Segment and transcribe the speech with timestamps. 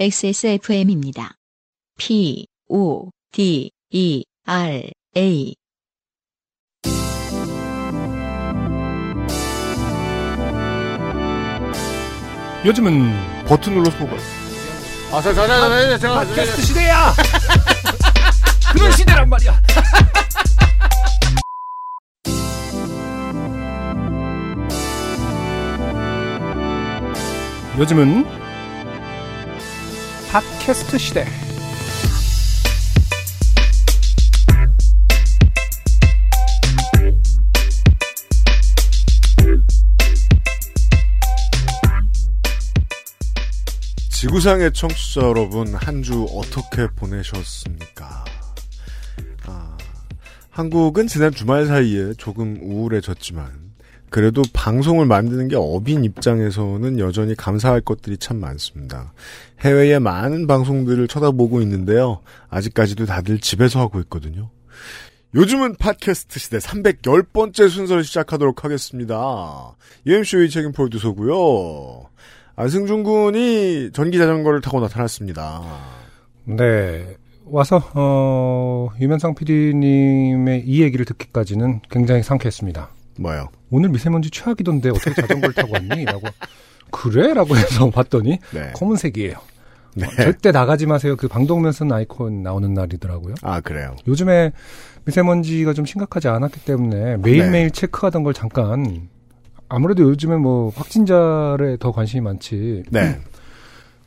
[0.00, 1.34] XSFM입니다.
[1.98, 5.54] P, O, D, E, R, A.
[12.64, 14.16] 요즘은 버튼 눌러서 보고
[15.12, 17.12] 아, 저, 저, 저, 저, 저, 저, 팟캐스트 시대야!
[18.72, 19.60] 그런 시대란 말이야!
[27.78, 28.49] 요즘은
[30.30, 31.26] 팟캐스트 시대.
[44.10, 48.24] 지구상의 청취자 여러분, 한 주 어떻게 보내셨습니까?
[49.46, 49.78] 아,
[50.50, 53.69] 한국은 지난 주말 사이에 조금 우울해졌지만,
[54.10, 59.12] 그래도 방송을 만드는 게 업인 입장에서는 여전히 감사할 것들이 참 많습니다.
[59.60, 62.20] 해외의 많은 방송들을 쳐다보고 있는데요.
[62.48, 64.50] 아직까지도 다들 집에서 하고 있거든요.
[65.34, 69.76] 요즘은 팟캐스트 시대 310번째 순서를 시작하도록 하겠습니다.
[70.06, 72.06] UMC의 책임 프로듀서고요.
[72.56, 75.62] 안승준 군이 전기 자전거를 타고 나타났습니다.
[76.44, 77.16] 네.
[77.44, 82.90] 와서, 어, 유면상 PD님의 이 얘기를 듣기까지는 굉장히 상쾌했습니다.
[83.18, 83.48] 뭐요?
[83.70, 86.04] 오늘 미세먼지 최악이던데 어떻게 자전거를 타고 왔니?
[86.04, 86.22] 라고.
[86.90, 87.32] 그래?
[87.34, 88.72] 라고 해서 봤더니 네.
[88.74, 89.36] 검은색이에요.
[89.94, 90.06] 네.
[90.16, 91.16] 절대 나가지 마세요.
[91.16, 93.34] 그 방독면 쓴 아이콘 나오는 날이더라고요.
[93.42, 93.96] 아, 그래요.
[94.06, 94.52] 요즘에
[95.04, 99.08] 미세먼지가 좀 심각하지 않았기 때문에 매일매일 체크하던 걸 잠깐
[99.68, 102.82] 아무래도 요즘에 뭐 확진자에 더 관심이 많지.
[102.90, 103.18] 네.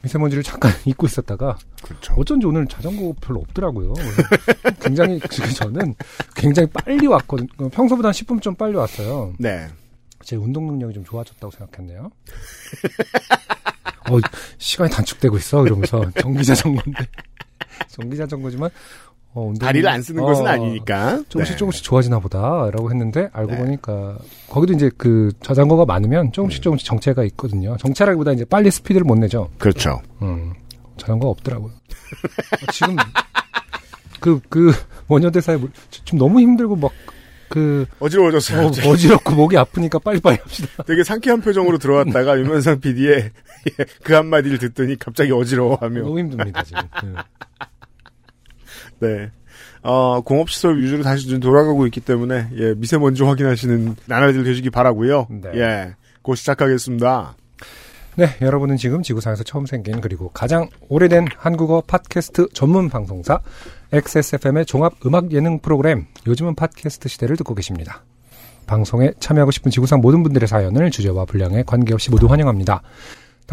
[0.03, 2.13] 미세먼지를 잠깐 잊고 있었다가 그렇죠.
[2.15, 3.93] 어쩐지 오늘 자전거 별로 없더라고요.
[4.81, 5.95] 굉장히 그 저는
[6.35, 7.69] 굉장히 빨리 왔거든요.
[7.69, 9.33] 평소보다 한 10분 좀 빨리 왔어요.
[9.39, 9.67] 네.
[10.21, 12.11] 제 운동 능력이 좀 좋아졌다고 생각했네요.
[14.09, 14.17] 어,
[14.57, 17.07] 시간이 단축되고 있어 이러면서 전기 자전거인데
[17.87, 18.69] 전기 자전거지만
[19.35, 21.23] 어, 다리를 안 쓰는 어, 것은 아니니까.
[21.29, 21.57] 조금씩 네.
[21.57, 23.57] 조금씩 좋아지나 보다라고 했는데 알고 네.
[23.57, 24.17] 보니까
[24.49, 26.63] 거기도 이제 그 자전거가 많으면 조금씩 음.
[26.63, 27.75] 조금씩 정체가 있거든요.
[27.77, 29.49] 정체라기보다 이제 빨리 스피드를 못 내죠.
[29.57, 30.01] 그렇죠.
[30.21, 30.53] 음,
[30.97, 31.71] 자전거가 없더라고요.
[31.71, 32.95] 어, 지금
[34.19, 34.71] 그그
[35.07, 36.91] 원효대사에 물- 좀 너무 힘들고 막
[37.49, 38.63] 그 어지러워졌어요.
[38.65, 38.87] 갑자기.
[38.89, 40.81] 어지럽고 목이 아프니까 빨리빨리 합시다.
[40.87, 43.29] 되게 상쾌한 표정으로 들어왔다가 유면상 PD의
[44.03, 46.01] 그 한마디를 듣더니 갑자기 어지러워하며.
[46.01, 46.81] 너무 힘듭니다 지금.
[47.03, 47.09] 네.
[48.99, 49.31] 네.
[49.81, 55.49] 어, 공업시설 위주로 다시 좀 돌아가고 있기 때문에, 예, 미세먼지 확인하시는 나날들 되시기 바라고요 네.
[55.55, 55.95] 예.
[56.21, 57.35] 곧 시작하겠습니다.
[58.15, 63.39] 네, 여러분은 지금 지구상에서 처음 생긴 그리고 가장 오래된 한국어 팟캐스트 전문 방송사
[63.91, 68.03] XSFM의 종합 음악 예능 프로그램 요즘은 팟캐스트 시대를 듣고 계십니다.
[68.67, 72.81] 방송에 참여하고 싶은 지구상 모든 분들의 사연을 주제와 분량에 관계없이 모두 환영합니다.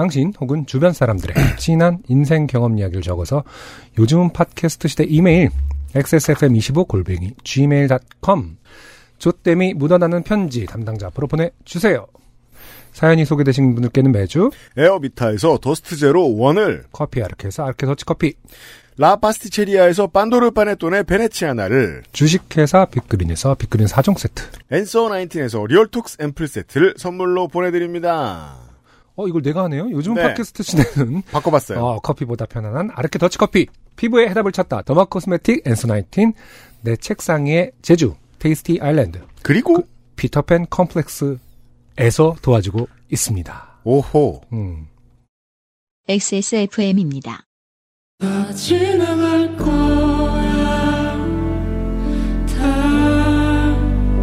[0.01, 3.45] 당신 혹은 주변 사람들의 진한 인생 경험 이야기를 적어서
[3.99, 5.51] 요즘은 팟캐스트 시대 이메일
[5.95, 8.57] xsfm25 골뱅이 gmail.com
[9.19, 12.07] 조땜이 묻어나는 편지 담당자 앞으로 보내주세요.
[12.93, 18.33] 사연이 소개되신 분들께는 매주 에어비타에서 Dust Zero One을, 커피 아르케에서 아르케 더치커피
[18.97, 26.95] 라 파스티체리아에서 판도르 파네톤의 베네치아나를, 주식회사 빅그린에서 빅그린 4종 세트 Answer Nineteen에서 리얼톡스 앰플 세트를
[26.97, 28.70] 선물로 보내드립니다.
[29.17, 30.23] 어 이걸 내가 하네요 요즘 네.
[30.23, 31.79] 팟캐스트 시대는 바꿔봤어요.
[31.79, 33.67] 어, 커피보다 편안한 아르케 더치 커피
[33.97, 36.33] 피부에 해답을 찾다 derma cosmetic Answer Nineteen
[36.83, 44.43] 내 책상 위의 제주 Tasty Island 그리고, 피터팬 컴플렉스에서 도와주고 있습니다 오호.
[44.53, 44.87] 음.
[46.09, 47.45] XSFM입니다.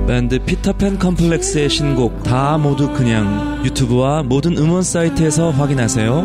[0.08, 6.22] 밴드 피터팬 컴플렉스의 신곡 다 모두 그냥 유튜브와 모든 음원 사이트에서 확인하세요.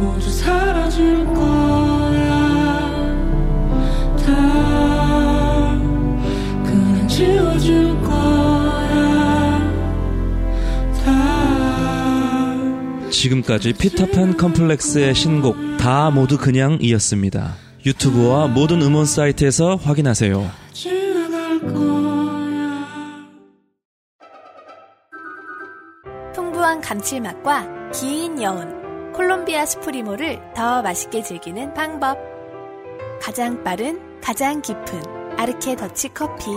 [0.00, 2.90] 모두 사라질 거야
[4.16, 5.78] 다
[6.64, 9.72] 그냥 지워질 거야
[11.04, 12.56] 다
[13.10, 17.54] 지금까지 피터팬 컴플렉스의 신곡 다 모두 그냥이었습니다.
[17.86, 20.50] 유튜브와 모든 음원 사이트에서 확인하세요.
[20.72, 22.19] 지나갈 거
[26.60, 32.18] 야 풍부한 감칠맛과 긴 여운, 콜롬비아 스프리모를 더 맛있게 즐기는 방법.
[33.20, 36.50] 가장 빠른, 가장 깊은 아르케 더치 커피.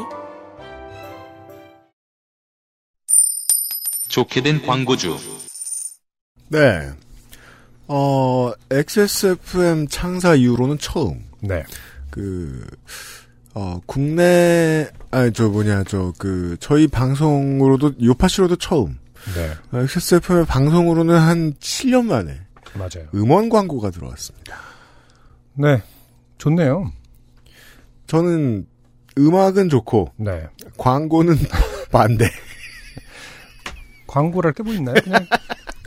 [4.09, 5.17] 좋게 된 광고주.
[6.49, 6.91] 네.
[7.87, 11.63] 어, XSFM 창사 이후로는 처음, 네.
[12.09, 12.67] 그,
[13.53, 18.97] 어, 국내, 아니, 저 뭐냐, 저, 그, 저희 방송으로도, 요파시로도 처음,
[19.35, 19.51] 네.
[19.71, 22.41] 어, XSFM의 방송으로는 한 7년 만에,
[22.75, 23.07] 맞아요.
[23.15, 24.57] 음원 광고가 들어왔습니다.
[25.53, 25.81] 네.
[26.37, 26.91] 좋네요.
[28.07, 28.65] 저는
[29.17, 30.43] 음악은 좋고 네.
[30.77, 31.35] 광고는
[31.91, 32.29] 반대.
[34.07, 34.95] 광고를 할게 뭐 있나요?
[35.03, 35.25] 그냥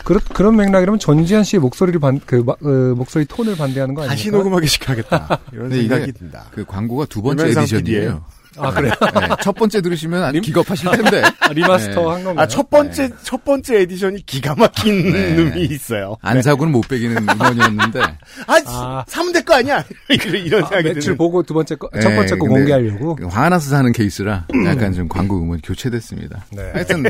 [0.04, 4.16] 그런 그런 맥락이라면 전지현 씨의 목소리를 반, 그 마- 어, 목소리 톤을 반대하는 거 아닙니까?
[4.16, 5.40] 다시 녹음하기 시작하겠다.
[5.52, 6.46] 이런 생각이 든다.
[6.52, 8.24] 그 광고가 두 번째 edition이에요.
[8.58, 8.92] 아 그래요?
[9.20, 11.22] 네, 첫 번째 들으시면 안 기겁하실 텐데.
[11.52, 12.08] remaster 네.
[12.08, 12.38] 한 건가요?
[12.38, 15.34] 아, 첫 번째, 첫 번째 edition이 기가 막힌 네.
[15.34, 16.16] 놈이 있어요.
[16.22, 18.00] 안 사고는 못 배기는 음원이었는데.
[18.46, 19.04] 아, 아.
[19.06, 19.84] 사면 될거 아니야?
[20.08, 21.16] 이런 아, 생각이 매출.
[21.16, 23.16] 보고 두 번째 거, 네, 첫 번째 거 공개하려고.
[23.28, 26.44] 화나서 사는 케이스라 약간 좀 광고 음원 교체됐습니다.
[26.50, 26.70] 네.
[26.72, 27.04] 하여튼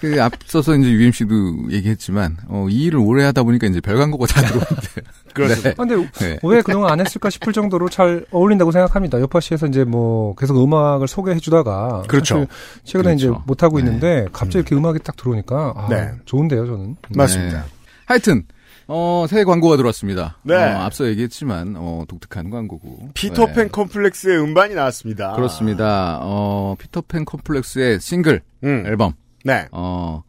[0.00, 4.40] 그 앞서서 이제 UMC도 얘기했지만 어, 이 일을 오래 하다 보니까 이제 별 광고가 다
[4.42, 5.02] 들어오는데.
[5.34, 5.70] 그렇습니다.
[5.70, 5.74] 네.
[5.76, 6.38] 아, 근데 네.
[6.42, 9.20] 왜 그동안 안 했을까 싶을 정도로 잘 어울린다고 생각합니다.
[9.20, 12.46] 요파시에서 이제 뭐 계속 음악을 소개해 주다가 그렇죠.
[12.84, 13.32] 최근에 그렇죠.
[13.32, 13.84] 이제 못 하고 네.
[13.84, 16.12] 있는데 갑자기 이렇게 음악이 딱 들어오니까 아, 네.
[16.24, 16.96] 좋은데요, 저는.
[17.16, 17.62] 맞습니다.
[17.62, 17.68] 네.
[18.06, 18.44] 하여튼
[18.86, 20.38] 어, 새 광고가 들어왔습니다.
[20.42, 20.54] 네.
[20.54, 23.10] 어, 앞서 얘기했지만 어, 독특한 광고고.
[23.14, 23.68] 피터팬 네.
[23.68, 25.32] 컴플렉스의 음반이 나왔습니다.
[25.32, 26.18] 그렇습니다.
[26.22, 28.84] 어, 피터팬 컴플렉스의 싱글 음.
[28.86, 29.14] 앨범
[29.44, 29.66] 네.
[29.72, 30.22] 어,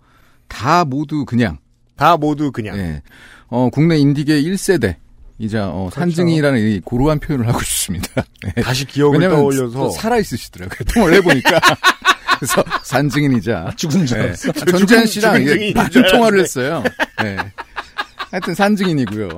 [0.47, 1.57] 다 모두 그냥
[1.97, 2.77] 다 모두 그냥.
[2.77, 3.01] 예.
[3.47, 4.95] 어, 국내 인디계 1세대
[5.37, 5.99] 이자 어, 그렇죠.
[5.99, 8.23] 산증이라는 이 고루한 표현을 하고 싶습니다.
[8.57, 8.61] 예.
[8.61, 9.89] 다시 기억을 떠올려서.
[9.91, 10.79] 살아 있으시더라고요.
[10.93, 11.59] 통을 해보니까.
[12.39, 14.33] 그래서 산증인이자 죽은 줄 네.
[14.69, 15.43] 전지현 씨랑
[15.73, 16.41] 막줄 통화를 알았네.
[16.41, 16.83] 했어요.
[17.23, 17.37] 네.
[18.31, 19.29] 하여튼 산증인이고요.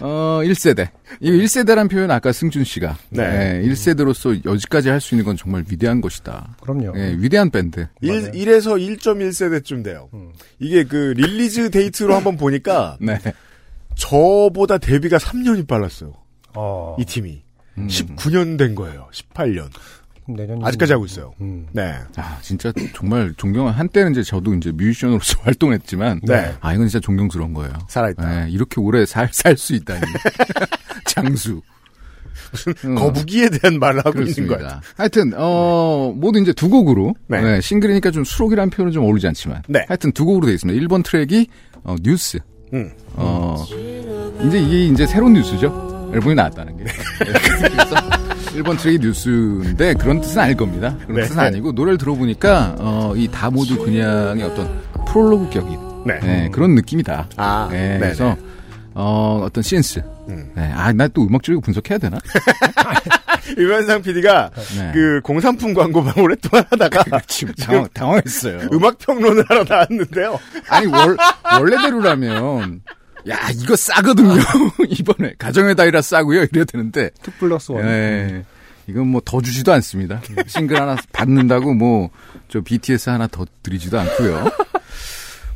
[0.00, 0.88] 어, 1세대.
[1.20, 3.60] 이 1세대란 표현 아까 승준 씨가 네.
[3.62, 3.68] 네.
[3.68, 6.56] 1세대로서 여기까지 할 수 있는 건 정말 위대한 것이다.
[6.62, 6.92] 그럼요.
[6.96, 7.86] 예, 위대한 밴드.
[8.00, 8.32] 1, 맞아요.
[8.32, 10.08] 1에서 1.1세대쯤 돼요.
[10.14, 10.32] 음.
[10.58, 13.18] 이게 그 release date로 한번 보니까 네.
[13.96, 16.12] 저보다 데뷔가 3년이 빨랐어요.
[16.54, 17.42] 어, 이 팀이.
[17.78, 17.86] 음.
[17.88, 19.08] 19년 된 거예요.
[19.12, 19.68] 18년.
[20.26, 21.32] 내년 아직까지 하고 있어요.
[21.40, 21.66] 음.
[21.72, 21.94] 네.
[22.16, 26.54] 아, 진짜 정말 존경한 한때는 이제 저도 이제 뮤지션으로서 활동했지만 네.
[26.60, 27.72] 아, 이건 진짜 존경스러운 거예요.
[27.88, 28.44] 살아있다.
[28.44, 30.00] 네, 이렇게 오래 살 살 수 있다니.
[31.06, 31.60] 장수.
[32.86, 34.56] 어, 거북이에 대한 말을 하고 있는 그렇습니다.
[34.56, 34.80] 거예요.
[34.96, 37.40] 하여튼 어 모두 이제 두 곡으로 네.
[37.42, 39.84] 네, 싱글이니까 좀 수록이라는 표현은 좀 어울리지 않지만 네.
[39.88, 40.80] 하여튼 두 곡으로 되어 있습니다.
[40.86, 41.48] 1번 트랙이
[41.82, 42.38] 어, 뉴스.
[42.72, 42.90] 음.
[43.14, 43.64] 어
[44.46, 46.10] 이제 이게 이제 새로운 뉴스죠.
[46.14, 46.84] 앨범이 나왔다는 게.
[48.54, 48.62] 네.
[48.62, 50.96] 그래서 1번 트랙이 뉴스인데 그런 뜻은 아닐 겁니다.
[51.02, 51.22] 그런 네.
[51.26, 56.20] 뜻은 아니고 노래를 들어보니까 어, 이 다 모두 그냥의 어떤 프롤로그 격인 네.
[56.20, 57.28] 네, 그런 느낌이다.
[57.36, 57.98] 아, 네.
[57.98, 58.36] 그래서
[58.94, 60.02] 어, 어떤 센스.
[60.28, 60.50] 음.
[60.54, 62.18] 네, 아, 나 또 음악 줄이고 분석해야 되나?
[63.58, 64.90] 유현상 PD가 네.
[64.94, 68.68] 그 공산품 광고만 오랫동안 하다가 지금 당황, 당황했어요.
[68.72, 70.38] 음악 평론을 하러 나왔는데요.
[70.68, 71.16] 아니 월,
[71.60, 72.80] 원래대로라면
[73.28, 74.34] 야 이거 싸거든요.
[74.88, 75.34] 이번에.
[75.38, 76.44] 가정의 달이라 싸고요.
[76.44, 77.10] 이래야 되는데.
[77.22, 77.84] two plus one.
[77.86, 78.44] 예.
[78.86, 80.20] 이건 뭐 더 주지도 않습니다.
[80.46, 82.10] 싱글 하나 받는다고 뭐
[82.48, 84.50] 저 BTS 하나 더 드리지도 않고요.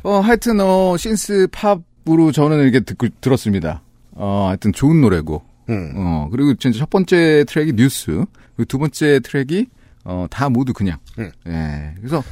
[0.03, 3.81] 어 하여튼 어 synth pop으로 저는 이렇게 듣고 들었습니다.
[4.13, 5.43] 어 하여튼 좋은 노래고.
[5.69, 5.93] 음.
[5.95, 8.25] 어 그리고 진짜 첫 번째 트랙이 뉴스.
[8.55, 9.67] 그리고 두 번째 트랙이
[10.05, 10.97] 어 다 모두 그냥.
[11.19, 11.29] 음.
[11.47, 11.93] 예.
[11.99, 12.23] 그래서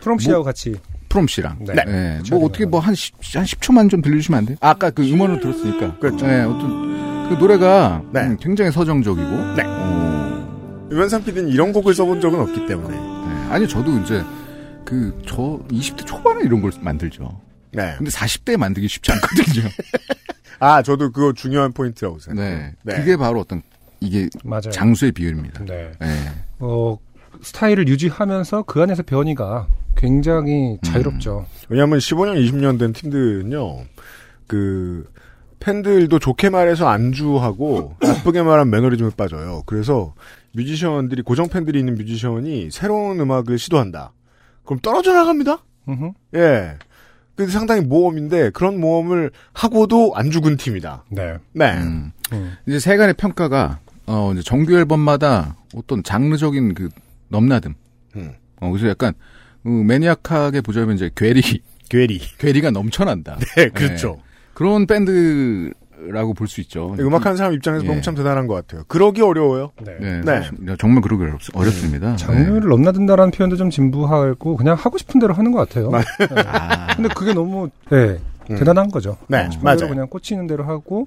[0.00, 0.74] 프롬 씨하고 같이.
[1.10, 1.58] 프롬 씨랑.
[1.60, 1.74] 네.
[1.86, 2.64] 예, 같이 뭐 어떻게.
[2.64, 4.56] 뭐한 10, 한 10초만 좀 들려주시면 안 돼요?
[4.60, 5.98] 아까 그 음원을 들었으니까.
[5.98, 6.26] 그렇죠.
[6.26, 8.20] 예, 어떤 그 노래가 네.
[8.22, 9.54] 음, 굉장히 서정적이고.
[9.56, 9.62] 네.
[9.66, 12.96] 어, 유현상 PD는 이런 곡을 써본 적은 없기 때문에.
[12.96, 14.22] 예, 아니 저도 이제
[14.84, 17.40] 그 저 20대 초반에 이런 걸 만들죠.
[17.72, 17.94] 네.
[17.98, 19.68] 근데 40대에 만들기 쉽지 않거든요.
[20.58, 22.70] 아, 저도 그거 중요한 포인트라고 생각해요.
[22.82, 22.96] 네.
[22.96, 23.62] 그게 바로 어떤
[24.00, 24.70] 이게 맞아요.
[24.72, 25.64] 장수의 비율입니다.
[25.64, 25.92] 네.
[26.02, 26.06] 예.
[26.58, 26.98] 어,
[27.42, 29.66] 스타일을 유지하면서 그 안에서 변이가
[30.00, 31.44] 굉장히 자유롭죠.
[31.68, 33.84] 왜냐하면 15년, 20년 된 팀들은요,
[34.46, 35.06] 그
[35.60, 39.62] 팬들도 좋게 말해서 안주하고 나쁘게 말하면 매너리즘에 빠져요.
[39.66, 40.14] 그래서
[40.52, 44.12] 뮤지션들이 고정 팬들이 있는 뮤지션이 새로운 음악을 시도한다.
[44.64, 45.58] 그럼 떨어져 나갑니다.
[46.34, 46.78] 예.
[47.36, 51.04] 그 상당히 모험인데 그런 모험을 하고도 안 죽은 팀이다.
[51.10, 51.36] 네.
[51.52, 51.76] 네.
[51.76, 52.12] 음.
[52.32, 52.56] 음.
[52.66, 56.88] 이제 세간의 평가가 어 이제 정규 앨범마다 어떤 장르적인 그
[57.30, 57.74] 넘나듦.
[58.16, 58.32] 음.
[58.60, 59.12] 어 그래서 약간
[59.64, 61.42] 어, 매니악하게 보자면 이제 괴리
[61.88, 62.20] 괴리.
[62.38, 63.38] 괴리가 넘쳐난다.
[63.56, 64.18] 네, 그렇죠.
[64.54, 66.94] 그런 밴드라고 볼 수 있죠.
[66.98, 67.88] 음악하는 사람 입장에서 예.
[67.88, 68.84] 보면 참 대단한 것 같아요.
[68.88, 69.72] 그러기 어려워요.
[69.82, 69.96] 네.
[70.00, 70.20] 네,
[70.58, 70.74] 네.
[70.78, 72.16] 정말 그러기 어렵, 어렵습니다.
[72.16, 75.90] 장르를 넘나든다라는 표현도 좀 진부하고 그냥 하고 싶은 대로 하는 것 같아요.
[75.90, 76.26] 맞- 네.
[76.26, 76.42] 네.
[76.46, 78.18] 아, 근데 그게 너무 네,
[78.50, 78.56] 음.
[78.56, 79.16] 대단한 거죠.
[79.28, 79.88] 네, 싶은 맞아요.
[79.88, 81.06] 그냥 꽂히는 대로 하고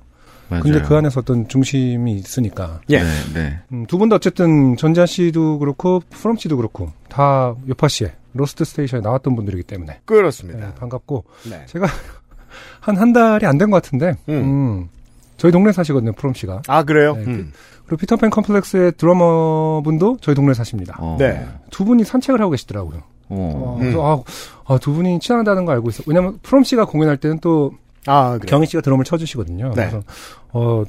[0.50, 0.63] 맞아요.
[0.63, 3.00] 근데 그 안에서 어떤 중심이 있으니까 예.
[3.00, 3.60] 네, 네.
[3.72, 9.63] 음, 두분다 어쨌든 전지현 씨도 그렇고 프롬 씨도 그렇고 다 요파시의 로스트 스테이션에 나왔던 분들이기
[9.63, 10.68] 때문에 그렇습니다.
[10.68, 11.66] 네, 반갑고 네.
[11.68, 11.88] 제가
[12.82, 14.34] 한한 달이 안 된 것 같은데 음.
[14.34, 14.90] 음,
[15.38, 17.16] 저희 동네 사시거든요 프롬 씨가 아, 그래요?
[17.16, 17.54] 네, 음.
[17.86, 20.96] 그리고 피터팬 컴플렉스의 드러머 분도 저희 동네 사십니다.
[21.00, 21.46] 어, 네.
[21.70, 23.00] 두 분이 산책을 하고 계시더라고요.
[23.30, 24.24] 어, 어, 그래서
[24.68, 26.04] 아, 아, 두 분이 친하다는 거 알고 있어.
[26.08, 27.74] 왜냐면 프롬 씨가 공연할 때는 또
[28.06, 28.50] 아, 그래.
[28.50, 29.70] 경희 씨가 드럼을 쳐주시거든요.
[29.75, 29.90] 네.
[29.90, 30.02] 그래서
[30.52, 30.84] 어,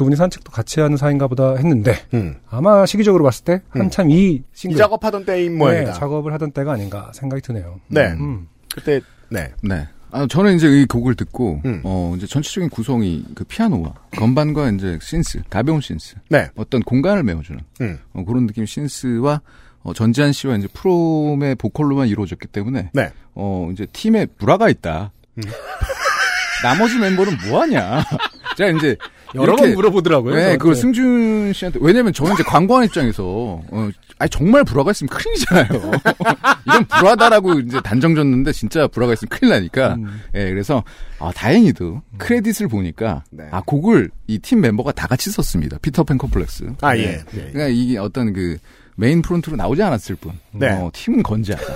[0.00, 2.36] 두 분이 산책도 같이 하는 사이인가 보다 했는데 음.
[2.48, 5.92] 아마 시기적으로 봤을 때 한참 이이 싱글 작업하던 때인 네, 모양이다.
[5.92, 7.80] 작업을 하던 때가 아닌가 생각이 드네요.
[7.88, 8.06] 네.
[8.12, 8.48] 음.
[8.74, 9.52] 그때 네.
[9.62, 9.86] 네.
[10.10, 11.82] 아, 저는 이제 이 곡을 듣고, 음.
[11.84, 16.48] 어, 이제 전체적인 구성이 그 피아노와 건반과 이제 신스, 가벼운 신스, 네.
[16.56, 17.98] 어떤 공간을 메워주는, 음.
[18.14, 19.42] 어, 그런 느낌 신스와,
[19.82, 23.12] 어, 전지한 씨와 이제 프롬의 보컬로만 이루어졌기 때문에, 네.
[23.34, 25.12] 어, 이제 팀에 불화가 있다.
[25.36, 25.42] 음.
[26.64, 28.02] 나머지 멤버는 뭐하냐.
[28.56, 28.96] 제가 이제,
[29.34, 30.34] 여러 번 물어보더라고요.
[30.34, 30.58] 네, 저한테.
[30.58, 33.22] 그걸 승준 씨한테 왜냐면 저는 이제 광고하는 입장에서
[33.70, 35.68] 어, 아니 정말 불화가 있으면 큰일이잖아요.
[36.66, 39.94] 이건 불화다라고 이제 단정 줬는데 진짜 불화가 있으면 큰일 나니까.
[39.94, 40.20] 음.
[40.34, 40.82] 예, 그래서
[41.18, 43.44] 아, 다행히도 credit을 보니까 네.
[43.50, 45.78] 아 곡을 이 팀 멤버가 다 같이 썼습니다.
[45.82, 46.72] 피터팬 컴플렉스.
[46.80, 47.00] 아, 네.
[47.02, 47.12] 예.
[47.34, 47.40] 예.
[47.52, 48.58] 그러니까 이게 어떤 그
[48.96, 50.32] main front로 나오지 않았을 뿐.
[50.52, 50.68] 네.
[50.70, 51.72] 어, 팀은 건재하다.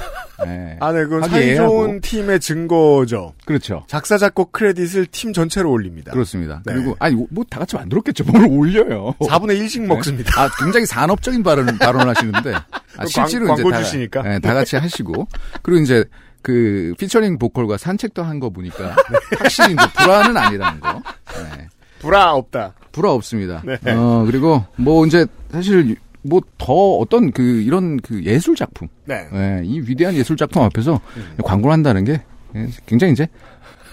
[0.46, 0.76] 예.
[0.80, 1.04] 아, 네.
[1.04, 1.68] 그건 하기 사이 예하고.
[1.70, 3.32] 좋은 팀의 증거죠.
[3.46, 3.84] 그렇죠.
[3.88, 6.12] 작사, 작곡 credit을 팀 전체로 올립니다.
[6.12, 6.60] 그렇습니다.
[6.66, 6.74] 네.
[6.74, 8.24] 그리고 아니 뭐 다 같이 만들었겠죠.
[8.30, 9.14] 뭘 올려요.
[9.20, 10.40] 4분의 1씩 먹습니다.
[10.42, 12.52] 아, 굉장히 산업적인 발언, 발언을 하시는데.
[12.96, 14.34] 아, 실제로 광- 이제 다, 주시니까.
[14.34, 15.26] 예, 다 같이 하시고.
[15.62, 16.04] 그리고 이제
[16.42, 18.94] 그 피처링 보컬과 산책도 한 거 보니까
[19.38, 21.02] 확실히 이제 불화는 아니라는 거.
[21.38, 21.68] 예,
[22.00, 22.74] 불화 없다.
[22.92, 23.62] 불화 없습니다.
[23.64, 23.78] 네.
[23.92, 28.88] 어, 그리고 뭐 이제 사실 뭐 더 어떤 그 이런 그 예술 작품.
[29.04, 29.26] 네.
[29.34, 31.34] 예, 이 위대한 예술 작품 앞에서 음.
[31.44, 32.22] 광고를 한다는 게
[32.56, 33.26] 예, 굉장히 이제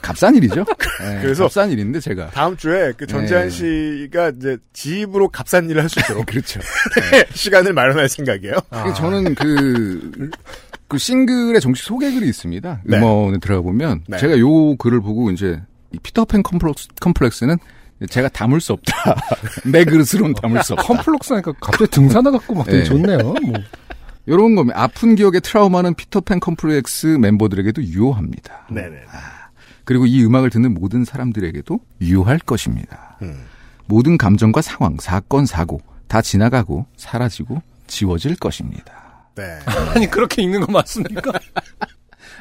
[0.02, 0.66] 값싼 일이죠.
[1.04, 2.30] 예, 그래서 값싼 일인데 제가.
[2.32, 4.04] 다음 주에 그 전재한 네.
[4.08, 6.60] 씨가 이제 집으로 값싼 일을 할 수 있도록 그렇죠.
[7.34, 8.56] 시간을 마련할 생각이에요.
[8.70, 10.32] 그 저는 그,
[10.88, 12.82] 그 싱글의 정식 소개 글이 있습니다.
[12.86, 12.98] 네.
[12.98, 14.18] 음원에 들어가 보면 네.
[14.18, 15.62] 제가 요 글을 보고 이제
[15.92, 17.58] 이 피터팬 컴플렉스, 컴플렉스는
[18.10, 19.16] 제가 담을 수 없다.
[19.66, 20.88] 내 그릇으로는 담을 수 없다.
[20.88, 22.84] 컴플렉스 하니까 갑자기 등산화 갖고 막 되게 네.
[22.84, 23.18] 좋네요.
[23.18, 23.54] 뭐.
[24.26, 24.82] 이런 겁니다.
[24.82, 28.68] 아픈 기억의 트라우마는 피터팬 컴플렉스 멤버들에게도 유효합니다.
[28.70, 28.98] 네네.
[29.84, 33.18] 그리고 이 음악을 듣는 모든 사람들에게도 유효할 것입니다.
[33.24, 33.46] 음.
[33.88, 39.26] 모든 감정과 상황, 사건, 사고 다 지나가고 사라지고 지워질 것입니다.
[39.36, 39.60] 네.
[39.96, 41.32] 아니 그렇게 읽는 거 맞습니까?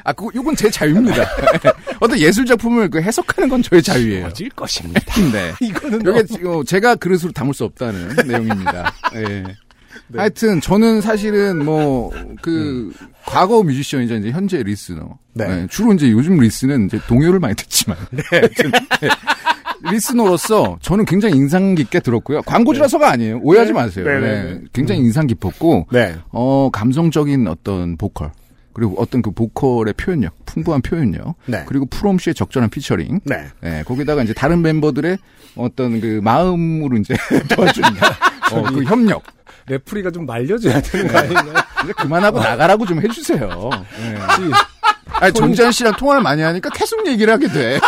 [0.03, 1.23] 아, 그거, 요건 제 자유입니다.
[1.99, 4.27] 어떤 예술 작품을 그 해석하는 건 저의 자유예요.
[4.27, 5.01] 어질 것입니다.
[5.31, 5.53] 네.
[5.61, 8.93] 이거는 요게 어, 제가 그릇으로 담을 수 없다는 내용입니다.
[9.15, 9.43] 예.
[10.15, 12.93] 하여튼 저는 사실은 뭐그
[13.25, 15.17] 과거 뮤지션이자 이제 현재 리스너.
[15.33, 15.45] 네.
[15.49, 17.97] 예, 주로 이제 요즘 리스는 이제 동요를 많이 듣지만.
[18.29, 18.71] 하여튼,
[19.03, 19.09] 예.
[19.89, 22.41] 리스너로서 저는 굉장히 인상 깊게 들었고요.
[22.43, 23.39] 광고주라서가 아니에요.
[23.41, 24.05] 오해하지 마세요.
[24.05, 24.61] 네, 네, 예, 네.
[24.73, 26.15] 굉장히 인상 깊었고 네.
[26.29, 28.31] 어, 감성적인 어떤 보컬.
[28.73, 31.35] 그리고 어떤 그 보컬의 표현력, 풍부한 표현력.
[31.45, 31.63] 네.
[31.67, 33.21] 그리고 프롬 씨의 적절한 피처링.
[33.25, 33.47] 네.
[33.63, 35.17] 예, 거기다가 이제 다른 멤버들의
[35.55, 37.15] 어떤 그 마음으로 이제
[37.55, 37.89] 도와주는
[38.53, 39.23] 어, 그 협력.
[39.67, 41.53] 레프리가 좀 말려줘야 되는 거 아닌가요?
[41.83, 43.69] 이제 그만하고 나가라고 좀 해주세요.
[43.99, 44.17] 예.
[45.19, 47.79] 아니, 전지현 씨랑 통화를 많이 하니까 계속 얘기를 하게 돼.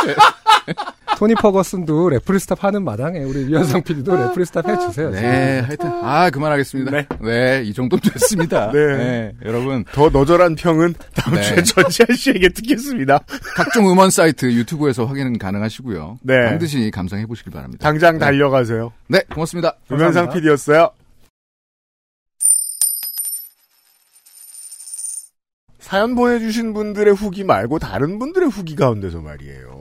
[1.17, 5.11] 토니 퍼거슨도 referee stop 하는 마당에 우리 유현상 PD도 referee stop 해주세요.
[5.11, 5.89] 네, 하여튼.
[6.01, 6.91] 아, 그만하겠습니다.
[6.91, 7.07] 네.
[7.21, 7.63] 네.
[7.63, 8.71] 이 정도면 됐습니다.
[8.73, 8.97] 네.
[8.97, 9.85] 네, 여러분.
[9.91, 11.41] 더 너절한 평은 다음 네.
[11.41, 13.19] 주에 전지현 씨에게 듣겠습니다.
[13.55, 16.19] 각종 음원 사이트 유튜브에서 확인은 가능하시고요.
[16.23, 16.49] 네.
[16.49, 17.83] 반드시 감상해 보시길 바랍니다.
[17.83, 18.19] 당장 네.
[18.19, 18.91] 달려가세요.
[19.07, 19.77] 네, 고맙습니다.
[19.91, 20.89] 유현상 PD였어요.
[25.93, 29.72] 사연 보내주신 분들의 후기 말고 다른 분들의 후기 가운데서 말이에요.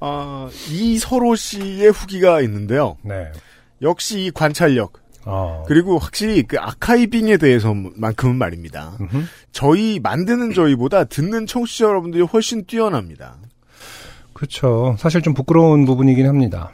[0.00, 2.96] 아, 이서로 씨의 후기가 있는데요.
[3.02, 3.30] 네.
[3.82, 4.92] 역시 이 관찰력,
[5.26, 5.64] 어.
[5.66, 8.96] 그리고 확실히 그 아카이빙에 대해서만큼은 말입니다.
[9.00, 9.24] 음흠.
[9.52, 13.36] 저희 만드는 저희보다 듣는 청취자 여러분들이 훨씬 뛰어납니다.
[14.32, 14.96] 그렇죠.
[14.98, 16.70] 사실 좀 부끄러운 부분이긴 합니다.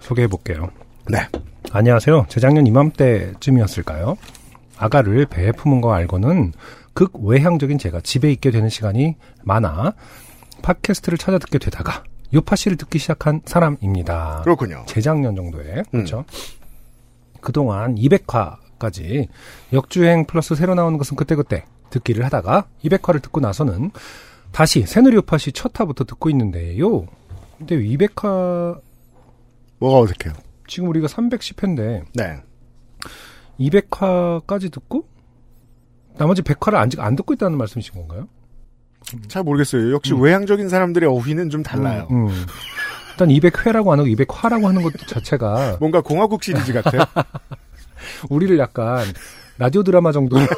[0.00, 0.70] 소개해 볼게요.
[1.08, 1.26] 네.
[1.70, 2.26] 안녕하세요.
[2.28, 4.16] 재작년 이맘때쯤이었을까요?
[4.76, 6.52] 아가를 배에 품은 거 알고는
[6.92, 9.94] 극 외향적인 제가 집에 있게 되는 시간이 많아
[10.62, 12.02] 팟캐스트를 찾아 듣게 되다가
[12.34, 14.40] 요파 씨를 듣기 시작한 사람입니다.
[14.44, 14.84] 그렇군요.
[14.86, 16.24] 재작년 정도에 그렇죠.
[17.40, 19.28] 그동안 200화까지
[19.72, 23.90] 역주행 플러스 새로 나오는 것은 그때그때 듣기를 하다가 200화를 듣고 나서는
[24.50, 27.06] 다시 새누리 요파 씨 첫 화부터 듣고 있는데요.
[27.58, 28.80] 근데 200화
[29.78, 30.34] 뭐가 어색해요?
[30.66, 32.40] 지금 우리가 310회인데 네.
[33.60, 35.06] 200화까지 듣고
[36.16, 38.28] 나머지 100화를 아직 안 듣고 있다는 말씀이신 건가요?
[39.28, 39.92] 잘 모르겠어요.
[39.92, 42.06] 역시 외향적인 사람들의 어휘는 좀 달라요.
[42.10, 42.46] 음, 음.
[43.10, 47.02] 일단 200회라고 안 하고 200화라고 하는 것 자체가 뭔가 공화국 시리즈 같아요.
[48.30, 49.04] 우리를 약간
[49.58, 50.36] 라디오 드라마 정도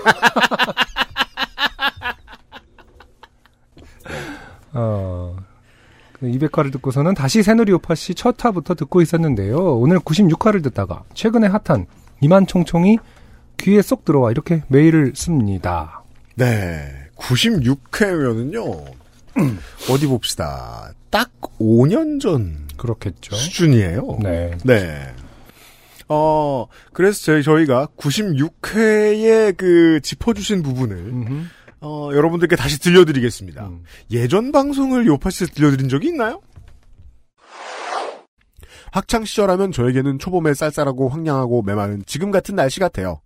[4.72, 5.36] 어
[6.22, 9.56] 200화를 듣고서는 다시 새누리 오파 씨 첫 화부터 듣고 있었는데요.
[9.78, 11.86] 오늘 96화를 듣다가 최근에 핫한
[12.20, 12.98] 이만총총이
[13.58, 16.02] 귀에 쏙 들어와 이렇게 메일을 씁니다.
[16.36, 17.03] 네.
[17.28, 18.84] 96회면은요.
[19.90, 20.92] 어디 봅시다.
[21.10, 23.34] 딱 5년 전 그렇겠죠.
[23.34, 24.18] 수준이에요.
[24.22, 24.56] 네.
[24.64, 25.14] 네.
[26.08, 31.44] 어, 그래서 저희, 저희가 96회에 그 짚어주신 부분을, 음흠.
[31.80, 33.66] 어, 여러분들께 다시 들려드리겠습니다.
[33.66, 33.82] 음.
[34.10, 36.40] 예전 방송을 요파시에서 들려드린 적이 있나요?
[38.92, 43.20] 학창 시절하면 저에게는 초봄에 쌀쌀하고 황량하고 메마른 지금 같은 날씨 같아요.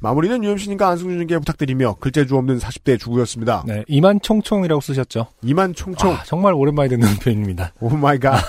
[0.00, 3.64] 마무리는 유엠씨님과 안승준님께 부탁드리며 글재주 없는 40대 주부였습니다.
[3.66, 5.28] 네, 이만 총총이라고 쓰셨죠.
[5.42, 7.72] 이만 총총, 아, 정말 오랜만에 듣는 표현입니다.
[7.80, 8.40] Oh my god.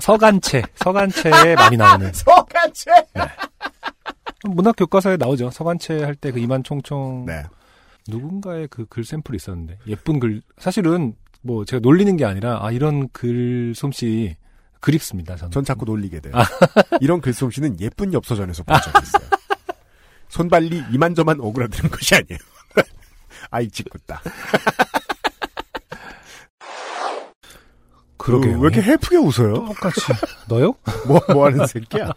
[0.00, 2.10] 서간체, 서간체에 많이 나오는.
[2.14, 2.90] 서가채!
[4.44, 5.50] 문학 교과서에 나오죠.
[5.50, 7.24] 서간체 할 때 그 이만 총총.
[7.26, 7.42] 네.
[8.08, 13.08] 누군가의 그 글 샘플이 있었는데 예쁜 글 사실은 뭐 제가 놀리는 게 아니라 아 이런
[13.12, 14.36] 글 솜씨
[14.80, 15.36] 그립습니다.
[15.36, 15.50] 저는.
[15.50, 16.34] 전 자꾸 놀리게 돼요.
[17.00, 19.28] 이런 글솜씨는 예쁜 엽서전에서 본 적이 있어요.
[20.28, 22.38] 손발리 이만저만 오그라드는 것이 아니에요.
[23.50, 24.20] 아이 짓궂다.
[28.18, 28.58] 그러게요.
[28.58, 29.54] 왜 이렇게 해프게 웃어요?
[29.54, 30.00] 똑같이
[30.48, 30.74] 너요?
[31.06, 32.12] 뭐, 뭐 하는 새끼야?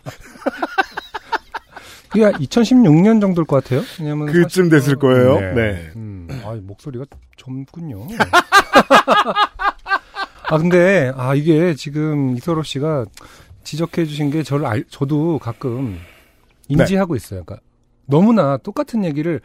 [2.13, 3.83] 이게 2016년 정도일 것 같아요.
[3.99, 5.39] 왜냐면 그쯤 됐을 거예요.
[5.55, 5.91] 네.
[5.95, 7.05] 음, 아 목소리가
[7.37, 8.07] 젊군요.
[10.51, 13.05] 아 근데 아 이게 지금 이서로 씨가
[13.63, 15.97] 지적해 주신 게 저를 알, 저도 가끔
[16.67, 17.43] 인지하고 있어요.
[17.43, 17.65] 그러니까
[18.05, 19.39] 너무나 똑같은 얘기를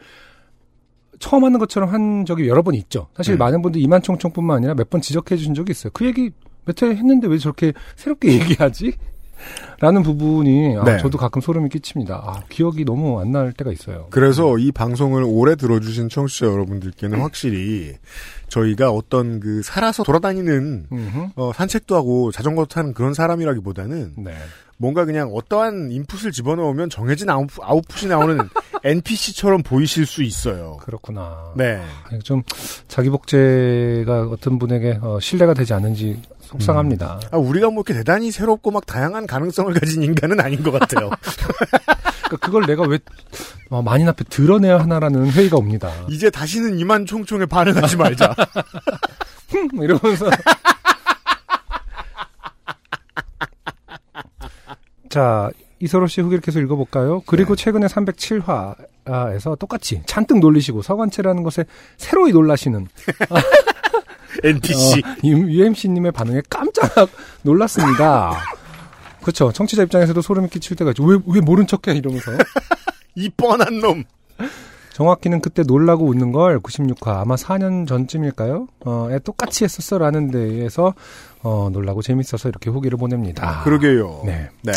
[1.19, 3.07] 처음 하는 것처럼 한 적이 여러 번 있죠.
[3.15, 3.37] 사실 음.
[3.39, 5.91] 많은 분들이 이만총총뿐만 아니라 몇 번 지적해 주신 적이 있어요.
[5.93, 6.31] 그 얘기
[6.65, 8.93] 몇 회 했는데 왜 저렇게 새롭게 얘기하지?
[9.79, 10.97] 라는 부분이 아, 네.
[10.97, 12.15] 저도 가끔 소름이 끼칩니다.
[12.15, 14.07] 아, 기억이 너무 안 날 때가 있어요.
[14.09, 17.93] 그래서 이 방송을 오래 들어주신 청취자 여러분들께는 확실히
[18.47, 20.87] 저희가 어떤 그 살아서 돌아다니는.
[21.35, 24.31] 어, 산책도 하고 자전거 타는 그런 사람이라기보다는 네.
[24.77, 28.37] 뭔가 그냥 어떠한 input을 집어넣으면 정해진 아웃, 아웃풋이 나오는
[28.83, 30.77] NPC처럼 보이실 수 있어요.
[30.83, 31.51] 그렇구나.
[31.55, 31.81] 네.
[32.23, 32.43] 좀
[32.87, 37.19] 자기 복제가 어떤 분에게 어, 신뢰가 되지 않는지 속상합니다.
[37.31, 41.09] 아, 우리가 뭐 이렇게 대단히 새롭고 막 다양한 가능성을 가진 인간은 아닌 것 같아요.
[42.27, 42.99] 그러니까 그걸 내가 왜
[43.69, 45.91] 어, 만인 앞에 드러내야 하나라는 회의가 옵니다.
[46.09, 48.33] 이제 다시는 이만 총총에 반응하지 말자.
[49.73, 50.29] 뭐 이러면서
[55.09, 57.21] 자 이서로 씨 후기를 계속 읽어볼까요?
[57.25, 57.63] 그리고 네.
[57.63, 61.65] 최근에 307화에서 똑같이 잔뜩 놀리시고 서관체라는 것에
[61.97, 62.87] 새로이 놀라시는
[64.43, 64.99] NPC.
[64.99, 67.09] 어, UMC님의 반응에 깜짝
[67.41, 68.37] 놀랐습니다.
[69.21, 69.51] 그렇죠.
[69.51, 71.03] 청취자 입장에서도 소름이 끼칠 때가 있죠.
[71.03, 71.97] 왜, 왜 모른 척해?
[71.97, 72.31] 이러면서.
[73.15, 74.03] 이 뻔한 놈.
[74.93, 78.67] 정확히는 그때 놀라고 웃는 걸 96화 아마 4년 전쯤일까요?
[78.85, 80.95] 어, 에 똑같이 했었어 라는 데에서
[81.43, 83.61] 어, 놀라고 재밌어서 이렇게 후기를 보냅니다.
[83.63, 84.23] 그러게요.
[84.25, 84.49] 네.
[84.63, 84.73] 네.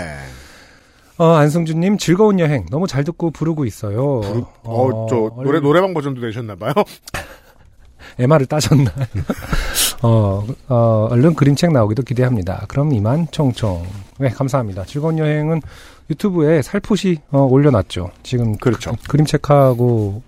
[1.17, 4.21] 어, 안승준님 즐거운 여행 너무 잘 듣고 부르고 있어요.
[4.21, 6.73] 부르, 어, 저, 노래, 노래방 버전도 내셨나봐요.
[8.21, 8.93] MR을 따셨나?
[10.03, 12.67] 어, 어, 얼른 그림책 나오기도 기대합니다.
[12.69, 13.87] 그럼 이만 총총.
[14.19, 14.85] 네, 감사합니다.
[14.85, 15.61] 즐거운 여행은
[16.11, 18.11] 유튜브에 살포시 어, 올려놨죠.
[18.23, 18.95] 지금 그렇죠.
[19.09, 20.23] 그, 림책하고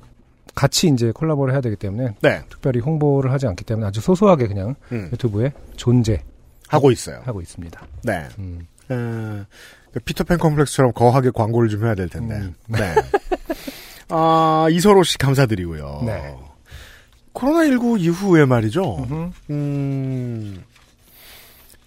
[0.54, 2.42] 같이 이제 콜라보를 해야 되기 때문에 네.
[2.48, 6.22] 특별히 홍보를 하지 않기 때문에 아주 소소하게 그냥 음, 유튜브에 존재
[6.68, 7.22] 하고 하고 있어요.
[7.40, 7.86] 있습니다.
[8.02, 8.28] 네.
[8.38, 8.66] 음.
[8.88, 9.44] 어,
[9.92, 12.34] 그 피터팬 컴플렉스처럼 거하게 광고를 좀 해야 될 텐데.
[12.36, 12.54] 음.
[12.66, 12.94] 네.
[14.08, 16.02] 아, 이서로 씨 감사드리고요.
[16.06, 16.34] 네.
[17.34, 19.30] 코로나19 이후에 말이죠.
[19.50, 20.62] 음,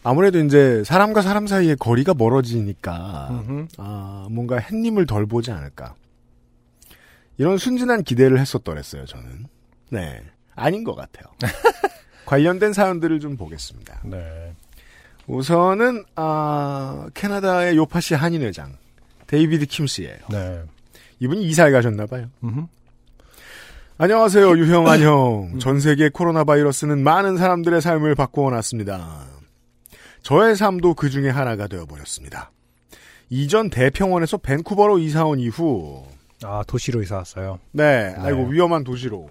[0.04, 3.44] 아무래도 이제 사람과 사람 사이의 거리가 멀어지니까.
[3.78, 5.96] 아, 뭔가 햇님을 덜 보지 않을까.
[7.38, 9.48] 이런 순진한 기대를 했었더랬어요, 저는.
[9.90, 10.22] 네.
[10.56, 11.26] 아닌 것 같아요.
[12.26, 14.02] 관련된 사연들을 좀 보겠습니다.
[14.06, 14.54] 네.
[15.28, 18.78] 우선은, 아, 캐나다의 요파시 한인회장,
[19.28, 20.62] 데이비드 킴 씨예요 네.
[21.20, 22.30] 이분이 이사를 가셨나봐요.
[23.98, 25.58] 안녕하세요, 유형 안녕.
[25.60, 29.24] 전 세계 코로나 바이러스는 많은 사람들의 삶을 바꾸어 놨습니다.
[30.22, 32.52] 저의 삶도 그 중에 하나가 되어버렸습니다.
[33.30, 36.04] 이전 대평원에서 밴쿠버로 이사 온 이후,
[36.44, 37.60] 아, 도시로 이사 왔어요.
[37.72, 39.30] 네, 아이고, 위험한 도시로.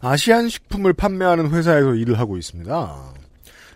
[0.00, 3.12] Asian 식품을 판매하는 회사에서 일을 하고 있습니다.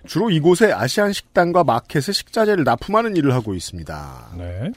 [0.07, 4.31] 주로 이곳에 아시안 식당과 마켓에 식자재를 납품하는 일을 하고 있습니다.
[4.39, 4.73] 네.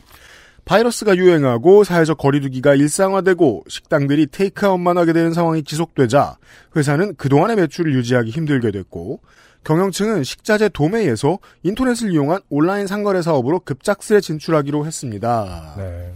[0.69, 6.37] 바이러스가 유행하고 사회적 거리두기가 일상화되고 식당들이 테이크아웃만 하게 되는 상황이 지속되자
[6.75, 9.19] 회사는 그동안의 매출을 유지하기 힘들게 됐고
[9.63, 15.73] 경영층은 식자재 도매에서 인터넷을 이용한 온라인 상거래 사업으로 급작스레 진출하기로 했습니다.
[15.75, 16.13] 네.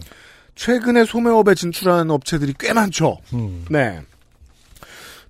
[0.54, 3.18] 최근에 소매업에 진출하는 업체들이 꽤 많죠.
[3.32, 3.64] 음.
[3.68, 4.02] 네.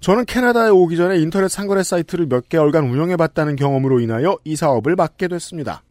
[0.01, 5.29] 저는 캐나다에 오기 전에 인터넷 상거래 사이트를 몇 개월간 운영해봤다는 경험으로 인하여 이 사업을 맡게
[5.29, 5.83] 됐습니다.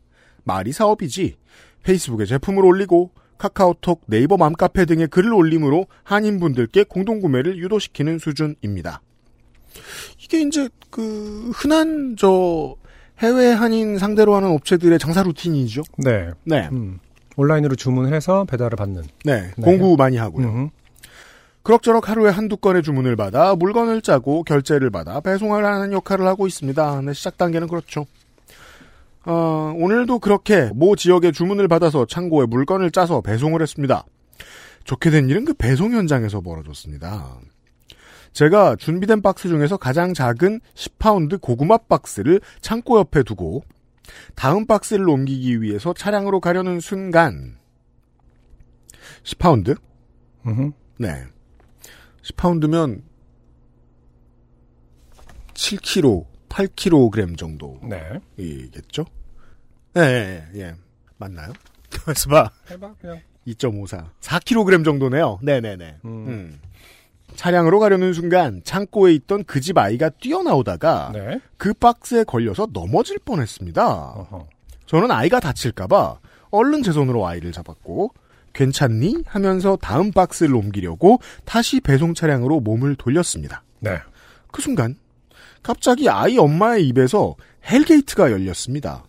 [0.44, 1.38] 말이 사업이지.
[1.82, 9.02] 페이스북에 제품을 올리고 카카오톡, 네이버 맘카페 등의 글을 올림으로 한인분들께 공동구매를 유도시키는 수준입니다.
[10.20, 12.76] 이게 이제 그 흔한 저
[13.20, 15.84] 해외 한인 상대로 하는 업체들의 장사 루틴이죠.
[15.98, 16.32] 네.
[16.44, 16.70] 네.
[16.72, 17.00] 음.
[17.36, 19.04] 온라인으로 주문해서 배달을 받는.
[19.26, 19.52] 네.
[19.58, 19.64] 네.
[19.64, 20.48] 공구 많이 하고요.
[20.48, 20.70] 음.
[21.64, 27.02] 그럭저럭 하루에 한두 건의 주문을 받아 물건을 짜고 결제를 받아 배송을 하는 역할을 하고 있습니다.
[27.02, 28.06] 네, 시작 단계는 그렇죠.
[29.26, 34.06] 어, 오늘도 그렇게 모 지역의 주문을 받아서 창고에 물건을 짜서 배송을 했습니다.
[34.84, 37.40] 좋게 된 일은 그 배송 현장에서 벌어졌습니다.
[38.34, 43.64] 제가 준비된 박스 중에서 가장 작은 10파운드 고구마 박스를 창고 옆에 두고
[44.36, 47.58] 다음 박스를 옮기기 위해서 차량으로 가려는 순간
[49.24, 49.78] 10파운드?
[50.48, 50.74] 음.
[50.98, 51.24] 네.
[52.24, 53.04] 10파운드면
[55.54, 59.06] 7kg, 8kg 정도이겠죠?
[59.94, 60.02] 네.
[60.02, 60.76] 네, 예, 예.
[61.18, 61.52] 맞나요?
[61.90, 62.52] 가만있어 봐.
[62.70, 63.20] 해봐, 그냥.
[63.48, 64.10] 2.54.
[64.22, 65.40] 4kg 정도네요.
[65.42, 65.98] 네네네.
[66.06, 66.28] 음.
[66.28, 66.60] 음.
[67.36, 71.40] 차량으로 가려는 순간 창고에 있던 그 집 아이가 뛰어나오다가 네.
[71.58, 73.86] 그 박스에 걸려서 넘어질 뻔했습니다.
[73.88, 74.48] 어허.
[74.86, 76.20] 저는 아이가 다칠까봐
[76.52, 78.14] 얼른 제 손으로 아이를 잡았고
[78.54, 79.24] 괜찮니?
[79.26, 83.64] 하면서 다음 박스를 옮기려고 다시 배송 차량으로 몸을 돌렸습니다.
[83.80, 83.98] 네.
[84.52, 84.96] 그 순간
[85.64, 87.36] 갑자기 아이 엄마의 입에서
[87.70, 89.04] hell gate가 열렸습니다.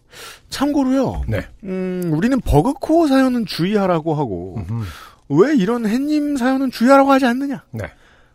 [0.49, 1.25] 참고로요.
[1.29, 1.47] 네.
[1.65, 4.85] 음, 우리는 버그코어 사연은 주의하라고 하고 음.
[5.29, 7.65] 왜 이런 햇님 사연은 주의하라고 하지 않느냐?
[7.73, 7.91] 네.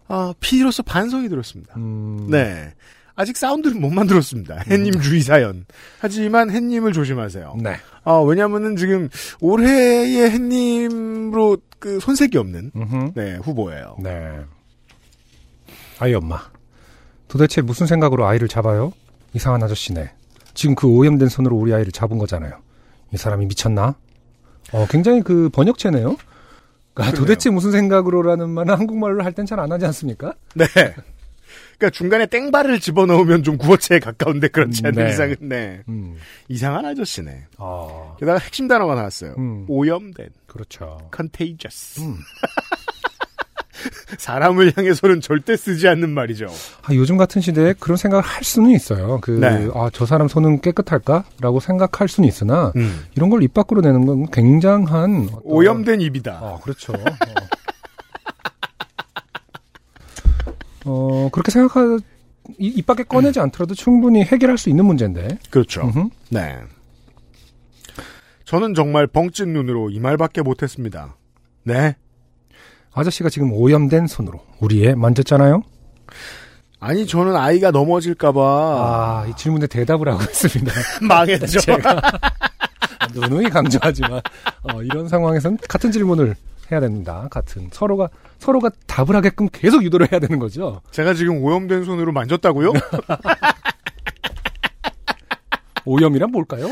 [0.08, 1.74] 아, PD로서 반성이 들었습니다.
[1.78, 2.28] 음.
[2.30, 2.74] 네.
[3.16, 4.64] 아직 사운드를 못 만들었습니다.
[4.70, 5.66] 햇님 주의 사연.
[6.00, 7.58] 하지만 햇님을 조심하세요.
[7.62, 7.76] 네.
[8.04, 9.10] 아, 왜냐면은 지금
[9.42, 13.12] 올해의 햇님으로 그 손색이 없는 음흠.
[13.16, 13.98] 네, 후보예요.
[14.02, 14.40] 네.
[16.00, 16.42] 아이 엄마.
[17.30, 18.92] 도대체 무슨 생각으로 아이를 잡아요?
[19.34, 20.12] 이상한 아저씨네.
[20.54, 22.52] 지금 그 오염된 손으로 우리 아이를 잡은 거잖아요.
[23.14, 23.96] 이 사람이 미쳤나?
[24.74, 26.18] 어, 굉장히 그 번역체네요.
[26.94, 30.34] 그러니까 도대체 무슨 생각으로라는 말은 한국말로 할 땐 잘 안 하지 않습니까?
[30.56, 30.66] 네.
[31.78, 35.10] 그러니까 중간에 땡발을 집어넣으면 좀 구어체에 가까운데 그렇지 않은 네.
[35.12, 35.82] 이상은 네.
[35.88, 36.18] 음.
[36.50, 37.46] 이상한 아저씨네.
[37.58, 39.36] 아, 게다가 핵심 단어가 나왔어요.
[39.38, 39.66] 음.
[39.70, 40.98] 오염된, 그렇죠.
[41.16, 42.02] contagious.
[42.02, 42.18] 음.
[44.18, 46.48] 사람을 향해서는 절대 쓰지 않는 말이죠.
[46.84, 49.20] 아, 요즘 같은 시대에 그런 생각을 할 수는 있어요.
[49.22, 49.70] 그, 네.
[49.74, 53.06] 아, 저 사람 손은 깨끗할까 라고 생각할 수는 있으나, 음.
[53.16, 55.30] 이런 걸 입 밖으로 내는 건 굉장한.
[55.32, 56.32] 어떤- 오염된 입이다.
[56.34, 56.94] 아, 그렇죠.
[56.94, 57.06] 어,
[60.86, 62.00] 어, 그렇게 생각할,
[62.58, 65.38] 이- 입 밖에 꺼내지 않더라도 충분히 해결할 수 있는 문제인데.
[65.50, 65.82] 그렇죠.
[65.84, 66.10] 음흠.
[66.30, 66.58] 네.
[68.46, 71.16] 저는 정말 벙찐 눈으로 이 말밖에 못했습니다.
[71.64, 71.96] 네.
[73.00, 75.64] 아저씨가 지금 오염된 손으로 우리 애 만졌잖아요?
[76.82, 80.72] 아니 저는 아이가 넘어질까봐 아, 이 질문에 대답을 하고 있습니다.
[81.08, 81.60] 망했죠.
[81.62, 82.02] 제가
[83.14, 84.22] 누누이 강조하지만
[84.64, 86.36] 어, 이런 상황에선 같은 질문을
[86.72, 87.28] 해야 됩니다.
[87.32, 90.82] 같은 서로가 서로가 답을 하게끔 계속 유도를 해야 되는 거죠.
[90.92, 92.74] 제가 지금 오염된 손으로 만졌다고요?
[95.86, 96.68] 오염이란 뭘까요?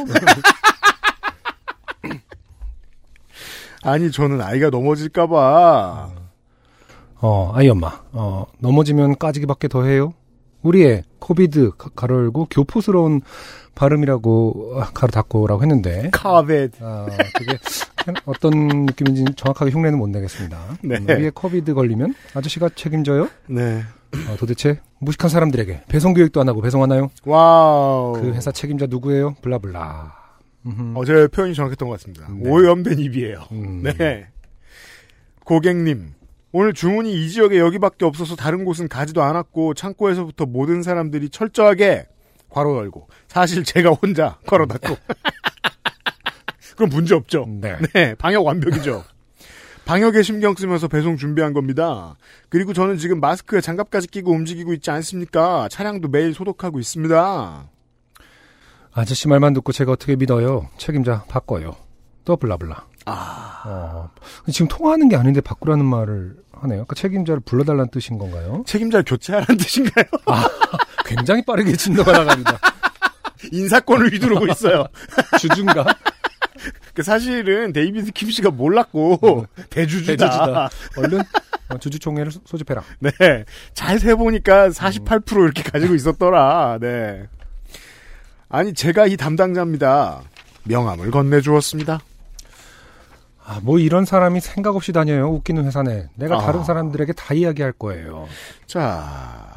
[3.83, 6.11] 아니 저는 아이가 넘어질까봐
[7.19, 10.13] 어, 아이 엄마, 어, 넘어지면 까지기밖에 더 해요?
[10.61, 13.21] 우리의 코비드 가- 가로 열고 교포스러운
[13.75, 17.57] 발음이라고 아, 가로 닫고라고 했는데 카벳 아, 그게
[18.25, 18.51] 어떤
[18.85, 20.59] 느낌인지 정확하게 흉내는 못 내겠습니다.
[20.83, 20.97] 네.
[20.97, 23.29] 음, 우리 애 COVID 걸리면 아저씨가 책임져요?
[23.47, 23.81] 네.
[24.29, 27.11] 어, 도대체 무식한 사람들에게 배송 교육도 안 하고 배송하나요?
[27.25, 28.13] Wow.
[28.13, 29.35] 그 회사 책임자 누구예요?
[29.41, 30.15] Blah blah.
[30.65, 30.93] 음흠.
[30.97, 32.27] 어제 표현이 정확했던 것 같습니다.
[32.31, 32.49] 네.
[32.49, 33.43] 오염된 입이에요.
[33.51, 33.83] 음.
[33.83, 34.27] 네.
[35.45, 36.13] 고객님,
[36.51, 42.07] 오늘 주문이 이 지역에 여기밖에 없어서 다른 곳은 가지도 않았고 창고에서부터 모든 사람들이 철저하게
[42.49, 44.95] 괄호 열고 사실 제가 혼자 걸어 닫고
[46.77, 47.45] 그럼 문제 없죠.
[47.47, 47.75] 네.
[47.93, 49.03] 네, 방역 완벽이죠.
[49.85, 52.17] 방역에 신경 쓰면서 배송 준비한 겁니다.
[52.49, 55.67] 그리고 저는 지금 마스크에 장갑까지 끼고 움직이고 있지 않습니까?
[55.69, 57.69] 차량도 매일 소독하고 있습니다.
[58.93, 60.69] 아저씨 말만 듣고 제가 어떻게 믿어요?
[60.77, 61.75] 책임자 바꿔요.
[62.25, 62.85] 또 블라블라.
[63.11, 63.61] 아.
[63.65, 64.09] 어,
[64.51, 66.85] 지금 통화하는 게 아닌데 바꾸라는 말을 하네요.
[66.85, 68.63] 그 책임자를 불러달라는 뜻인 건가요?
[68.65, 70.05] 책임자를 교체하라는 뜻인가요?
[71.05, 72.59] 굉장히 빠르게 진도가 나갑니다.
[73.51, 74.85] 인사권을 휘두르고 있어요.
[75.39, 75.85] 주준가?
[76.93, 80.15] 그 사실은 데이비드 킴 씨가 몰랐고 대주주다.
[80.15, 80.69] 대주주다.
[80.97, 81.21] 얼른
[81.69, 82.81] 어, 주주총회를 소- 소집해라.
[82.99, 83.11] 네,
[83.73, 86.79] 잘 세보니까 48% 이렇게 가지고 있었더라.
[86.81, 87.27] 네.
[88.49, 90.21] 아니 제가 이 담당자입니다.
[90.63, 91.99] 명함을 건네주었습니다.
[93.49, 95.29] 아, 뭐 이런 사람이 생각 없이 다녀요.
[95.29, 96.09] 웃기는 회사네.
[96.15, 96.41] 내가 아.
[96.41, 98.27] 다른 사람들에게 다 이야기할 거예요.
[98.65, 99.47] 자,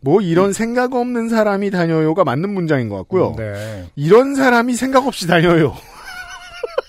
[0.00, 3.34] 뭐 이런 생각 없는 사람이 다녀요가 맞는 문장인 것 같고요.
[3.38, 3.88] 네.
[3.96, 5.74] 이런 사람이 생각 없이 다녀요.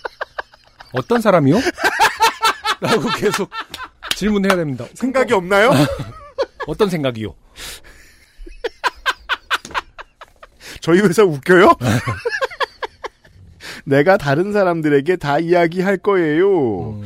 [0.92, 1.56] 어떤 사람이요?
[2.82, 3.50] 라고 계속
[4.18, 4.86] 질문해야 됩니다.
[4.96, 5.72] 생각이 없나요?
[6.68, 7.34] 어떤 생각이요?
[10.82, 11.74] 저희 회사 웃겨요?
[13.90, 16.92] 내가 다른 사람들에게 다 이야기할 거예요.
[16.92, 17.04] 음,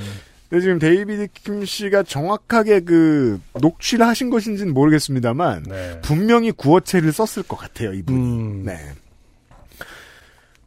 [0.49, 6.01] 근데 지금 데이비드 킴 씨가 정확하게 그 녹취를 하신 것인지는 모르겠습니다만 네.
[6.01, 8.17] 분명히 구어체를 썼을 것 같아요, 이분이.
[8.17, 8.77] 음, 네.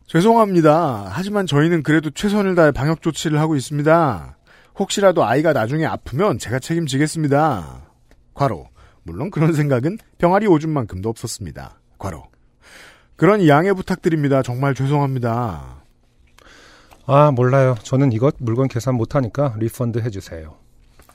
[0.06, 1.08] 죄송합니다.
[1.10, 4.36] 하지만 저희는 그래도 최선을 다해 방역 조치를 하고 있습니다.
[4.78, 7.82] 혹시라도 아이가 나중에 아프면 제가 책임지겠습니다.
[8.34, 8.68] 괄호.
[9.02, 11.80] 물론 그런 생각은 병아리 오줌만큼도 없었습니다.
[11.98, 12.24] 괄호.
[13.16, 14.42] 그러니 양해 부탁드립니다.
[14.42, 15.85] 정말 죄송합니다.
[17.06, 17.76] 아 몰라요.
[17.82, 20.54] 저는 이것 물건 계산 못하니까 리펀드 해주세요.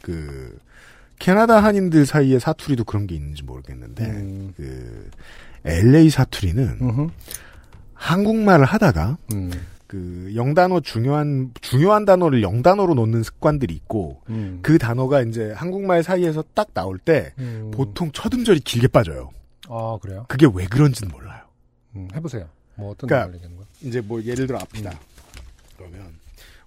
[0.01, 0.57] 그
[1.19, 4.53] 캐나다 한인들 사이에 사투리도 그런 게 있는지 모르겠는데 음.
[4.55, 5.09] 그
[5.65, 7.07] LA 사투리는 음흠.
[7.93, 9.51] 한국말을 하다가 음,
[9.85, 16.43] 그 영단어 중요한 중요한 단어를 영단어로 놓는 습관들이 있고 음, 그 단어가 이제 한국말 사이에서
[16.55, 17.69] 딱 나올 때 음.
[17.71, 19.29] 보통 첫 음절이 길게 빠져요.
[19.69, 20.25] 아 그래요?
[20.29, 21.41] 그게 왜 그런지는 몰라요.
[21.95, 22.47] 음, 해보세요.
[22.75, 23.47] 뭐 어떤 그러니까?
[23.81, 24.97] 이제 뭐 예를 들어 앞이다.
[25.85, 25.89] 음.
[25.91, 26.13] 그러면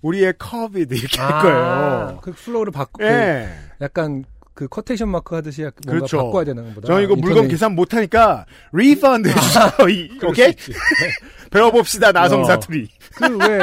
[0.02, 2.18] 우리의 커비드 이렇게 아, 할 거예요.
[2.22, 2.98] 그 플로우를 바꾸.
[2.98, 3.48] 그 예.
[3.80, 4.24] 약간
[4.54, 6.18] 그 커테이션 마크 하듯이 약- 뭔가 그렇죠.
[6.26, 6.86] 바꿔야 되는 것보다.
[6.86, 9.64] 저 이거 물건 인터넷- 계산 못 하니까 리펀드 해주세요.
[10.28, 10.54] 오케이?
[11.50, 12.44] 배워봅시다 나성 어.
[12.44, 12.88] 사투리.
[13.16, 13.60] 그왜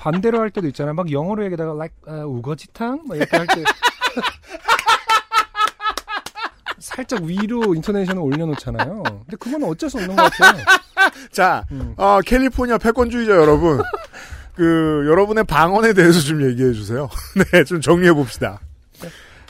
[0.00, 0.94] 반대로 할 때도 있잖아요.
[0.94, 3.62] 막 영어로 얘기다가 like 아, 우거지탕 막 이렇게 할 때.
[6.78, 9.02] 살짝 위로 인터네이션을 올려놓잖아요.
[9.02, 10.64] 근데 그건 어쩔 수 없는 것 같아요.
[11.30, 11.94] 자, 음.
[11.96, 13.82] 어, 캘리포니아 패권주의자 여러분.
[14.60, 17.08] 그, 여러분의 방언에 대해서 좀 얘기해 주세요.
[17.52, 18.60] 네, 좀 정리해 봅시다.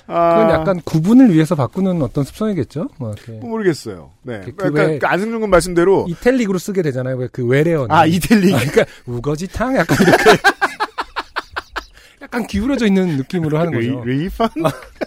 [0.06, 2.88] 아, 그건 약간 구분을 위해서 바꾸는 어떤 습성이겠죠.
[2.98, 4.12] 뭐 모르겠어요.
[4.22, 4.40] 네.
[4.44, 6.06] 그 약간 왜- 그 안승준 군 말씀대로.
[6.08, 7.16] 이탈릭으로 쓰게 되잖아요.
[7.16, 7.86] 왜 그 외래어.
[7.90, 8.50] 아, 이탈릭.
[8.56, 10.24] 그러니까 우거지탕 약간 이렇게
[12.22, 14.04] 약간 기울어져 있는 느낌으로 하는 거죠.
[14.04, 14.48] 리, 리펀?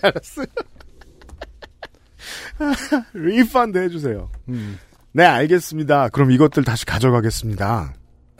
[0.01, 0.45] 알았어요.
[3.13, 4.29] refund 해주세요.
[4.49, 4.77] 음.
[5.13, 6.09] 네, 알겠습니다.
[6.09, 7.93] 그럼 이것들 다시 가져가겠습니다.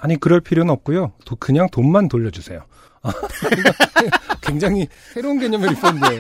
[0.04, 1.14] 아니 그럴 필요는 없고요.
[1.26, 2.66] 도- 그냥 돈만 돌려주세요.
[3.04, 3.12] 아,
[4.42, 6.20] 굉장히 새로운 개념의 refund예요.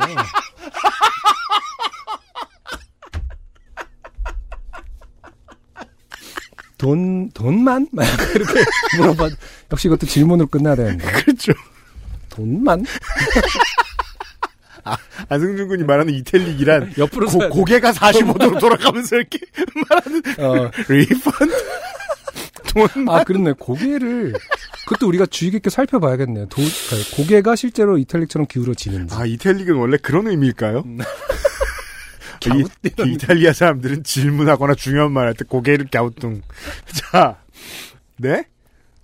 [6.77, 7.87] 돈 돈만
[8.35, 8.53] 이렇게
[8.97, 9.29] 물어봐.
[9.71, 11.53] 역시 이것도 질문으로 끝나야 되는데 그렇죠.
[12.29, 12.85] 돈만
[15.29, 17.49] 안승준 군이 말하는 이탈릭이란 옆으로 고.
[17.49, 19.39] 고개가 45도로 돌아가면서 이렇게
[19.89, 21.53] 말하는 어, 리펀드?
[22.73, 23.09] 돈?
[23.09, 24.33] 아 그렇네 고개를
[24.85, 26.47] 그것도 우리가 주의 깊게 살펴봐야겠네요.
[26.47, 26.57] 도,
[26.89, 29.15] 그러니까 고개가 실제로 이탈릭처럼 기울어지는지.
[29.15, 30.79] 아, 이탈릭은 원래 그런 의미일까요?
[30.85, 30.99] 음.
[32.45, 32.59] 이,
[33.07, 36.41] 이 이탈리아 사람들은 질문하거나 중요한 말 할 때 고개를 갸우뚱.
[37.11, 37.37] 자,
[38.17, 38.43] 네?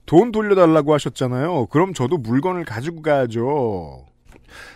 [0.05, 1.67] 돈 돌려달라고 하셨잖아요.
[1.67, 4.05] 그럼 저도 물건을 가지고 가야죠.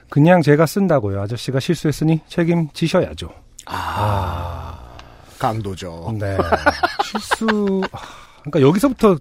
[0.09, 1.19] 그냥 제가 쓴다고요.
[1.23, 3.29] 아저씨가 실수했으니 책임지셔야죠.
[5.39, 6.15] 강도죠.
[6.19, 6.37] 네.
[7.03, 7.81] 실수.
[7.91, 7.97] 아,
[8.43, 9.17] 그러니까 여기서부터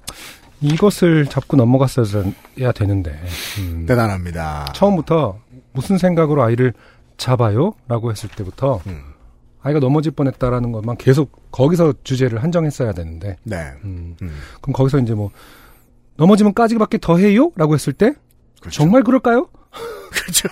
[0.61, 2.33] 이것을 잡고 넘어갔어야
[2.75, 3.21] 되는데.
[3.59, 3.87] 음.
[3.87, 4.73] 대단합니다.
[4.75, 5.39] 처음부터
[5.73, 6.73] 무슨 생각으로 아이를
[7.17, 7.75] 잡아요?
[7.89, 9.13] 라고 했을 때부터 음.
[9.63, 13.37] 아이가 넘어질 뻔했다라는 것만 계속 거기서 주제를 한정했어야 되는데.
[13.45, 13.73] 네.
[13.85, 14.17] 음.
[14.23, 15.31] 음, 그럼 거기서 이제 뭐
[16.17, 17.51] 넘어지면 까지밖에 더 해요?
[17.57, 18.15] 라고 했을 때
[18.61, 18.83] 그렇죠.
[18.83, 19.49] 정말 그럴까요?
[20.11, 20.49] 그렇죠.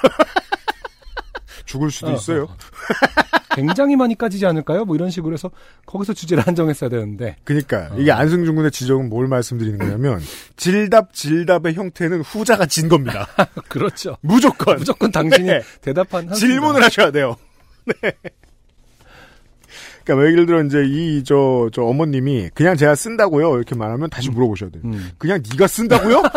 [1.67, 2.43] 죽을 수도 어, 있어요.
[2.43, 2.57] 어, 어.
[3.55, 4.85] 굉장히 많이 까지지 않을까요?
[4.85, 5.51] 뭐 이런 식으로 해서
[5.87, 7.37] 거기서 주제를 한정했어야 되는데.
[7.45, 7.97] 그러니까 어.
[7.99, 10.21] 이게 안승준 군의 지적은 뭘 말씀드리는 거냐면
[10.57, 13.27] 질답 질답의 형태는 후자가 진 겁니다.
[13.69, 14.17] 그렇죠.
[14.21, 15.63] 무조건 무조건 당신이 네.
[15.81, 17.37] 대답한 한 질문을 하셔야 돼요.
[18.03, 18.13] 네.
[20.05, 24.31] 그러니까 뭐 예를 들어 이제 이 저 저 어머님이 그냥 제가 쓴다고요 이렇게 말하면 다시
[24.31, 24.83] 물어보셔야 돼요.
[24.85, 25.11] 음.
[25.19, 26.23] 그냥 네가 쓴다고요?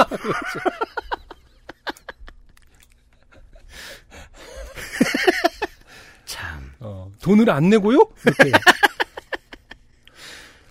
[6.86, 8.08] 어, 돈을 안 내고요?
[8.26, 8.52] 이렇게.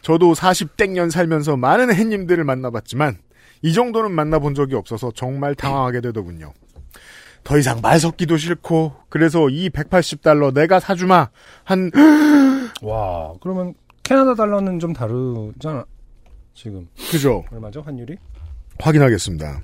[0.03, 3.19] 저도 40땡년 살면서 많은 햇님들을 만나봤지만
[3.63, 6.53] 이 정도는 만나본 적이 없어서 정말 당황하게 되더군요.
[7.45, 11.29] 더 이상 말 섞기도 싫고 그래서 이 180달러 내가 사주마
[11.65, 11.91] 한
[12.83, 15.85] 와, 그러면 캐나다 달러는 좀 다르잖아.
[16.55, 18.17] 지금 그죠 얼마죠 환율이?
[18.79, 19.63] 확인하겠습니다.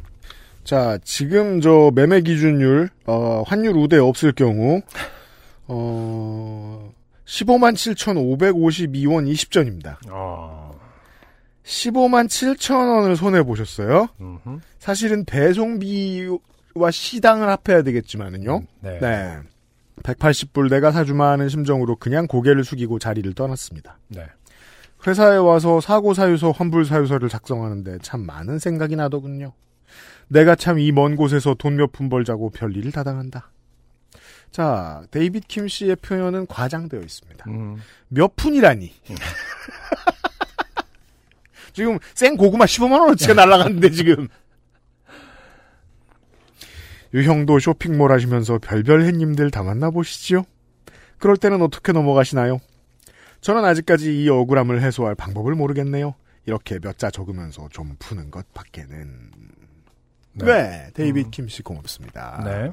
[0.65, 4.81] 자 지금 저 매매 기준율 어, 환율 우대 없을 경우
[5.69, 6.93] 어
[7.27, 9.97] 15만 7,552원 20전입니다.
[10.09, 10.71] 아,
[11.65, 14.09] 15만 7천 원을 손해 보셨어요.
[14.21, 14.61] 음흠.
[14.79, 18.63] 사실은 배송비와 시당을 합해야 되겠지만은요.
[18.81, 18.99] 네.
[19.01, 19.37] 네.
[20.03, 23.99] 180불 내가 사주마 하는 심정으로 그냥 고개를 숙이고 자리를 떠났습니다.
[24.09, 24.25] 네.
[25.07, 29.53] 회사에 와서 사고 사유서, 환불 사유서를 작성하는데 참 많은 생각이 나더군요.
[30.29, 33.51] 내가 참 이 먼 곳에서 돈 몇 푼 벌자고 별일을 다 당한다.
[34.51, 37.45] 자, 데이빗 킴 씨의 표현은 과장되어 있습니다.
[37.49, 37.77] 음.
[38.09, 38.93] 몇 푼이라니.
[41.73, 44.29] 지금 생 고구마 15만 원어치가 날라갔는데 지금.
[47.15, 50.45] 유형도 쇼핑몰 하시면서 별별 햇님들 다 만나보시지요?
[51.19, 52.61] 그럴 때는 어떻게 넘어가시나요?
[53.41, 56.15] 저는 아직까지 이 억울함을 해소할 방법을 모르겠네요.
[56.47, 59.31] 이렇게 몇 자 적으면서 좀 푸는 것 밖에는.
[60.35, 62.43] 네, 데이빗 킴씨 고맙습니다.
[62.45, 62.73] 네.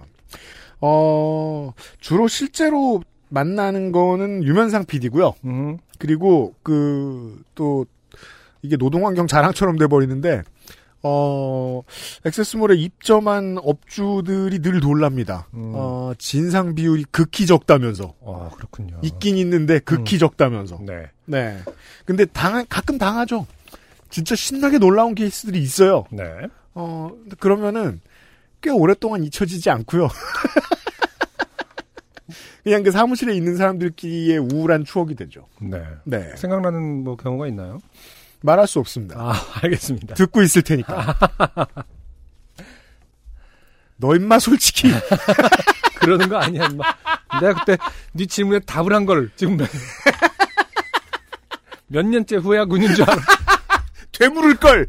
[0.82, 5.34] 어, 주로 실제로 만나는 거는 유면상 PD고요.
[5.46, 5.78] 음.
[5.98, 7.86] 그리고 그 또
[8.62, 10.44] 이게 노동환경 자랑처럼 돼 버리는데
[11.04, 11.82] 어
[12.26, 15.48] 액세스몰에 입점한 업주들이 늘 놀랍니다.
[15.54, 15.72] 음.
[15.76, 18.98] 어 진상 비율이 극히 적다면서 아, 그렇군요.
[19.04, 20.20] 있긴 있는데 극히 음.
[20.20, 21.08] 적다면서 네.
[21.26, 21.58] 네.
[22.06, 23.46] 근데 당 가끔 당하죠.
[24.10, 26.06] 진짜 신나게 놀라운 케이스들이 있어요.
[26.10, 26.24] 네.
[26.74, 28.02] 어 그러면은
[28.66, 30.10] 꽤 오랫동안 잊혀지지 않고요.
[32.64, 35.46] 그냥 그 사무실에 있는 사람들끼리의 우울한 추억이 되죠.
[35.62, 35.84] 네.
[36.04, 36.36] 네.
[36.36, 37.78] 생각나는 뭐 경우가 있나요?
[38.42, 39.20] 말할 수 없습니다.
[39.20, 40.16] 아, 알겠습니다.
[40.16, 41.16] 듣고 있을 테니까.
[43.98, 44.92] 너 임마 솔직히
[46.00, 46.84] 그러는 거 아니야, 임마.
[47.40, 47.78] 내가 그때
[48.14, 49.70] 네 질문에 답을 한 걸 지금 몇,
[51.86, 53.22] 몇 년째 후회하고 있는 줄 알아.
[54.12, 54.88] 되물을 걸.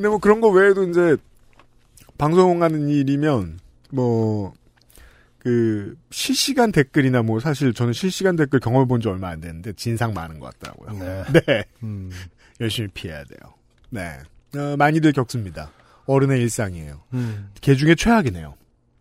[0.00, 1.16] 근데 뭐 그런 거 외에도 이제
[2.18, 3.58] 방송하는 일이면
[3.90, 4.54] 뭐
[5.40, 10.12] 그 실시간 댓글이나 뭐 사실 저는 실시간 댓글 경험해 본 지 얼마 안 됐는데 진상
[10.12, 10.98] 많은 것 같더라고요.
[10.98, 11.24] 네.
[11.46, 11.64] 네.
[11.82, 12.10] 음.
[12.60, 13.54] 열심히 피해야 돼요.
[13.88, 14.18] 네.
[14.54, 15.70] 어, 많이들 겪습니다.
[16.04, 17.00] 어른의 일상이에요.
[17.14, 17.48] 음.
[17.62, 18.54] 개 중에 최악이네요.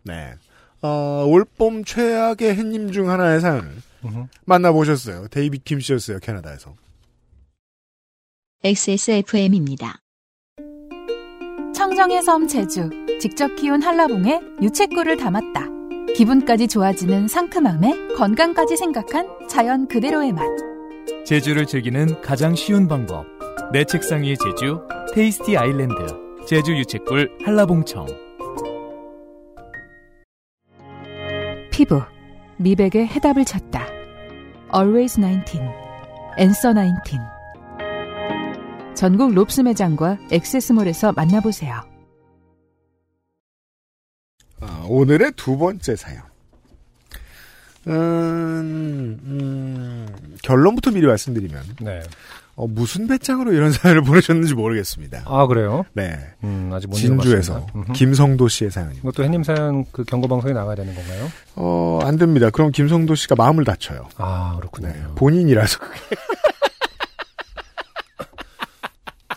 [0.03, 0.33] 네.
[0.81, 3.75] 어, 올봄 최악의 햇님 중 하나의 사연을.
[4.45, 5.27] 만나보셨어요.
[5.27, 6.73] 데이빗 킴 씨였어요, 캐나다에서.
[8.63, 9.99] XSFM입니다.
[11.79, 12.89] 청정의 섬 제주,
[13.21, 15.65] 직접 키운 한라봉에 유채꿀을 담았다.
[16.13, 20.43] 기분까지 좋아지는 상큼함에 건강까지 생각한 자연 그대로의 맛.
[21.25, 23.25] 제주를 즐기는 가장 쉬운 방법.
[23.71, 24.81] 내 책상 위의 제주,
[25.13, 25.95] 테이스티 아일랜드,
[26.45, 28.07] 제주 유채꿀 한라봉청.
[31.71, 32.01] 피부,
[32.57, 33.87] 미백의 해답을 찾다.
[34.75, 35.61] Always 19,
[36.37, 37.38] Answer 19.
[38.95, 41.81] 전국 롭스 매장과 액세스몰에서 만나보세요.
[44.61, 46.21] 아, 오늘의 두 번째 사연.
[47.87, 50.07] 음, 음,
[50.43, 52.01] 결론부터 미리 말씀드리면, 네.
[52.55, 55.23] 어, 무슨 배짱으로 이런 사연을 보내셨는지 모르겠습니다.
[55.25, 55.85] 아, 그래요?
[55.93, 56.19] 네.
[56.43, 57.65] 음, 아직 못 진주에서.
[57.93, 59.01] 김성도 씨의 사연입니다.
[59.07, 61.29] 이것도 해님 사연 그 경고 방송에 나가야 되는 건가요?
[61.55, 62.49] 어, 안 됩니다.
[62.49, 64.09] 그럼 김성도 씨가 마음을 다쳐요.
[64.17, 64.89] 아, 그렇군요.
[64.89, 65.01] 네.
[65.15, 65.79] 본인이라서.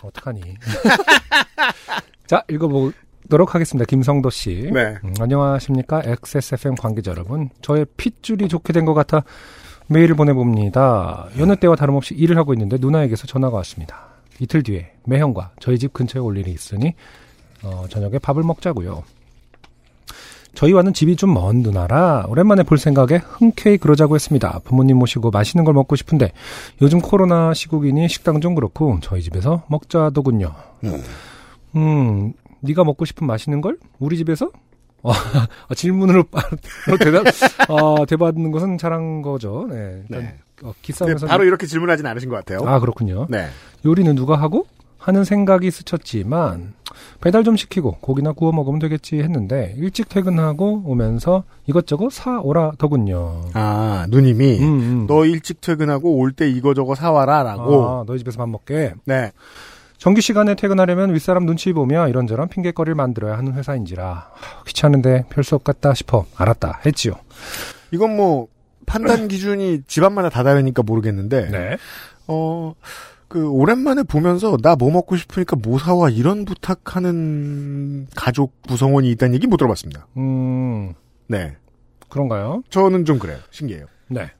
[0.02, 0.40] 어떡하니.
[2.26, 3.84] 자, 읽어보도록 하겠습니다.
[3.86, 4.70] 김성도 씨.
[4.72, 4.96] 네.
[5.04, 6.02] 음, 안녕하십니까.
[6.04, 7.50] XSFM 관계자 여러분.
[7.60, 9.22] 저의 핏줄이 좋게 된 것 같아
[9.88, 11.28] 메일을 보내봅니다.
[11.38, 14.06] 여느 때와 다름없이 일을 하고 있는데 누나에게서 전화가 왔습니다.
[14.38, 16.94] 이틀 뒤에 매형과 저희 집 근처에 올 일이 있으니
[17.62, 19.02] 어, 저녁에 밥을 먹자고요.
[20.54, 24.60] 저희와는 집이 좀 먼 누나라 오랜만에 볼 생각에 흔쾌히 그러자고 했습니다.
[24.64, 26.32] 부모님 모시고 맛있는 걸 먹고 싶은데
[26.82, 30.52] 요즘 코로나 시국이니 식당 좀 그렇고 저희 집에서 먹자더군요.
[31.76, 34.50] 음, 네가 먹고 싶은 맛있는 걸 우리 집에서?
[35.02, 36.24] 어, 아, 질문으로
[37.00, 37.24] 대답
[37.68, 39.66] 어, 대받는 것은 잘한 거죠.
[39.68, 40.02] 네.
[40.08, 40.38] 일단, 네.
[40.62, 42.60] 어, 기싸움에서 바로 이렇게 질문하진 않으신 것 같아요.
[42.68, 43.26] 아 그렇군요.
[43.28, 43.48] 네.
[43.84, 44.66] 요리는 누가 하고
[44.98, 46.74] 하는 생각이 스쳤지만
[47.20, 53.42] 배달 좀 시키고 고기나 구워 먹으면 되겠지 했는데 일찍 퇴근하고 오면서 이것저것 사 오라더군요.
[53.54, 55.06] 아, 누님이, 음, 음.
[55.06, 57.86] 너 일찍 퇴근하고 올 때 이거 저거 사 와라, 라고.
[57.88, 58.94] 아, 너희 집에서 밥 먹게.
[59.04, 59.32] 네.
[59.98, 65.54] 정규 시간에 퇴근하려면 윗사람 눈치 보며 이런저런 핑계거리를 만들어야 하는 회사인지라 하, 귀찮은데 별 수
[65.54, 67.12] 없겠다 싶어 알았다 했지요.
[67.92, 68.48] 이건 뭐,
[68.86, 71.76] 판단 기준이 집안마다 다 다르니까 모르겠는데, 네.
[72.26, 72.74] 어,
[73.32, 79.46] 그, 오랜만에 보면서, 나 뭐 먹고 싶으니까 뭐 사와, 이런 부탁하는 가족 구성원이 있다는 얘기
[79.46, 80.06] 못 들어봤습니다.
[80.18, 80.92] 음
[81.28, 81.56] 네.
[82.08, 82.62] 그런가요?
[82.68, 83.38] 저는 좀 그래요.
[83.50, 83.86] 신기해요.
[84.08, 84.30] 네.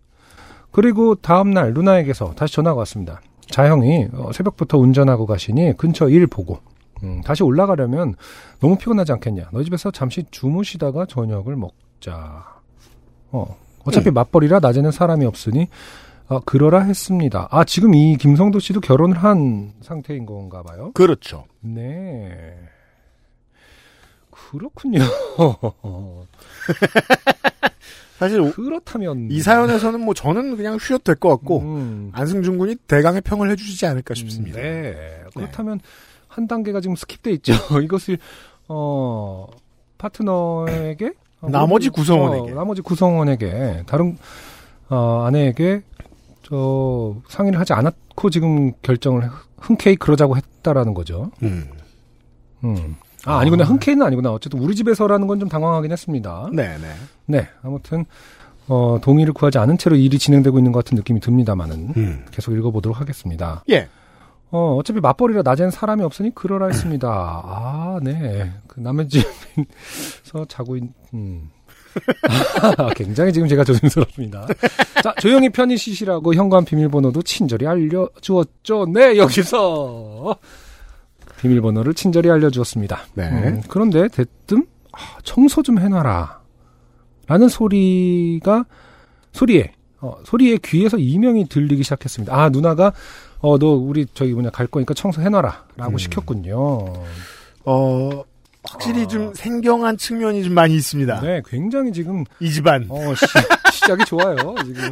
[0.71, 3.21] 그리고 다음날 누나에게서 다시 전화가 왔습니다.
[3.51, 6.59] 자형이 어, 새벽부터 운전하고 가시니 근처 일 보고
[7.03, 8.15] 음, 다시 올라가려면
[8.61, 9.49] 너무 피곤하지 않겠냐.
[9.53, 12.61] 너희 집에서 잠시 주무시다가 저녁을 먹자.
[13.31, 15.69] 어, 어차피 맞벌이라 낮에는 사람이 없으니
[16.37, 17.49] 아, 그러라 했습니다.
[17.51, 20.91] 아 지금 이 김성도 씨도 결혼을 한 상태인 건가 봐요.
[20.95, 21.45] 그렇죠.
[21.61, 22.55] 네.
[24.31, 25.01] 그렇군요.
[28.19, 32.11] 사실, 그렇다면 이 사연에서는 뭐 저는 그냥 쉬어도 될 것 같고, 음.
[32.15, 34.61] 안승준 군이 대강의 평을 해주시지 않을까 싶습니다.
[34.61, 35.23] 네.
[35.35, 35.81] 그렇다면
[36.29, 37.53] 한 단계가 지금 skip돼 있죠.
[37.83, 38.19] 이것을
[38.69, 39.47] 어
[39.99, 42.53] 파트너에게 어, 나머지 구성원에게.
[42.53, 44.17] 어, 나머지 구성원에게 다른
[44.89, 45.83] 어, 아내에게
[46.43, 49.29] 저 상의를 하지 않았고 지금 결정을
[49.59, 51.31] 흔쾌히 그러자고 했다라는 거죠.
[51.43, 51.69] 음.
[52.65, 52.97] 음.
[53.25, 53.65] 아, 아니구나.
[53.65, 54.33] 흔쾌히는 아니구나.
[54.33, 56.49] 어쨌든 우리 집에서라는 건 좀 당황하긴 했습니다.
[56.53, 56.89] 네, 네.
[57.27, 57.49] 네.
[57.63, 58.05] 아무튼
[58.69, 62.25] 어, 동의를 구하지 않은 채로 일이 진행되고 있는 것 같은 느낌이 듭니다만은 음.
[62.31, 63.65] 계속 읽어보도록 하겠습니다.
[63.71, 63.89] 예.
[64.51, 67.09] 어, 어차피 맞벌이라 낮엔 사람이 없으니 그러라 했습니다.
[67.45, 68.53] 아, 네.
[68.67, 70.85] 그 남의 집에서 자고 있,
[71.15, 71.51] 음.
[72.79, 74.47] 아, 굉장히 지금 제가 조심스럽습니다.
[75.03, 78.87] 자, 조용히 편히 쉬시라고 현관 비밀번호도 친절히 알려주었죠.
[78.93, 80.37] 네, 여기서.
[81.41, 83.01] 비밀번호를 친절히 알려주었습니다.
[83.15, 83.29] 네.
[83.29, 86.41] 음, 그런데 대뜸, 아, 청소 좀 해놔라.
[87.27, 88.65] 라는 소리가,
[89.33, 92.35] 소리에, 어, 소리에 귀에서 이명이 들리기 시작했습니다.
[92.35, 92.93] 아, 누나가,
[93.39, 95.67] 어, 너 우리 저기 뭐냐, 갈 거니까 청소 해놔라.
[95.77, 95.99] 라고 음.
[95.99, 96.93] 시켰군요.
[97.65, 98.25] 어,
[98.65, 101.17] 확실히 좀 생경한 측면이 좀 많이 있습니다.
[101.17, 101.21] 아.
[101.21, 102.87] 네, 굉장히 지금, 이 집안.
[102.89, 103.27] 어, 시,
[103.73, 104.37] 시작이 좋아요.
[104.65, 104.91] 지금.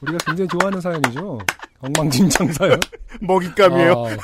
[0.00, 1.38] 우리가 굉장히 좋아하는 사연이죠.
[1.80, 2.80] 엉망진창 사연.
[3.20, 3.92] 먹잇감이에요.
[3.92, 4.16] 아.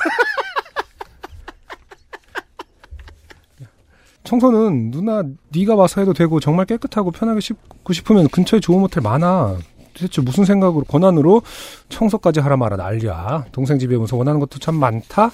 [4.23, 9.57] 청소는 누나 네가 와서 해도 되고 정말 깨끗하고 편하게 씻고 싶으면 근처에 좋은 모텔 많아.
[9.93, 11.41] 도대체 무슨 생각으로 권한으로
[11.87, 13.45] 청소까지 하라 마라 난리야.
[13.53, 15.31] 동생 집에 오면서 원하는 것도 참 많다.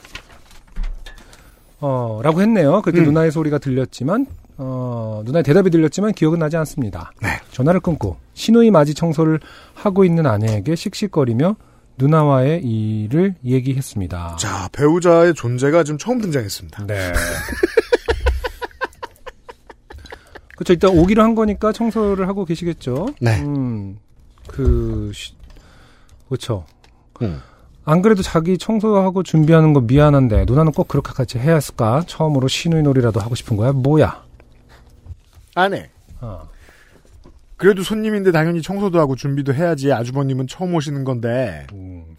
[1.86, 2.82] 어, 라고 했네요.
[2.82, 3.06] 그때 음.
[3.06, 4.26] 누나의 소리가 들렸지만
[4.58, 7.12] 어, 누나의 대답이 들렸지만 기억은 나지 않습니다.
[7.22, 7.28] 네.
[7.52, 9.42] 전화를 끊고 신호위 맞이 청소를
[9.74, 11.58] 하고 있는 아내에게 씩씩거리며
[11.98, 14.38] 누나와의 일을 얘기했습니다.
[14.40, 16.88] 자, 배우자의 존재가 지금 처음 등장했습니다.
[16.88, 17.12] 네.
[20.56, 20.72] 그렇죠.
[20.74, 23.08] 일단 오기로 한 거니까 청소를 하고 계시겠죠.
[23.20, 23.42] 네.
[23.42, 23.98] 음,
[24.48, 25.34] 그 시-
[26.30, 26.66] 그렇죠.
[27.22, 27.42] 음.
[27.86, 32.04] 안 그래도 자기 청소하고 준비하는 거 미안한데 누나는 꼭 그렇게 같이 해야 했을까?
[32.08, 33.74] 처음으로 시누이놀이라도 하고 싶은 거야?
[33.74, 34.24] 뭐야?
[35.56, 35.90] 아내.
[36.22, 36.48] 어.
[37.58, 41.68] 그래도 손님인데 당연히 청소도 하고 준비도 해야지 아주버님은 처음 오시는 건데.
[41.74, 42.16] 음,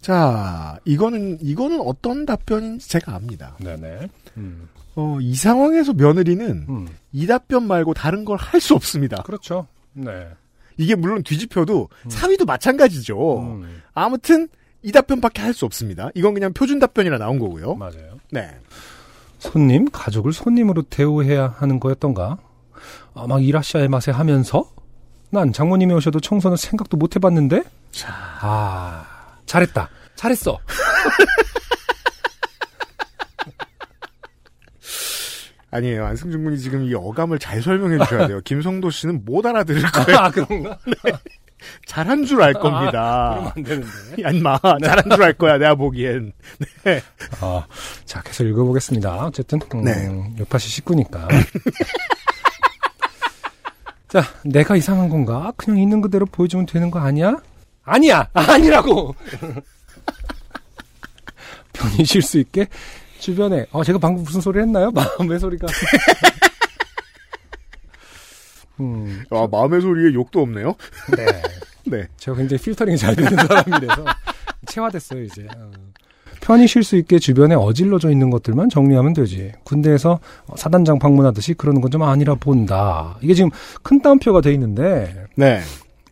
[0.00, 3.56] 자, 이거는, 이거는 어떤 답변인지 제가 압니다.
[3.58, 4.08] 네네.
[4.36, 9.22] 음, 어, 이 상황에서 며느리는 음, 이 답변 말고 다른 걸 할 수 없습니다.
[9.22, 9.66] 그렇죠.
[9.92, 10.28] 네.
[10.76, 13.40] 이게 물론 뒤집혀도 사위도 마찬가지죠.
[13.40, 14.48] 음, 아무튼
[14.82, 16.10] 이 답변밖에 할 수 없습니다.
[16.14, 17.74] 이건 그냥 표준 답변이라 나온 거고요.
[17.74, 18.18] 맞아요.
[18.30, 18.50] 네.
[19.38, 22.38] 손님, 가족을 손님으로 대우해야 하는 거였던가?
[23.14, 24.70] 아, 막 이라시아의 맛에 하면서?
[25.30, 27.62] 난 장모님이 오셔도 청소는 생각도 못 해봤는데?
[27.92, 28.08] 자,
[28.40, 29.06] 아,
[29.46, 29.88] 잘했다.
[30.16, 30.58] 잘했어.
[35.72, 36.04] 아니에요.
[36.06, 38.40] 안승준 군이 지금 이 어감을 잘 설명해 주셔야 돼요.
[38.44, 40.18] 김성도 씨는 못 알아들을 거예요.
[40.18, 40.78] 아, 그런가?
[41.86, 43.52] 잘한 줄알 그러면 겁니다.
[43.54, 43.86] 안 되는데.
[44.22, 44.58] 야, 인마.
[44.82, 46.32] 잘한 줄 알 거야, 내가 보기엔.
[47.40, 47.66] 아,
[48.04, 49.26] 자, 계속 읽어보겠습니다.
[49.26, 50.34] 어쨌든, 음, 네.
[50.40, 51.28] 요파시 식구니까.
[54.08, 55.52] 자, 내가 이상한 건가?
[55.56, 57.36] 그냥 있는 그대로 보여주면 되는 거 아니야?
[57.84, 58.28] 아니야!
[58.32, 59.14] 아니라고!
[61.72, 62.66] 편히 쉴 수 있게
[63.20, 64.90] 주변에, 어, 제가 방금 무슨 소리 했나요?
[64.90, 65.66] 마음의 소리가.
[68.80, 70.74] 음, 아, 마음의 소리에 욕도 없네요.
[71.16, 71.26] 네.
[71.86, 72.08] 네.
[72.16, 74.04] 제가 굉장히 필터링이 잘 되는 사람이라서
[74.66, 75.46] 체화됐어요 이제.
[75.56, 75.70] 어.
[76.40, 79.52] 편히 쉴 수 있게 주변에 어질러져 있는 것들만 정리하면 되지.
[79.64, 83.16] 군대에서 어, 사단장 방문하듯이 그러는 건 좀 아니라 본다.
[83.20, 83.50] 이게 지금
[83.82, 85.60] 큰 따옴표가 돼 있는데 네.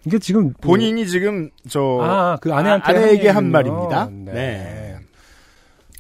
[0.04, 3.50] 이게 지금 뭐- 본인이 지금, 저, 아, 그 아내한테 아내에게 한.
[3.50, 4.08] 말입니다.
[4.10, 4.32] 네.
[4.32, 4.96] 네.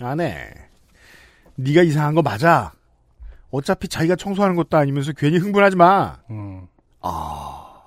[0.00, 0.48] 아내,
[1.56, 2.72] 네가 이상한 거 맞아.
[3.50, 6.18] 어차피 자기가 청소하는 것도 아니면서 괜히 흥분하지 마.
[6.30, 6.66] 음,
[7.00, 7.80] 아,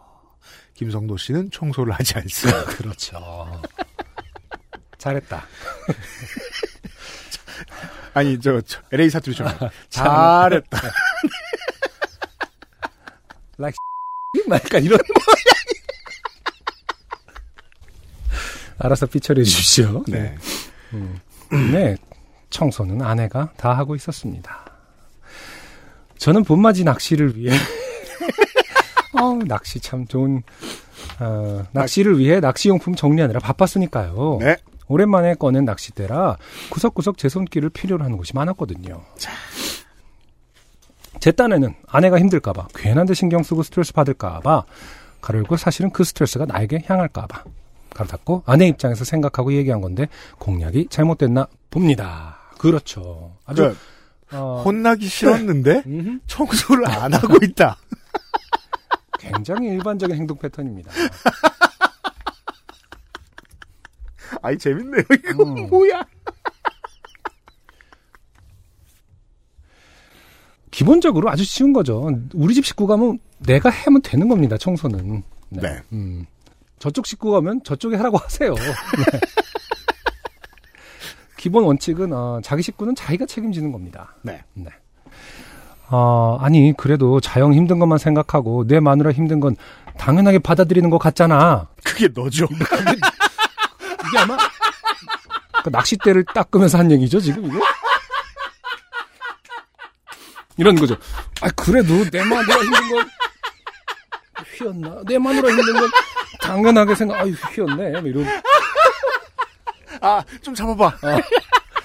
[0.74, 2.66] 김성도 씨는 청소를 하지 않습니다.
[2.78, 3.62] 그렇죠.
[4.98, 5.46] 잘했다.
[8.14, 9.54] 아니, 저, 저 LA 사투리처럼.
[9.62, 10.80] 아, 잘했다.
[14.52, 15.00] 약간 이런.
[18.80, 20.04] 알아서 피처리해 주십시오.
[20.08, 20.36] 네.
[21.72, 21.96] 네,
[22.50, 24.71] 청소는 아내가 다 하고 있었습니다.
[26.22, 27.52] 저는 봄맞이 낚시를 위해
[29.20, 30.44] 어, 낚시 참 좋은
[31.20, 34.38] 어, 낚시를 위해 낚시용품 정리하느라 바빴으니까요.
[34.40, 34.58] 네.
[34.88, 36.38] 오랜만에 꺼낸 낚싯대라
[36.70, 39.02] 구석구석 제 손길을 필요로 하는 곳이 많았거든요.
[41.20, 44.66] 제 딴에는 아내가 힘들까봐 괜한 데 신경 쓰고 스트레스 받을까봐
[45.22, 47.46] 가르고 사실은 그 스트레스가 나에게 향할까봐
[47.96, 50.08] 가로 닫고 아내 입장에서 생각하고 얘기한 건데
[50.38, 52.38] 공략이 잘못됐나 봅니다.
[52.60, 53.38] 그렇죠.
[53.46, 53.82] 아주 그러니까
[54.34, 54.62] 어.
[54.66, 56.20] 혼나기 싫었는데 네.
[56.28, 57.78] 청소를 안 하고 있다.
[59.20, 60.92] 굉장히 일반적인 행동 패턴입니다.
[64.42, 65.04] 아이 재밌네요.
[65.30, 65.68] 이거 음.
[65.70, 66.04] 뭐야?
[70.72, 72.10] 기본적으로 아주 쉬운 거죠.
[72.34, 74.58] 우리 집 식구 가면 내가 하면 되는 겁니다.
[74.58, 75.24] 청소는.
[75.50, 75.62] 네.
[75.62, 75.82] 네.
[75.92, 76.26] 음.
[76.80, 78.56] 저쪽 식구 가면 저쪽에 하라고 하세요.
[78.56, 79.20] 네.
[81.42, 84.14] 기본 원칙은 어, 자기 식구는 자기가 책임지는 겁니다.
[84.22, 84.44] 네.
[85.90, 89.56] 어, 아니 그래도 자영 힘든 것만 생각하고 내 마누라 힘든 건
[89.98, 91.68] 당연하게 받아들이는 것 같잖아.
[91.84, 92.46] 그게 너죠.
[92.54, 94.38] 이게 아마
[95.64, 97.58] 그 낚싯대를 닦으면서 한 얘기죠 지금 이게?
[100.58, 100.96] 이런 거죠.
[101.42, 103.10] 아 그래도 내 마누라 힘든 건
[104.58, 105.02] 휘었나?
[105.08, 105.90] 내 마누라 힘든 건
[106.40, 107.20] 당연하게 생각.
[107.20, 108.00] 아유 휘었네.
[108.00, 108.28] 뭐 이런
[110.02, 110.98] 아, 좀 잡아봐.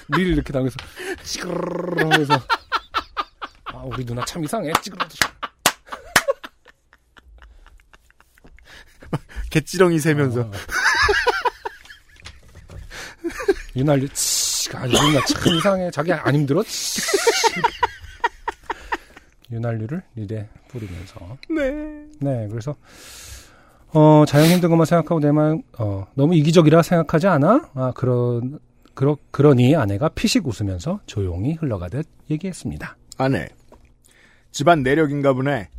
[0.07, 0.75] 밀 이렇게 당해서
[1.23, 2.33] 시끄르르 하면서
[3.65, 4.71] 아 우리 누나 참 이상해.
[4.81, 5.15] 찌그러져.
[9.49, 10.41] 개찌렁이 세면서.
[10.41, 10.51] 어.
[13.75, 15.91] 유난히 치가 아니 누나 참 이상해.
[15.91, 16.63] 자기 안 힘들어?
[16.63, 17.01] 치.
[19.51, 21.71] 윤활유를 릴에 뿌리면서 네.
[22.19, 22.75] 네 그래서
[23.97, 27.71] 어 자연 힘든 것만 생각하고 내만 어 너무 이기적이라 생각하지 않아?
[27.73, 28.59] 아 그런
[28.93, 32.95] 그러 그러니 아내가 피식 웃으면서 조용히 흘러가듯 얘기했습니다.
[33.17, 33.49] 아내.
[34.51, 35.69] 집안 내력인가 보네.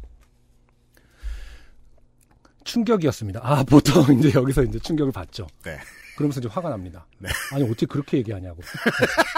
[2.64, 3.38] 충격이었습니다.
[3.40, 5.46] 아 보통 이제 여기서 이제 충격을 받죠.
[5.64, 5.78] 네.
[6.16, 7.06] 그러면서 이제 화가 납니다.
[7.18, 7.28] 네.
[7.52, 8.60] 아니 어떻게 그렇게 얘기하냐고.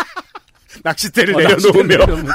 [0.82, 2.32] 낚싯대를 어, 내려놓으며.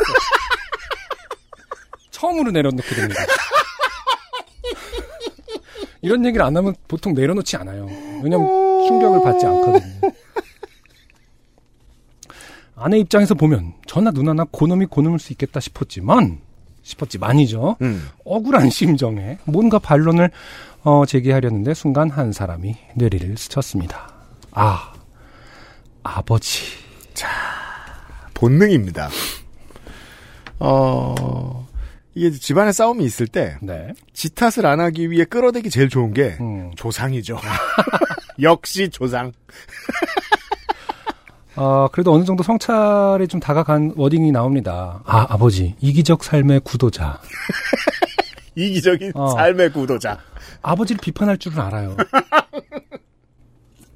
[2.11, 3.21] 처음으로 내려놓게 됩니다.
[6.05, 7.87] 이런 얘기를 안 하면 보통 내려놓지 않아요.
[8.23, 8.47] 왜냐면
[8.87, 10.11] 충격을 받지 않거든요.
[12.75, 16.39] 아내 입장에서 보면 저나 누나나 고놈이 고놈일 수 있겠다 싶었지만
[16.83, 17.77] 싶었지만이죠.
[17.81, 18.07] 음.
[18.23, 20.29] 억울한 심정에 뭔가 반론을
[20.83, 24.13] 어, 제기하려는데 순간 한 사람이 뇌리를 스쳤습니다.
[24.51, 24.93] 아
[26.03, 26.85] 아버지.
[28.35, 29.09] 본능입니다.
[30.59, 31.64] 어,
[32.16, 33.93] 이게 집안에 싸움이 있을 때, 네.
[34.13, 36.72] 지 탓을 안 하기 위해 끌어대기 제일 좋은 게, 음.
[36.76, 37.38] 조상이죠.
[38.41, 39.34] 역시 조상.
[41.57, 45.01] 어, 그래도 어느 정도 성찰에 좀 다가간 워딩이 나옵니다.
[45.05, 47.20] 아, 아버지, 이기적 삶의 구도자.
[48.55, 49.30] 이기적인 어.
[49.32, 50.18] 삶의 구도자.
[50.61, 51.97] 아버지를 비판할 줄은 알아요.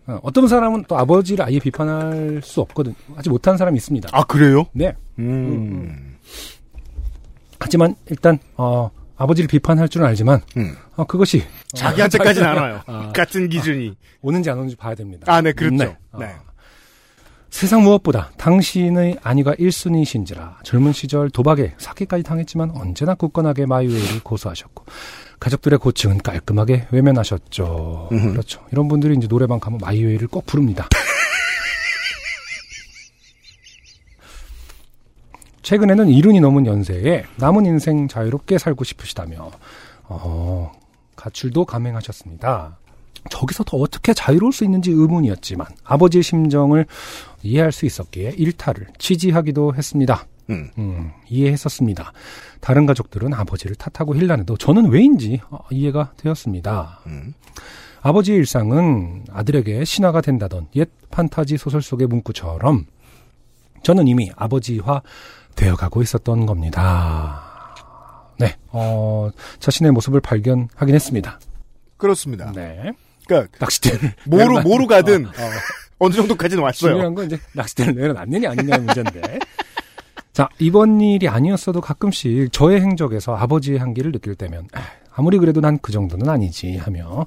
[0.07, 2.93] 어, 어떤 사람은 또 아버지를 아예 비판할 수 없거든.
[3.15, 4.09] 하지 못한 사람이 있습니다.
[4.11, 4.65] 아, 그래요?
[4.73, 4.93] 네.
[5.19, 6.08] 음.
[7.59, 10.75] 하지만 일단, 어, 아버지를 비판할 줄은 알지만, 음.
[10.95, 11.43] 어, 그것이.
[11.73, 12.81] 자기한테까지는 안 와요.
[12.87, 13.11] 아.
[13.13, 13.95] 같은 기준이.
[14.21, 15.31] 오는지 안 오는지 봐야 됩니다.
[15.31, 15.95] 아, 네, 그렇죠.
[16.11, 16.19] 어.
[16.19, 16.33] 네.
[17.49, 24.85] 세상 무엇보다 당신의 안위가 1순위신지라 젊은 시절 도박에 사기까지 당했지만 언제나 굳건하게 my way를 고수하셨고
[25.39, 28.09] 가족들의 고충은 깔끔하게 외면하셨죠.
[28.11, 28.31] 음흠.
[28.33, 28.61] 그렇죠.
[28.71, 30.87] 이런 분들이 이제 노래방 가면 My Way를 꼭 부릅니다.
[35.61, 39.51] 최근에는 이른이 넘은 연세에 남은 인생 자유롭게 살고 싶으시다며
[40.05, 40.71] 어,
[41.15, 42.77] 가출도 감행하셨습니다.
[43.29, 46.85] 저기서 더 어떻게 자유로울 수 있는지 의문이었지만 아버지의 심정을
[47.43, 50.25] 이해할 수 있었기에 일탈을 취지하기도 했습니다.
[50.49, 50.69] 음.
[50.77, 52.11] 음, 이해했었습니다.
[52.59, 57.01] 다른 가족들은 아버지를 탓하고 힐난해도 저는 왜인지 어, 이해가 되었습니다.
[57.07, 57.33] 음.
[58.01, 62.85] 아버지의 일상은 아들에게 신화가 된다던 옛 판타지 소설 속의 문구처럼
[63.83, 65.01] 저는 이미 아버지화
[65.59, 67.43] 되어가고 있었던 겁니다.
[68.39, 69.29] 네, 어,
[69.59, 71.39] 자신의 모습을 발견하긴 했습니다.
[71.97, 72.51] 그렇습니다.
[72.53, 72.91] 네.
[73.27, 75.49] 그러니까, 낚싯대를 모루, 모루 가든, 어, 어.
[75.99, 76.93] 어느 정도까지는 왔어요.
[76.93, 79.39] 중요한 건 이제 낚싯대를 내려놨느냐 아니냐의 문제인데.
[80.31, 84.79] 자, 이번 일이 아니었어도 가끔씩 저의 행적에서 아버지의 한기를 느낄 때면 아,
[85.13, 87.25] 아무리 그래도 난 그 정도는 아니지 하며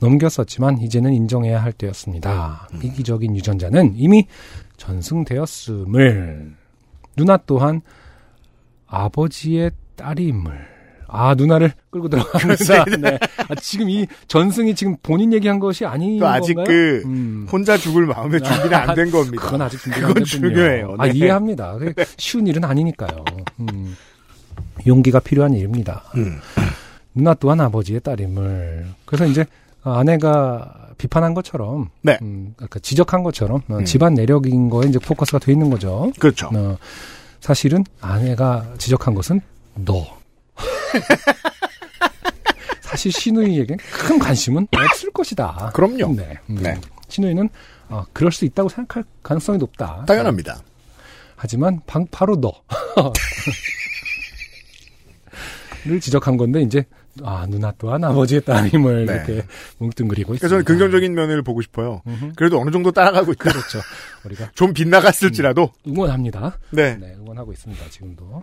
[0.00, 2.68] 넘겼었지만 이제는 인정해야 할 때였습니다.
[2.82, 4.26] 이기적인 유전자는 이미
[4.78, 6.54] 전승되었음을
[7.16, 7.80] 누나 또한
[8.86, 10.74] 아버지의 딸임을
[11.06, 12.84] 아 누나를 끌고 들어갑니다.
[13.00, 13.18] 네.
[13.48, 16.66] 아, 지금 이 전승이 지금 본인 얘기한 것이 아닌 그 아직 건가요?
[16.66, 17.46] 그, 음.
[17.50, 19.44] 혼자 죽을 마음의 준비는 안 된 겁니다.
[19.44, 20.24] 그건 아직 준비가 그건.
[20.24, 20.96] 중요해요.
[20.98, 21.12] 아, 네.
[21.14, 21.74] 이해합니다.
[21.78, 23.24] 그게 쉬운 일은 아니니까요.
[23.60, 23.96] 음.
[24.86, 26.02] 용기가 필요한 일입니다.
[26.16, 26.38] 음.
[27.14, 28.86] 누나 또한 아버지의 딸임을.
[29.04, 29.44] 그래서 이제
[29.84, 32.18] 아내가 비판한 것처럼, 네.
[32.22, 33.84] 음, 아까 지적한 것처럼 어, 음.
[33.84, 36.12] 집안 내력인 거에 이제 포커스가 돼 있는 거죠.
[36.18, 36.50] 그렇죠.
[36.54, 36.76] 어,
[37.40, 39.40] 사실은 아내가 지적한 것은
[39.74, 40.06] 너.
[42.80, 45.72] 사실 신우이에게 큰 관심은 없을 것이다.
[45.74, 46.14] 그럼요.
[46.14, 46.38] 네.
[46.48, 46.58] 음.
[46.62, 46.80] 네.
[47.08, 47.48] 신우이는
[47.88, 50.04] 어, 그럴 수 있다고 생각할 가능성이 높다.
[50.06, 50.58] 당연합니다.
[51.36, 52.52] 하지만 방, 바로 너.
[55.84, 56.86] 를 지적한 건데 이제
[57.22, 59.12] 아 누나 또한 아버지의 딸임을 네.
[59.12, 59.46] 이렇게
[59.78, 60.48] 뭉뚱그리고 있습니다.
[60.48, 62.02] 저는 긍정적인 면을 보고 싶어요.
[62.06, 62.32] 음흠.
[62.36, 63.50] 그래도 어느 정도 따라가고 있다.
[63.50, 63.80] 그렇죠.
[64.24, 65.70] 우리가 좀 빗나갔을지라도.
[65.86, 66.58] 응원합니다.
[66.70, 66.96] 네.
[66.96, 67.88] 네, 응원하고 있습니다.
[67.90, 68.42] 지금도.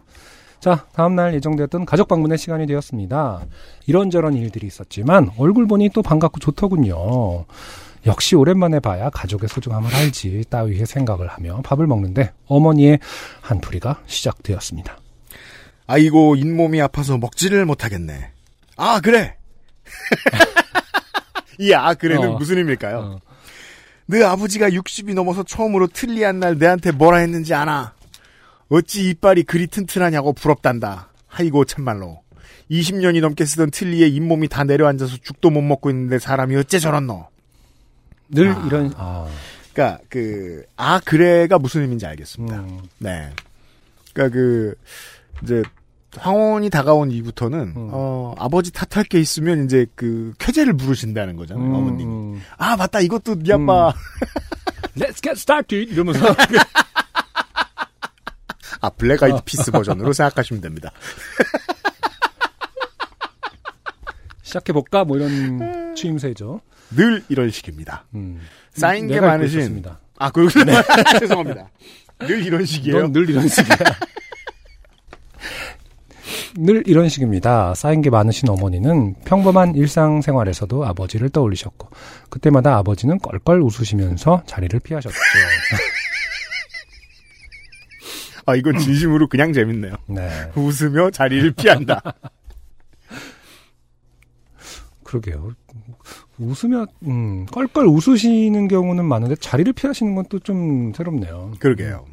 [0.59, 3.45] 자, 다음 날 예정되었던 가족 방문의 시간이 되었습니다.
[3.87, 7.45] 이런저런 일들이 있었지만 얼굴 보니 또 반갑고 좋더군요.
[8.05, 12.99] 역시 오랜만에 봐야 가족의 소중함을 알지 따위의 생각을 하며 밥을 먹는데 어머니의
[13.41, 14.97] 한풀이가 시작되었습니다.
[15.87, 18.30] 아이고 잇몸이 아파서 먹지를 못하겠네.
[18.81, 19.35] 아 그래.
[21.59, 22.37] 이 아 그래는 어.
[22.37, 22.97] 무슨 의미일까요?
[22.97, 23.19] 어.
[24.07, 27.93] 네 아버지가 60이 넘어서 처음으로 틀리한 날 내한테 뭐라 했는지 아나?
[28.69, 31.09] 어찌 이빨이 그리 튼튼하냐고 부럽단다.
[31.29, 32.21] 아이고 참말로.
[32.71, 37.27] 20년이 넘게 쓰던 틀리에 잇몸이 다 내려앉아서 죽도 못 먹고 있는데 사람이 어째 저렇노?
[38.29, 38.63] 늘 아.
[38.65, 39.27] 이런 아,
[39.73, 42.59] 그러니까 그 아 그래가 무슨 의미인지 알겠습니다.
[42.61, 43.29] 음, 네.
[44.13, 44.73] 그러니까 그
[45.43, 45.61] 이제
[46.17, 47.89] 황혼이 다가온 이후부터는 음.
[47.91, 51.65] 어 아버지 탓할 게 있으면 이제 그 쾌재를 부르신다는 거잖아요.
[51.65, 52.03] 음, 어머님이.
[52.03, 52.41] 음.
[52.57, 53.93] 아 맞다 이것도 네 아빠.
[54.97, 56.35] Let's get started 이러면서
[58.81, 59.41] 아 블랙 아이드 어.
[59.45, 60.91] 피스 버전으로 생각하시면 됩니다.
[64.43, 66.59] 시작해 볼까 뭐 이런 추임새죠.
[66.91, 68.05] 늘 이런 식입니다.
[68.15, 68.41] 음.
[68.73, 69.59] 쌓인 게 많으신.
[69.59, 69.99] 있었습니다.
[70.17, 70.73] 아 그렇군요.
[71.19, 71.69] 죄송합니다.
[72.19, 73.07] 늘 이런 식이에요.
[73.07, 73.75] 넌늘 이런 식이야.
[76.55, 77.73] 늘 이런 식입니다.
[77.75, 81.89] 쌓인 게 많으신 어머니는 평범한 일상생활에서도 아버지를 떠올리셨고
[82.29, 85.15] 그때마다 아버지는 껄껄 웃으시면서 자리를 피하셨죠.
[88.45, 89.93] 아 이건 진심으로 그냥 재밌네요.
[90.07, 92.01] 네, 웃으며 자리를 피한다.
[95.03, 95.51] 그러게요.
[96.39, 101.53] 웃으며 음, 껄껄 웃으시는 경우는 많은데 자리를 피하시는 건 또 좀 새롭네요.
[101.59, 102.05] 그러게요.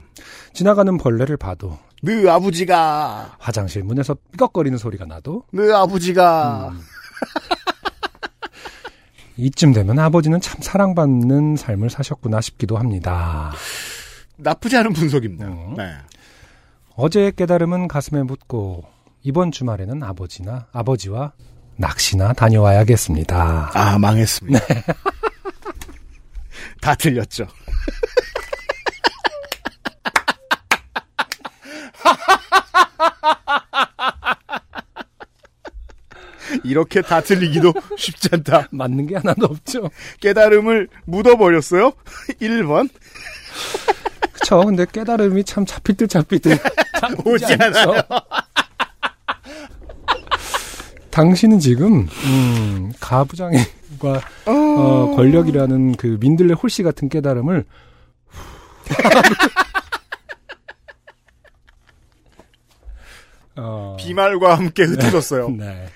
[0.53, 6.81] 지나가는 벌레를 봐도 네 아버지가 화장실 문에서 삐걱거리는 소리가 나도 네 아버지가 음.
[9.37, 13.53] 이쯤 되면 아버지는 참 사랑받는 삶을 사셨구나 싶기도 합니다.
[14.37, 15.47] 나쁘지 않은 분석입니다.
[15.47, 15.75] 음.
[15.77, 15.95] 네.
[16.97, 18.85] 어제의 깨달음은 가슴에 묻고
[19.23, 21.33] 이번 주말에는 아버지나 아버지와
[21.77, 23.71] 낚시나 다녀와야겠습니다.
[23.73, 24.59] 아 망했습니다.
[26.81, 27.47] 다 틀렸죠.
[36.65, 38.69] 이렇게 다 틀리기도 쉽지 않다.
[38.71, 39.91] 맞는 게 하나도 없죠.
[40.21, 41.93] 깨달음을 묻어버렸어요.
[42.41, 42.89] 1번.
[44.33, 44.65] 그쵸.
[44.65, 46.59] 근데 깨달음이 참 잡힐 듯 잡힐 듯
[47.25, 47.55] 오지.
[47.55, 47.95] 않아요.
[51.11, 57.65] 당신은 지금 음, 가부장과 어, 권력이라는 그 민들레 홀씨 같은 깨달음을
[63.57, 65.49] 어, 비말과 함께 흩어졌어요.
[65.51, 65.57] 네.
[65.67, 65.87] 네.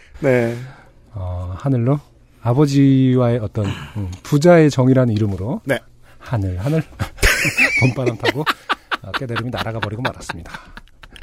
[1.15, 2.01] 어, 하늘로
[2.43, 3.67] 아버지와의 어떤
[3.97, 5.79] 음, 부자의 정이라는 이름으로 네.
[6.19, 6.83] 하늘 하늘
[7.81, 8.45] 봄바람 타고
[9.03, 10.53] 어, 깨달음이 날아가 버리고 말았습니다.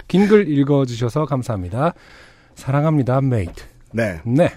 [0.08, 1.93] 긴 글 읽어주셔서 감사합니다.
[2.56, 3.64] 사랑합니다, mate.
[3.93, 4.20] 네.
[4.26, 4.50] 네,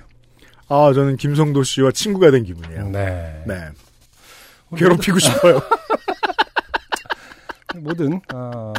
[0.68, 2.88] 아, 저는 김성도 씨와 친구가 된 기분이에요.
[2.88, 3.42] 네.
[3.46, 3.68] 네.
[4.76, 5.60] 괴롭히고 싶어요.
[7.76, 8.72] 모든 어,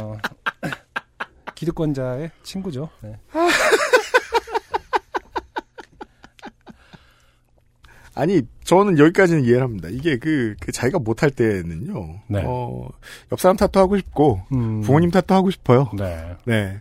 [1.54, 2.90] 기득권자의 친구죠.
[3.00, 3.16] 네.
[8.14, 9.88] 아니, 저는 여기까지는 이해를 합니다.
[9.90, 12.20] 이게 그, 그 자기가 못할 때는요.
[12.28, 12.42] 네.
[12.44, 12.88] 어,
[13.32, 15.90] 옆 사람 탓도 하고 싶고, 음, 부모님 탓도 하고 싶어요.
[15.96, 16.36] 네.
[16.44, 16.80] 네.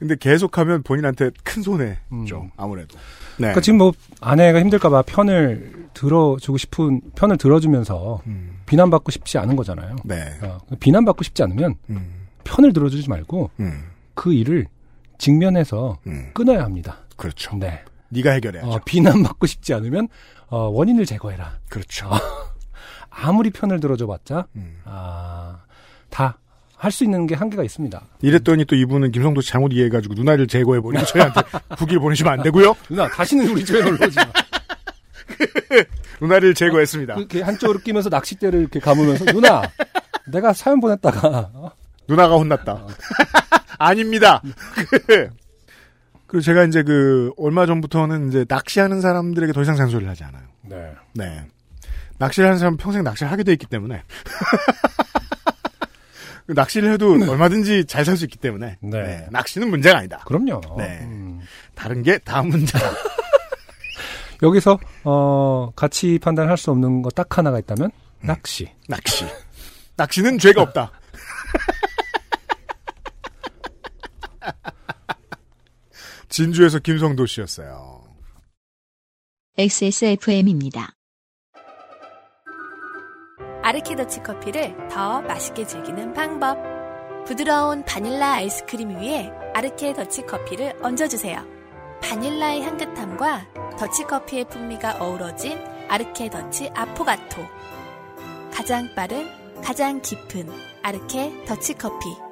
[0.00, 1.98] 근데 계속하면 본인한테 큰 손해죠.
[2.12, 2.50] 음.
[2.56, 2.96] 아무래도.
[3.36, 3.48] 네.
[3.48, 8.60] 그러니까 지금 뭐 아내가 힘들까봐 편을 들어주고 싶은 편을 들어주면서 음.
[8.64, 9.96] 비난받고 싶지 않은 거잖아요.
[10.04, 10.38] 네.
[10.42, 12.28] 어, 비난받고 싶지 않으면 음.
[12.44, 13.82] 편을 들어주지 말고 음.
[14.14, 14.66] 그 일을
[15.18, 16.30] 직면해서 음.
[16.32, 17.00] 끊어야 합니다.
[17.16, 17.56] 그렇죠.
[17.56, 17.82] 네.
[18.08, 18.70] 네가 해결해야죠.
[18.70, 20.08] 어, 비난받고 싶지 않으면
[20.50, 21.58] 어, 원인을 제거해라.
[21.68, 22.10] 그렇죠.
[23.10, 24.80] 아무리 편을 들어줘봤자 음.
[24.84, 25.58] 아,
[26.10, 26.36] 다
[26.76, 28.00] 할 수 있는 게 한계가 있습니다.
[28.22, 31.42] 이랬더니 또 이분은 김성도 씨 잘못 이해해가지고 누나를 제거해버리고 저희한테
[31.76, 32.74] 국일 보내시면 안 되고요.
[32.88, 34.24] 누나 다시는 우리 집에 놀러 오지 마.
[36.22, 37.16] 누나를 제거했습니다.
[37.16, 39.60] 이렇게 한쪽으로 끼면서 낚싯대를 이렇게 감으면서 누나
[40.28, 41.70] 내가 사연 보냈다가 어?
[42.08, 42.86] 누나가 혼났다.
[43.78, 44.40] 아닙니다.
[46.30, 50.44] 그리고 제가 이제 그 얼마 전부터는 이제 낚시하는 사람들에게 더 이상 잔소리를 하지 않아요.
[50.62, 50.92] 네.
[51.12, 51.44] 네.
[52.18, 54.04] 낚시를 하는 사람은 평생 낚시를 하게 돼 있기 때문에.
[56.46, 58.76] 낚시를 해도 얼마든지 잘 살 수 있기 때문에.
[58.80, 59.02] 네.
[59.02, 60.18] 네, 낚시는 문제가 아니다.
[60.24, 60.60] 그럼요.
[60.78, 61.00] 네.
[61.02, 61.40] 음.
[61.74, 62.78] 다른 게 다 문제다.
[64.42, 68.70] 여기서 어 가치 판단할 수 없는 거 딱 하나가 있다면 낚시.
[68.88, 69.24] 낚시.
[69.96, 70.92] 낚시는 죄가 없다.
[76.30, 78.04] 진주에서 김성도 씨였어요.
[79.58, 80.94] XSFM입니다.
[83.62, 86.56] 아르케더치 커피를 더 맛있게 즐기는 방법.
[87.26, 91.44] 부드러운 바닐라 아이스크림 위에 아르케 더치 커피를 얹어주세요.
[92.00, 95.58] 바닐라의 향긋함과 더치 커피의 풍미가 어우러진
[95.88, 97.42] 아르케 더치 아포가토.
[98.52, 99.28] 가장 빠른,
[99.62, 100.48] 가장 깊은
[100.82, 102.29] 아르케 더치 커피.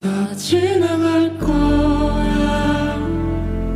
[0.00, 2.96] 다 지나갈 거야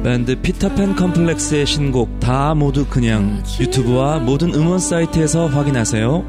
[0.02, 6.20] 밴드 피터팬 컴플렉스의 신곡 다 모두 그냥 유튜브와 모든 음원 사이트에서 확인하세요.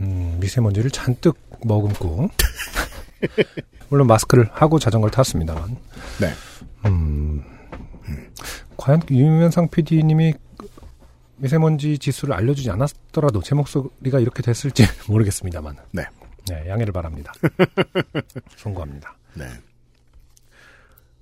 [0.00, 2.28] 음, 미세먼지를 잔뜩 머금고
[3.90, 5.76] 물론 마스크를 하고 자전거를 탔습니다만.
[6.20, 6.32] 네.
[6.86, 7.44] 음,
[8.78, 10.32] 과연 유면상 PD님이
[11.36, 15.76] 미세먼지 지수를 알려주지 않았더라도 제 목소리가 이렇게 됐을지 모르겠습니다만.
[15.92, 16.06] 네.
[16.48, 17.32] 네, 양해를 바랍니다.
[18.56, 19.16] 송구합니다.
[19.34, 19.44] 네.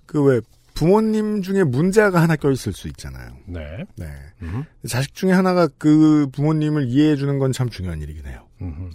[0.07, 0.41] 그 왜
[0.75, 3.31] 부모님 중에 문제가 하나 껴있을 수 있잖아요.
[3.47, 3.85] 네.
[3.97, 4.07] 네.
[4.43, 8.47] 음, 자식 중에 하나가 그 부모님을 이해해 주는 건 참 중요한 일이긴 해요.
[8.63, 8.93] 음.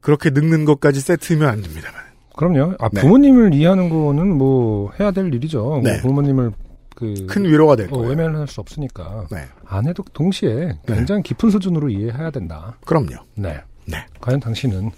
[0.00, 2.00] 그렇게 늙는 것까지 세트면 안 됩니다만.
[2.36, 2.76] 그럼요.
[2.78, 3.00] 아, 네.
[3.00, 5.80] 부모님을 이해하는 거는 뭐 해야 될 일이죠.
[5.82, 5.94] 네.
[5.94, 6.52] 뭐 부모님을
[6.94, 8.08] 그큰 위로가 될 어, 거예요.
[8.10, 9.26] 외면할 수 없으니까.
[9.32, 9.46] 네.
[9.66, 12.78] 아내도 동시에 굉장히 깊은 수준으로 이해해야 된다.
[12.86, 13.08] 그럼요.
[13.34, 13.60] 네.
[13.88, 14.04] 네.
[14.20, 14.90] 과연 당신은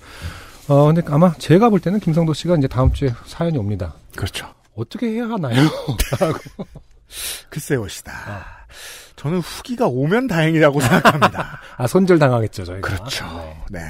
[0.69, 3.95] 어 근데 아마 제가 볼 때는 김성도 씨가 이제 다음 주에 사연이 옵니다.
[4.17, 4.53] 그렇죠.
[4.77, 5.57] 어떻게 해야 하나요?
[6.21, 6.39] 라고.
[7.51, 8.13] 글쎄요시다.
[8.13, 8.45] 아.
[9.17, 11.61] 저는 후기가 오면 다행이라고 생각합니다.
[11.77, 12.89] 아 손절 당하겠죠 저희가.
[12.89, 13.27] 그렇죠.
[13.71, 13.81] 네.
[13.81, 13.85] 네.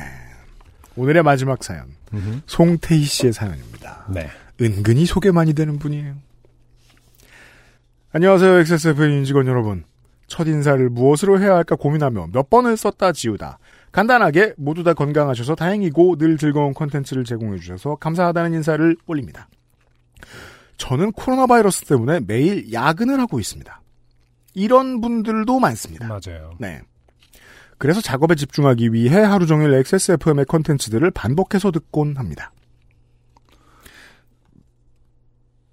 [0.96, 1.84] 오늘의 마지막 사연.
[2.12, 2.40] 음흠.
[2.46, 4.06] 송태희 씨의 사연입니다.
[4.08, 4.28] 네.
[4.60, 6.14] 은근히 소개 많이 되는 분이에요.
[8.12, 9.84] 안녕하세요, XSFM 임직원 여러분.
[10.26, 13.58] 첫 인사를 무엇으로 해야 할까 고민하며 몇 번을 썼다 지우다.
[13.92, 19.48] 간단하게 모두 다 건강하셔서 다행이고 늘 즐거운 콘텐츠를 제공해 주셔서 감사하다는 인사를 올립니다.
[20.76, 23.82] 저는 코로나 바이러스 때문에 매일 야근을 하고 있습니다.
[24.54, 26.08] 이런 분들도 많습니다.
[26.08, 26.54] 맞아요.
[26.58, 26.80] 네.
[27.78, 32.52] 그래서 작업에 집중하기 위해 하루 종일 XSFM의 콘텐츠들을 반복해서 듣곤 합니다.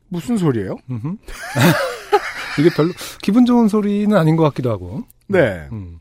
[0.09, 0.77] 무슨 소리예요?
[2.59, 5.03] 이게 별로 기분 좋은 소리는 아닌 것 같기도 하고.
[5.27, 5.67] 네.
[5.71, 5.99] 음.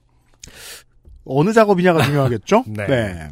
[1.26, 2.64] 어느 작업이냐가 중요하겠죠?
[2.76, 3.28] 네.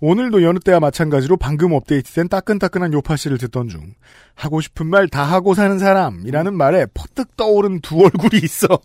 [0.00, 3.94] 오늘도 여느 때와 마찬가지로 방금 업데이트된 따끈따끈한 요파씨를 듣던 중
[4.36, 8.68] 하고 싶은 말 다 하고 사는 사람이라는 말에 퍼뜩 떠오른 두 얼굴이 있어.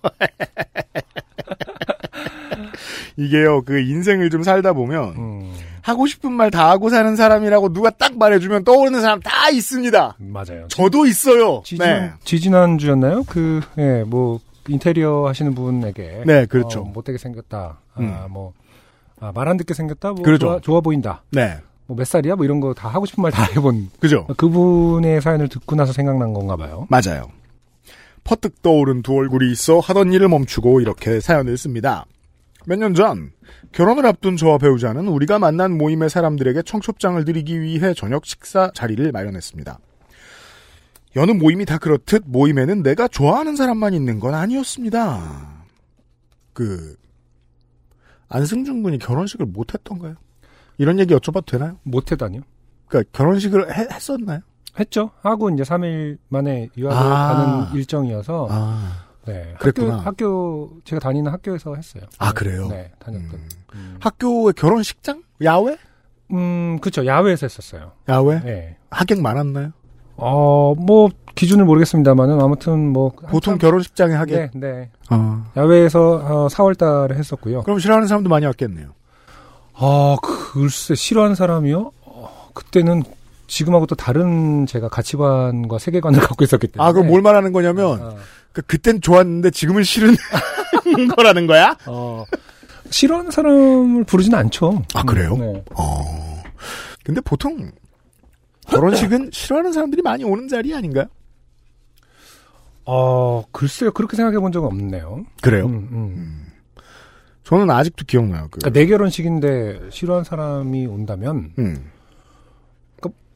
[3.17, 5.53] 이게요, 그 인생을 좀 살다 보면 음,
[5.83, 10.17] 하고 싶은 말 다 하고 사는 사람이라고 누가 딱 말해주면 떠오르는 사람 다 있습니다.
[10.19, 10.67] 맞아요.
[10.69, 11.61] 저도 있어요.
[11.63, 12.11] 지지난, 네.
[12.23, 13.23] 지지난 주였나요?
[13.27, 16.23] 그, 예, 뭐, 인테리어 하시는 분에게.
[16.25, 16.81] 네, 그렇죠.
[16.81, 17.79] 어, 못되게 생겼다.
[17.95, 18.31] 아, 음.
[18.31, 18.53] 뭐,
[19.19, 20.13] 아, 말 안 듣게 생겼다?
[20.13, 20.45] 뭐, 그렇죠.
[20.47, 21.23] 좋아, 좋아 보인다.
[21.31, 21.57] 네.
[21.85, 22.35] 뭐, 몇 살이야?
[22.35, 23.91] 뭐, 이런 거 다 하고 싶은 말 다 해본.
[23.99, 24.25] 그죠.
[24.37, 26.87] 그분의 사연을 듣고 나서 생각난 건가 봐요.
[26.89, 27.29] 맞아요.
[28.23, 32.05] 퍼뜩 떠오른 두 얼굴이 있어 하던 일을 멈추고 이렇게 사연을 씁니다.
[32.65, 33.31] 몇 년 전
[33.73, 39.77] 결혼을 앞둔 저와 배우자는 우리가 만난 모임의 사람들에게 청첩장을 드리기 위해 저녁 식사 자리를 마련했습니다.
[41.17, 45.63] 여느 모임이 다 그렇듯 모임에는 내가 좋아하는 사람만 있는 건 아니었습니다.
[46.53, 46.95] 그
[48.37, 50.15] 안승준 군이 결혼식을 못 했던가요?
[50.79, 51.77] 이런 얘기 여쭤봐도 되나요?
[51.83, 52.41] 못해다니요?
[52.87, 54.39] 그러니까 결혼식을 해- 했었나요?
[54.79, 55.11] 했죠.
[55.21, 57.33] 하고 이제 3일 만에 유학을 아.
[57.33, 58.47] 가는 일정이어서.
[58.49, 59.51] 아, 네.
[59.53, 59.97] 학교, 그랬구나.
[59.99, 62.03] 학교, 제가 다니는 학교에서 했어요.
[62.17, 62.33] 아, 네.
[62.33, 62.67] 그래요?
[62.69, 63.29] 네, 다녔던.
[63.35, 63.49] 음.
[63.75, 65.21] 음, 학교의 결혼식장?
[65.43, 65.77] 야외?
[66.31, 67.05] 음, 그쵸.
[67.05, 67.91] 야외에서 했었어요.
[68.09, 68.39] 야외?
[68.41, 68.77] 네.
[68.89, 69.73] 하객 많았나요?
[70.15, 73.11] 어, 뭐, 기준을 모르겠습니다만은 아무튼 뭐.
[73.29, 74.51] 보통 결혼식장에 하객.
[74.53, 74.89] 네, 네.
[75.09, 75.45] 아.
[75.57, 77.63] 야외에서 어, 4월 달에 했었고요.
[77.63, 78.89] 그럼 싫어하는 사람도 많이 왔겠네요.
[79.75, 80.15] 아,
[80.53, 81.91] 글쎄, 싫어하는 사람이요?
[82.05, 83.03] 어, 그때는
[83.47, 86.87] 지금하고 또 다른 제가 가치관과 세계관을 갖고 있었기 때문에.
[86.87, 88.13] 아, 그럼 뭘 말하는 거냐면, 아,
[88.51, 90.15] 그, 그땐 좋았는데 지금은 싫은
[91.17, 91.75] 거라는 거야?
[91.87, 92.25] 어,
[92.91, 94.83] 싫어하는 사람을 부르진 않죠.
[94.93, 95.33] 아, 그래요?
[95.33, 95.63] 음, 네.
[95.75, 96.43] 어.
[97.03, 97.71] 근데 보통,
[98.69, 101.05] 결혼식은 싫어하는 사람들이 많이 오는 자리 아닌가요?
[102.85, 103.91] 어, 글쎄요.
[103.91, 105.25] 그렇게 생각해 본 적은 없네요.
[105.41, 105.65] 그래요?
[105.65, 106.47] 음, 음.
[107.43, 108.47] 저는 아직도 기억나요.
[108.49, 111.91] 그, 그러니까 내 결혼식인데 싫어하는 사람이 온다면, 음.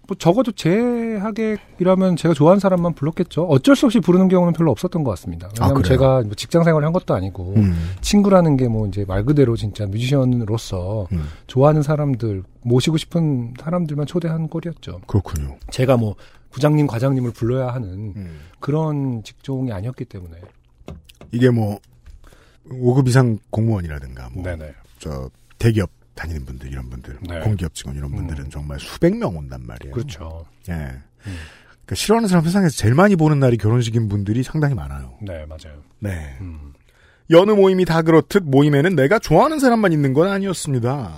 [0.08, 3.44] 뭐 적어도 제 하객이라면 제가 좋아하는 사람만 불렀겠죠.
[3.44, 5.50] 어쩔 수 없이 부르는 경우는 별로 없었던 것 같습니다.
[5.60, 5.88] 왜냐하면 아?
[5.88, 7.92] 제가 뭐 직장 생활을 한 것도 아니고, 음.
[8.02, 11.26] 친구라는 게 뭐 이제 말 그대로 진짜 뮤지션으로서 음.
[11.48, 15.02] 좋아하는 사람들, 모시고 싶은 사람들만 초대한 꼴이었죠.
[15.08, 15.58] 그렇군요.
[15.72, 16.16] 제가 뭐
[16.52, 18.40] 부장님, 과장님을 불러야 하는 음.
[18.60, 20.38] 그런 직종이 아니었기 때문에.
[21.32, 21.80] 이게 뭐,
[22.70, 24.74] 5급 이상 공무원이라든가, 뭐, 네네.
[25.00, 25.30] 저,
[25.60, 27.40] 대기업 다니는 분들, 이런 분들, 네.
[27.40, 28.50] 공기업 직원 이런 분들은 음.
[28.50, 29.94] 정말 수백 명 온단 말이에요.
[29.94, 30.46] 그렇죠.
[30.68, 30.74] 예.
[30.74, 31.38] 음.
[31.88, 35.14] 그러니까 싫어하는 사람 세상에서 제일 많이 보는 날이 결혼식인 분들이 상당히 많아요.
[35.22, 35.82] 네, 맞아요.
[36.00, 36.36] 네.
[36.42, 36.74] 음.
[37.30, 41.14] 여느 모임이 다 그렇듯 모임에는 내가 좋아하는 사람만 있는 건 아니었습니다.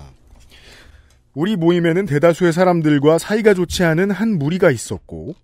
[1.33, 5.35] 우리 모임에는 대다수의 사람들과 사이가 좋지 않은 한 무리가 있었고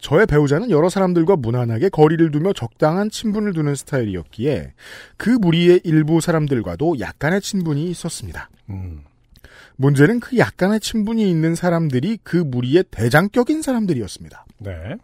[0.00, 4.72] 저의 배우자는 여러 사람들과 무난하게 거리를 두며 적당한 친분을 두는 스타일이었기에
[5.16, 8.50] 그 무리의 일부 사람들과도 약간의 친분이 있었습니다.
[8.70, 9.02] 음.
[9.76, 14.44] 문제는 그 약간의 친분이 있는 사람들이 그 무리의 대장격인 사람들이었습니다.
[14.58, 14.96] 네.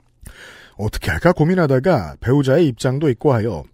[0.76, 3.64] 어떻게 할까 고민하다가 배우자의 입장도 있고 하여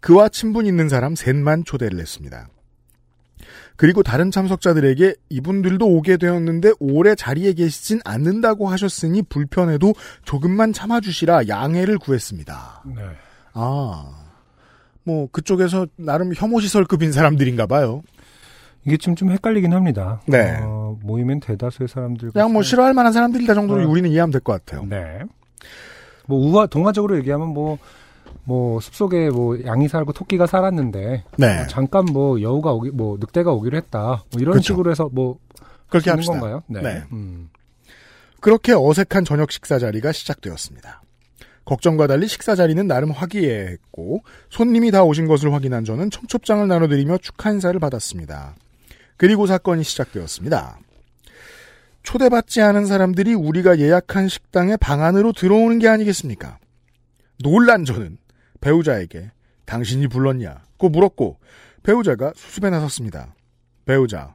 [0.00, 2.48] 그와 친분 있는 사람 셋만 초대를 했습니다.
[3.76, 11.98] 그리고 다른 참석자들에게 이분들도 오게 되었는데 오래 자리에 계시진 않는다고 하셨으니 불편해도 조금만 참아주시라 양해를
[11.98, 12.82] 구했습니다.
[12.96, 13.02] 네.
[13.52, 14.10] 아,
[15.04, 18.02] 뭐 그쪽에서 나름 혐오시설급인 사람들인가 봐요.
[18.84, 20.20] 이게 좀, 좀 헷갈리긴 합니다.
[20.26, 20.58] 네.
[20.62, 22.32] 어, 모이면 대다수의 사람들과.
[22.32, 23.88] 그냥 뭐 싫어할 만한 사람들이다 정도로 어.
[23.88, 24.86] 우리는 이해하면 될 것 같아요.
[24.88, 25.20] 네.
[26.26, 27.78] 뭐, 우화, 동화적으로 얘기하면 뭐,
[28.44, 31.24] 뭐, 숲속에 뭐, 양이 살고 토끼가 살았는데.
[31.36, 31.56] 네.
[31.56, 34.24] 뭐 잠깐 뭐, 여우가 오기, 뭐, 늑대가 오기로 했다.
[34.30, 34.74] 뭐 이런 그렇죠.
[34.74, 35.38] 식으로 해서 뭐,
[35.88, 36.32] 그렇게 합시다.
[36.32, 36.62] 건가요?
[36.68, 36.82] 네.
[36.82, 37.02] 네.
[37.12, 37.48] 음.
[38.40, 41.02] 그렇게 어색한 저녁 식사 자리가 시작되었습니다.
[41.64, 47.50] 걱정과 달리 식사 자리는 나름 화기애애했고 손님이 다 오신 것을 확인한 저는 청첩장을 나눠드리며 축하
[47.50, 48.54] 인사를 받았습니다.
[49.16, 50.78] 그리고 사건이 시작되었습니다.
[52.04, 56.58] 초대받지 않은 사람들이 우리가 예약한 식당에 방 안으로 들어오는 게 아니겠습니까?
[57.42, 58.18] 놀란 저는
[58.60, 59.30] 배우자에게
[59.64, 61.38] 당신이 불렀냐고 물었고
[61.82, 63.34] 배우자가 수습에 나섰습니다.
[63.84, 64.34] 배우자,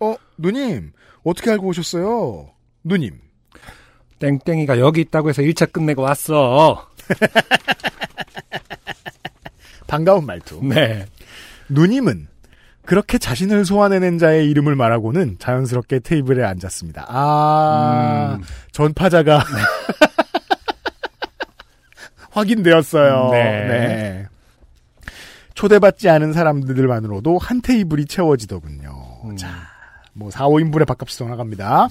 [0.00, 2.50] 어 누님 어떻게 알고 오셨어요?
[2.82, 3.20] 누님
[4.18, 6.88] 땡땡이가 여기 있다고 해서 1차 끝내고 왔어.
[9.86, 10.60] 반가운 말투.
[10.64, 11.06] 네.
[11.68, 12.28] 누님은
[12.84, 17.06] 그렇게 자신을 소환해낸 자의 이름을 말하고는 자연스럽게 테이블에 앉았습니다.
[17.08, 18.44] 아, 음.
[18.72, 19.42] 전파자가
[22.34, 23.30] 확인되었어요.
[23.32, 23.66] 네.
[23.68, 24.26] 네.
[25.54, 29.20] 초대받지 않은 사람들만으로도 한 테이블이 채워지더군요.
[29.24, 29.36] 음.
[29.36, 29.48] 자,
[30.12, 31.88] 뭐 4, 5인분의 밥값이 더 나갑니다.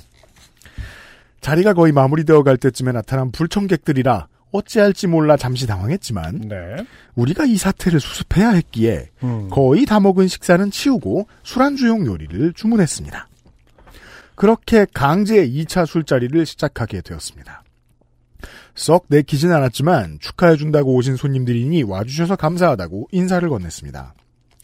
[1.41, 6.75] 자리가 거의 마무리되어 갈 때쯤에 나타난 불청객들이라 어찌할지 몰라 잠시 당황했지만 네.
[7.15, 9.49] 우리가 이 사태를 수습해야 했기에 음.
[9.49, 13.27] 거의 다 먹은 식사는 치우고 술안주용 요리를 주문했습니다.
[14.35, 17.62] 그렇게 강제 2차 술자리를 시작하게 되었습니다.
[18.75, 24.11] 썩 내키진 않았지만 축하해준다고 오신 손님들이니 와주셔서 감사하다고 인사를 건넸습니다.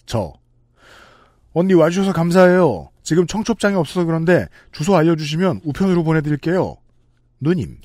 [0.05, 0.33] 저,
[1.53, 2.89] 언니 와주셔서 감사해요.
[3.03, 6.77] 지금 청첩장이 없어서 그런데 주소 알려주시면 우편으로 보내드릴게요.
[7.39, 7.77] 누님,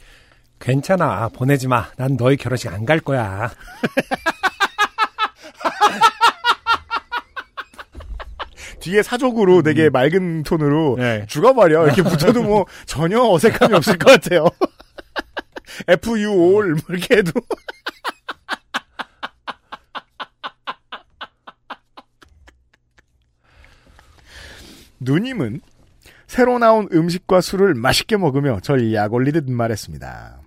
[0.61, 1.29] 괜찮아.
[1.29, 1.89] 보내지 마.
[1.97, 3.51] 난 너희 결혼식 안 갈 거야.
[8.81, 11.25] 뒤에 사족으로 되게 맑은 톤으로 네.
[11.27, 11.87] 죽어버려.
[11.87, 14.47] 이렇게 붙여도 뭐 전혀 어색함이 없을 것 같아요.
[15.89, 17.33] FU all 뭐 이렇게 해도.
[25.01, 25.61] 누님은
[26.27, 30.41] 새로 나온 음식과 술을 맛있게 먹으며 절 약 올리듯 말했습니다.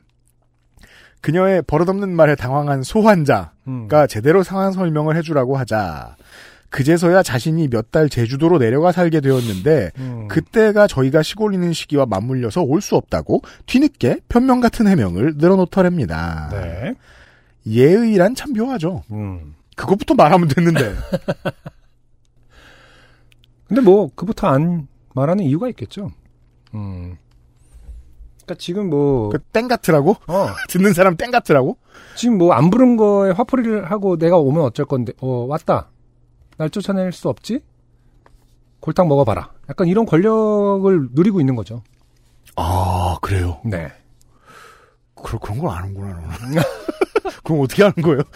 [1.22, 3.88] 그녀의 버릇없는 말에 당황한 소환자가 음.
[4.10, 6.16] 제대로 상황 설명을 해주라고 하자
[6.78, 10.28] 그제서야 자신이 몇 달 제주도로 내려가 살게 되었는데 음.
[10.28, 16.50] 그때가 저희가 시골이는 시기와 맞물려서 올 수 없다고 뒤늦게 변명 같은 해명을 늘어놓더랍니다.
[16.52, 16.94] 네.
[17.66, 19.02] 예의란 참 묘하죠.
[19.12, 19.56] 음.
[19.76, 20.94] 그것부터 말하면 됐는데.
[23.68, 26.12] 근데 뭐 그부터 안 말하는 이유가 있겠죠.
[26.76, 27.18] 음.
[28.46, 30.12] 그러니까 지금 뭐 그 땡 같으라고?
[30.28, 31.78] 어, 듣는 사람 땡 같으라고?
[32.16, 35.90] 지금 뭐 안 부른 거에 화풀이를 하고 내가 오면 어쩔 건데 어 왔다.
[36.58, 37.62] 날 쫓아낼 수 없지?
[38.80, 39.52] 골탕 먹어봐라.
[39.70, 41.82] 약간 이런 권력을 누리고 있는 거죠.
[42.56, 43.60] 아, 그래요.
[43.64, 43.92] 네.
[45.16, 46.30] 그, 그런 걸 아는구나, 너는.
[47.44, 48.22] 그럼 어떻게 하는 거예요?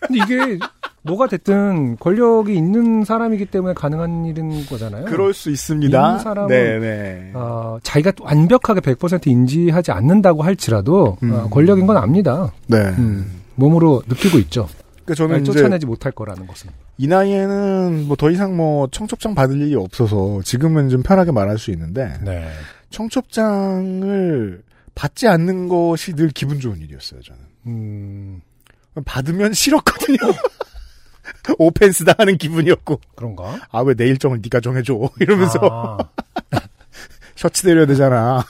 [0.00, 0.58] 근데 이게
[1.02, 5.04] 뭐가 됐든 권력이 있는 사람이기 때문에 가능한 일인 거잖아요.
[5.06, 6.08] 그럴 수 있습니다.
[6.10, 7.32] 있는 사람은- 네네.
[7.34, 11.32] 어, 자기가 완벽하게 100% 인지하지 않는다고 할지라도 음.
[11.32, 12.52] 어, 권력인 건 압니다.
[12.68, 12.76] 네.
[12.78, 14.68] 음, 몸으로 느끼고 있죠.
[15.08, 16.70] 그 저는 쫓아내지 못할 거라는 것은.
[16.98, 21.70] 이 나이에는 뭐 더 이상 뭐 청첩장 받을 일이 없어서 지금은 좀 편하게 말할 수
[21.70, 22.48] 있는데 네.
[22.90, 24.62] 청첩장을
[24.94, 27.40] 받지 않는 것이 늘 기분 좋은 일이었어요, 저는.
[27.66, 28.40] 음,
[29.04, 30.18] 받으면 싫었거든요.
[31.58, 33.00] 오펜스 당하는 기분이었고.
[33.14, 33.60] 그런가?
[33.70, 34.98] 아, 왜 내 일정을 네가 정해줘.
[35.20, 35.98] 이러면서 아,
[37.36, 38.44] 셔츠 내려야 되잖아.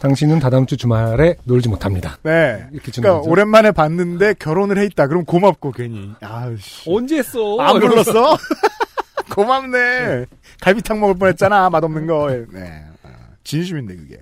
[0.00, 2.16] 당신은 다다음 주 주말에 놀지 못합니다.
[2.22, 2.66] 네.
[2.72, 3.30] 이렇게 주는 그러니까 거죠.
[3.30, 5.06] 오랜만에 봤는데 결혼을 해 있다.
[5.06, 6.12] 그럼 고맙고 괜히.
[6.20, 6.90] 아씨.
[6.90, 7.58] 언제 했어?
[7.60, 8.36] 안 불렀어?
[9.34, 10.24] 고맙네.
[10.62, 11.68] 갈비탕 먹을 뻔했잖아.
[11.70, 12.28] 맛없는 거.
[12.50, 12.84] 네.
[13.02, 13.08] 아,
[13.44, 14.20] 진심인데 그게.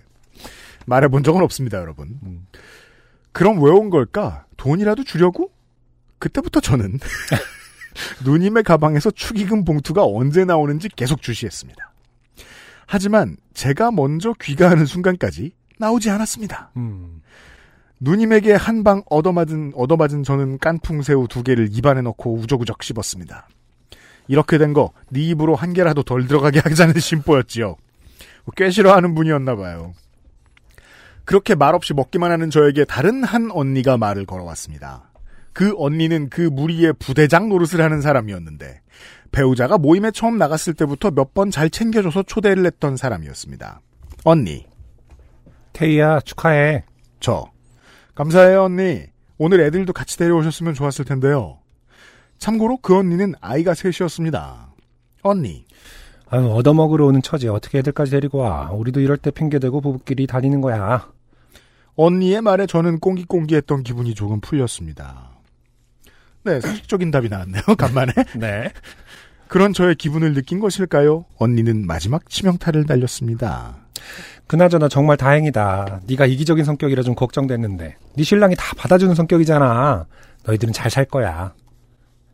[0.86, 2.18] 말해본 적은 없습니다, 여러분.
[2.24, 2.46] 음.
[3.32, 4.46] 그럼 왜 온 걸까?
[4.56, 5.50] 돈이라도 주려고?
[6.18, 6.98] 그때부터 저는
[8.24, 11.92] 누님의 가방에서 축의금 봉투가 언제 나오는지 계속 주시했습니다.
[12.86, 16.70] 하지만 제가 먼저 귀가하는 순간까지 나오지 않았습니다.
[16.76, 17.22] 음.
[18.00, 23.48] 누님에게 한 방 얻어맞은 얻어맞은 저는 깐풍새우 두 개를 입안에 넣고 우적우적 씹었습니다.
[24.28, 27.76] 이렇게 된 거 네 입으로 한 개라도 덜 들어가게 하자는 심보였지요.
[28.56, 29.92] 꽤 싫어하는 분이었나 봐요.
[31.24, 35.10] 그렇게 말없이 먹기만 하는 저에게 다른 한 언니가 말을 걸어왔습니다.
[35.52, 38.80] 그 언니는 그 무리의 부대장 노릇을 하는 사람이었는데
[39.32, 43.80] 배우자가 모임에 처음 나갔을 때부터 몇 번 잘 챙겨줘서 초대를 했던 사람이었습니다.
[44.24, 44.66] 언니,
[45.78, 46.84] 태희야 축하해.
[47.20, 47.46] 저.
[48.16, 49.04] 감사해요, 언니.
[49.38, 51.60] 오늘 애들도 같이 데려오셨으면 좋았을 텐데요.
[52.38, 54.74] 참고로 그 언니는 아이가 셋이었습니다.
[55.22, 55.64] 언니,
[56.30, 58.70] 아유 얻어먹으러 오는 처지 어떻게 애들까지 데리고 와.
[58.72, 61.10] 우리도 이럴 때 핑계대고 부부끼리 다니는 거야.
[61.94, 65.30] 언니의 말에 저는 꽁기꽁기했던 기분이 조금 풀렸습니다.
[66.44, 68.12] 네, 상식적인 답이 나왔네요, 간만에.
[68.36, 68.72] 네.
[69.48, 71.24] 그런 저의 기분을 느낀 것일까요?
[71.36, 73.76] 언니는 마지막 치명타를 날렸습니다.
[74.46, 76.00] 그나저나 정말 다행이다.
[76.06, 77.96] 네가 이기적인 성격이라 좀 걱정됐는데.
[78.16, 80.06] 네 신랑이 다 받아주는 성격이잖아.
[80.44, 81.52] 너희들은 잘 살 거야.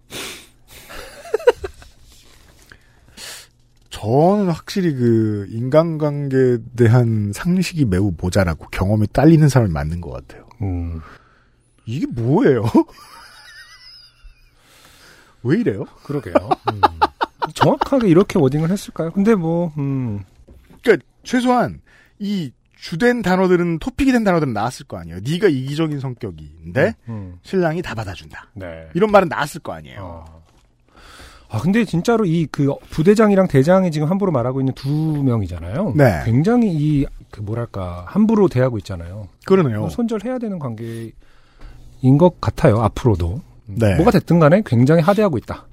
[3.91, 10.47] 저는 확실히 그 인간관계에 대한 상식이 매우 모자라고 경험이 딸리는 사람이 맞는 것 같아요.
[10.63, 11.01] 음.
[11.87, 12.65] 이게 뭐예요?
[15.45, 15.85] 왜 이래요?
[16.05, 16.35] 그러게요.
[16.73, 16.81] 음.
[17.55, 19.13] 정확하게 이렇게 워딩을 했을까요?
[19.13, 20.23] 근데 뭐, 음.
[20.83, 21.81] 그러니까 최소한
[22.19, 25.19] 이 주된 단어들은 토픽이 된 단어들은 나왔을 거 아니에요.
[25.27, 27.39] 네가 이기적인 성격인데 음.
[27.43, 28.51] 신랑이 다 받아준다.
[28.55, 28.89] 네.
[28.95, 30.01] 이런 말은 나왔을 거 아니에요.
[30.03, 30.45] 어.
[31.51, 34.91] 아, 근데 진짜로 이 그 부대장이랑 대장이 지금 함부로 말하고 있는 두
[35.23, 35.95] 명이잖아요.
[35.97, 36.23] 네.
[36.25, 39.29] 굉장히 이, 그 뭐랄까, 함부로 대하고 있잖아요.
[39.47, 39.81] 그러네요.
[39.81, 41.13] 뭐 손절해야 되는 관계인
[42.19, 43.41] 것 같아요, 앞으로도.
[43.69, 43.95] 음, 네.
[43.97, 45.67] 뭐가 됐든 간에 굉장히 하대하고 있다.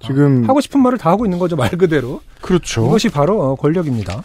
[0.00, 2.20] 지금 하고 싶은 말을 다 하고 있는 거죠, 말 그대로.
[2.40, 2.86] 그렇죠.
[2.86, 4.24] 이것이 바로 어, 권력입니다.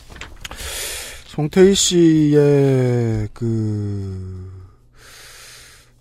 [1.27, 4.51] 송태희 씨의 그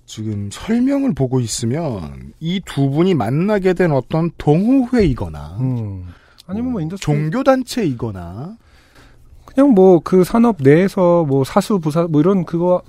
[0.06, 6.06] 지금 설명을 보고 있으면 이 두 분이 만나게 된 어떤 동호회이거나 음.
[6.46, 8.56] 아니면 뭐 industry 종교 단체이거나
[9.44, 12.80] 그냥 뭐 그 산업 내에서 뭐 사수 부사 뭐 이런 그거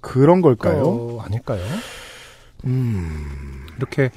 [0.00, 0.84] 그런 걸까요?
[0.86, 1.60] 어, 아닐까요?
[2.64, 4.10] 음, 이렇게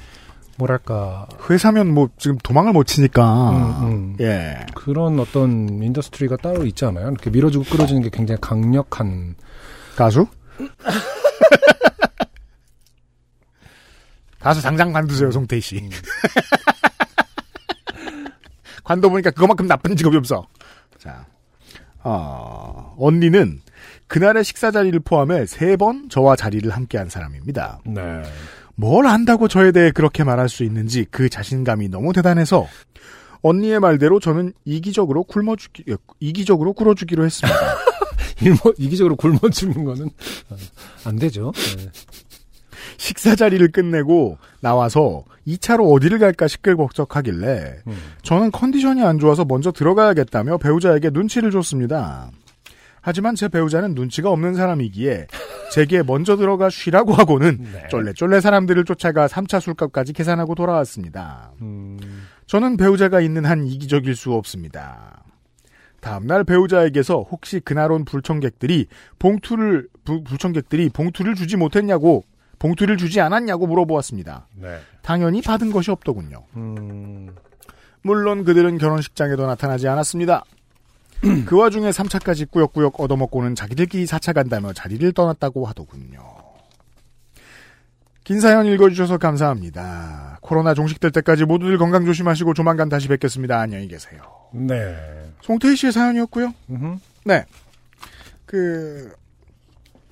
[0.58, 4.16] 뭐랄까 회사면 뭐 지금 도망을 못 치니까 음, 음.
[4.20, 7.08] 예 그런 어떤 industry가 따로 있지 않아요?
[7.08, 9.34] 이렇게 밀어주고 끌어주는 게 굉장히 강력한
[9.96, 10.26] 가수
[14.38, 15.90] 가수 당장 관두세요 송태희 씨 음.
[18.84, 20.46] 관둬 보니까 그거만큼 나쁜 직업이 없어
[20.98, 21.26] 자
[22.02, 23.62] 어, 언니는
[24.06, 27.80] 그날의 식사 자리를 포함해 세 번 저와 자리를 함께한 사람입니다.
[27.86, 28.22] 네.
[28.76, 32.66] 뭘 안다고 저에 대해 그렇게 말할 수 있는지 그 자신감이 너무 대단해서
[33.42, 37.58] 언니의 말대로 저는 이기적으로 굶어주기 예, 이기적으로 꿇어주기로 했습니다.
[38.40, 40.06] 일모, 이기적으로 굶어주는 거는
[40.50, 40.56] 어,
[41.04, 41.52] 안 되죠.
[41.76, 41.90] 네.
[42.96, 47.96] 식사 자리를 끝내고 나와서 2차로 어디를 갈까 시끌벅적하길래 음.
[48.22, 52.30] 저는 컨디션이 안 좋아서 먼저 들어가야겠다며 배우자에게 눈치를 줬습니다.
[53.06, 55.26] 하지만 제 배우자는 눈치가 없는 사람이기에
[55.72, 57.86] 제게 먼저 들어가 쉬라고 하고는 네.
[57.90, 61.52] 쫄래쫄래 사람들을 쫓아가 3차 술값까지 계산하고 돌아왔습니다.
[61.60, 61.98] 음,
[62.46, 65.22] 저는 배우자가 있는 한 이기적일 수 없습니다.
[66.00, 68.86] 다음날 배우자에게서 혹시 그날 온 불청객들이
[69.18, 72.24] 봉투를 부- 불청객들이 봉투를 주지 못했냐고
[72.58, 74.46] 봉투를 주지 않았냐고 물어보았습니다.
[74.56, 74.78] 네.
[75.02, 76.44] 당연히 받은 것이 없더군요.
[76.56, 77.28] 음,
[78.02, 80.44] 물론 그들은 결혼식장에도 나타나지 않았습니다.
[81.46, 86.20] 그 와중에 3차까지 꾸역꾸역 얻어먹고는 자기들끼리 4차 간다며 자리를 떠났다고 하더군요.
[88.24, 90.38] 긴 사연 읽어주셔서 감사합니다.
[90.40, 93.60] 코로나 종식될 때까지 모두들 건강 조심하시고 조만간 다시 뵙겠습니다.
[93.60, 94.22] 안녕히 계세요.
[94.52, 94.96] 네.
[95.42, 96.54] 송태희 씨의 사연이었고요.
[96.70, 96.98] 음흠.
[97.26, 97.44] 네.
[98.46, 99.12] 그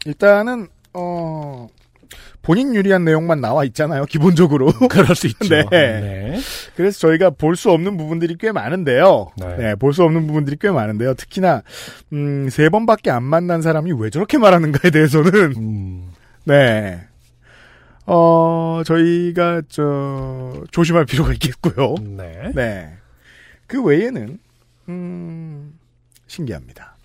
[0.05, 1.69] 일단은 어
[2.43, 4.05] 본인 유리한 내용만 나와 있잖아요.
[4.07, 4.73] 기본적으로.
[4.91, 5.49] 그럴 수 있죠.
[5.49, 5.65] 네.
[5.71, 6.41] 네.
[6.77, 9.31] 그래서 저희가 볼 수 없는 부분들이 꽤 많은데요.
[9.37, 9.57] 네.
[9.57, 11.15] 네, 볼 수 없는 부분들이 꽤 많은데요.
[11.15, 11.63] 특히나
[12.13, 16.11] 음, 세 번밖에 안 만난 사람이 왜 저렇게 말하는가에 대해서는 음,
[16.45, 17.01] 네.
[18.07, 21.95] 어, 저희가 저 조심할 필요가 있겠고요.
[22.03, 22.51] 네.
[22.55, 22.95] 네.
[23.69, 24.39] 그 외에는
[24.89, 25.79] 음,
[26.27, 26.97] 신기합니다.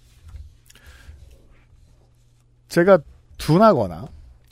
[2.69, 2.99] 제가
[3.37, 4.07] 둔하거나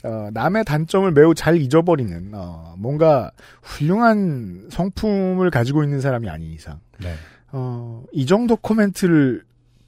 [0.06, 3.32] 어, 남의 단점을 매우 잘 잊어버리는 어, 뭔가
[3.62, 7.12] 훌륭한 성품을 가지고 있는 사람이 아닌 이상 네.
[7.50, 9.42] 어, 이 정도 코멘트를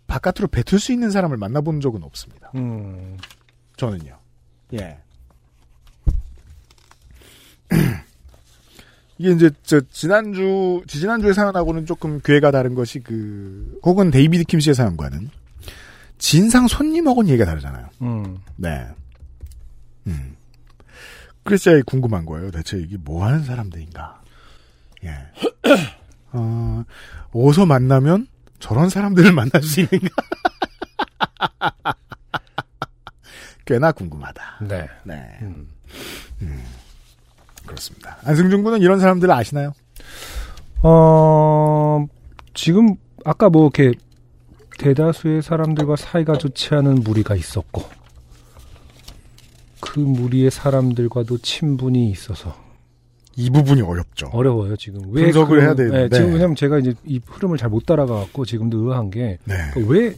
[0.09, 2.51] 바깥으로 뱉을 수 있는 사람을 만나본 적은 없습니다.
[2.57, 3.17] 음,
[3.77, 4.19] 저는요.
[4.75, 4.99] 예.
[9.19, 14.75] 이게 이제 저 지난주 지지난주의 사연하고는 조금 궤가 다른 것이 그 혹은 데이비드 킴 씨의
[14.75, 15.31] 사연과는
[16.19, 17.87] 진상 손님하고는 얘기가 다르잖아요.
[18.03, 18.39] 음.
[18.57, 18.87] 네.
[20.09, 20.37] 음.
[21.45, 22.51] 그래서 제가 궁금한 거예요.
[22.51, 24.23] 대체 이게 뭐 하는 사람들인가?
[25.05, 25.15] 예.
[26.33, 26.85] 어,
[27.33, 28.27] 어디서 만나면
[28.59, 30.09] 저런 사람들을 만날 수 있는가?
[33.65, 34.43] 꽤나 궁금하다.
[34.63, 34.89] 네.
[35.05, 35.39] 네.
[35.43, 35.69] 음.
[36.43, 36.65] 음.
[37.67, 38.17] 그렇습니다.
[38.25, 39.73] 안승준 군은 이런 사람들을 아시나요?
[40.83, 42.07] 어,
[42.55, 43.99] 지금, 아까 뭐, 이렇게,
[44.79, 47.83] 대다수의 사람들과 사이가 좋지 않은 무리가 있었고,
[49.81, 52.55] 그 무리의 사람들과도 친분이 있어서.
[53.37, 54.29] 이 부분이 어렵죠.
[54.33, 55.01] 어려워요, 지금.
[55.13, 56.09] 왜 분석을 그- 해야 되는데.
[56.09, 59.55] 네, 지금 왜냐면 제가 이제 이 흐름을 잘 못 따라가갖고 지금도 의아한 게, 네.
[59.75, 60.15] 그 왜,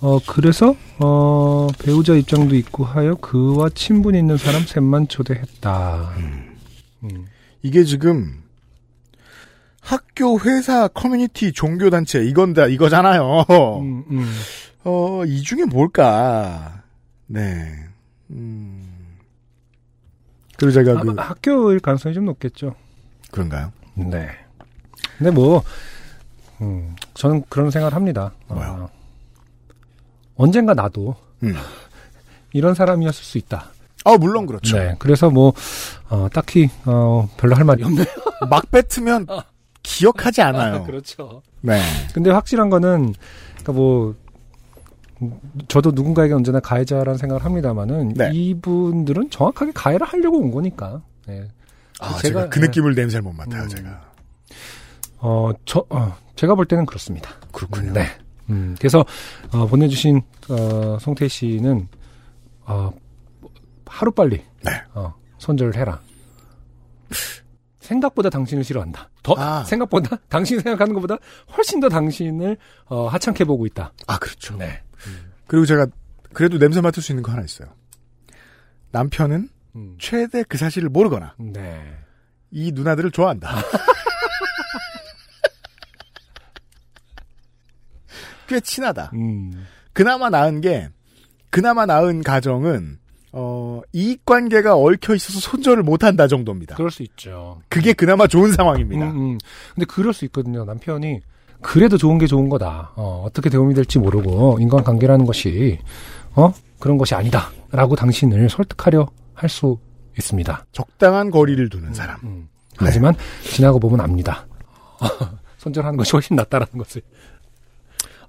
[0.00, 6.14] 어, 그래서, 어, 배우자 입장도 있고 하여 그와 친분이 있는 사람 셋만 초대했다.
[7.02, 7.24] 음.
[7.62, 8.42] 이게 지금
[9.80, 13.46] 학교, 회사, 커뮤니티, 종교 단체 이건다 이거잖아요.
[13.80, 14.32] 음, 음.
[14.84, 16.82] 어, 이 중에 뭘까?
[17.26, 17.40] 네.
[18.30, 18.83] 음.
[20.56, 22.74] 그리고 제가 그 학교일 가능성이 좀 높겠죠.
[23.30, 23.72] 그런가요?
[23.94, 24.28] 네.
[25.18, 25.62] 근데 뭐,
[26.60, 28.32] 음, 저는 그런 생각을 합니다.
[28.48, 28.88] 뭐요?
[28.88, 28.88] 어,
[30.36, 31.54] 언젠가 나도 음.
[32.52, 33.70] 이런 사람이었을 수 있다.
[34.04, 34.76] 아, 물론 그렇죠.
[34.76, 34.94] 네.
[34.98, 35.52] 그래서 뭐,
[36.10, 38.06] 어, 딱히, 어, 별로 할 말이 없네요.
[38.50, 39.26] 막 뱉으면
[39.82, 40.84] 기억하지 않아요.
[40.84, 41.42] 그렇죠.
[41.62, 41.80] 네.
[42.12, 43.14] 근데 확실한 거는,
[43.54, 44.23] 그니까 뭐, 음,
[45.68, 48.30] 저도 누군가에게 언제나 가해자라는 생각을 합니다만은, 네.
[48.32, 51.00] 이분들은 정확하게 가해를 하려고 온 거니까.
[51.26, 51.46] 네.
[52.00, 52.66] 아, 제가- 제가, 그 네.
[52.66, 53.68] 느낌을 냄새를 못 맡아요, 음.
[53.68, 54.00] 제가.
[55.18, 57.30] 어, 저, 어, 제가 볼 때는 그렇습니다.
[57.52, 57.92] 그렇군요.
[57.92, 58.06] 네.
[58.50, 59.04] 음, 그래서,
[59.52, 61.88] 어, 보내주신, 어, 송태 씨는,
[62.66, 62.90] 어,
[63.86, 64.70] 하루빨리, 네.
[64.94, 66.00] 어, 손절을 해라.
[67.80, 69.10] 생각보다 당신을 싫어한다.
[69.22, 69.62] 더, 아.
[69.64, 71.16] 생각보다, 당신이 생각하는 것보다
[71.56, 72.56] 훨씬 더 당신을,
[72.86, 73.92] 어, 하찮게 보고 있다.
[74.06, 74.56] 아, 그렇죠.
[74.56, 74.80] 네.
[75.46, 75.86] 그리고 제가
[76.32, 77.68] 그래도 냄새 맡을 수 있는 거 하나 있어요.
[78.90, 81.98] 남편은 음, 최대 그 사실을 모르거나 네.
[82.50, 83.56] 이 누나들을 좋아한다.
[88.46, 89.10] 꽤 친하다.
[89.14, 90.90] 음, 그나마 나은 게
[91.50, 92.98] 그나마 나은 가정은
[93.32, 96.76] 어, 이익 관계가 얽혀 있어서 손절을 못 한다 정도입니다.
[96.76, 97.60] 그럴 수 있죠.
[97.68, 99.10] 그게 그나마 좋은 상황입니다.
[99.10, 99.38] 음, 음.
[99.74, 100.64] 근데 그럴 수 있거든요.
[100.64, 101.20] 남편이
[101.64, 102.92] 그래도 좋은 게 좋은 거다.
[102.96, 105.78] 어, 떻게 도움이 될지 모르고 인간관계라는 것이
[106.34, 109.78] 어 그런 것이 아니다라고 당신을 설득하려 할 수
[110.18, 110.66] 있습니다.
[110.72, 112.20] 적당한 거리를 두는 사람.
[112.22, 112.48] 음.
[112.72, 112.76] 네.
[112.86, 114.46] 하지만 지나고 보면 압니다.
[115.58, 117.00] 손절하는 것이 훨씬 낫다라는 것을.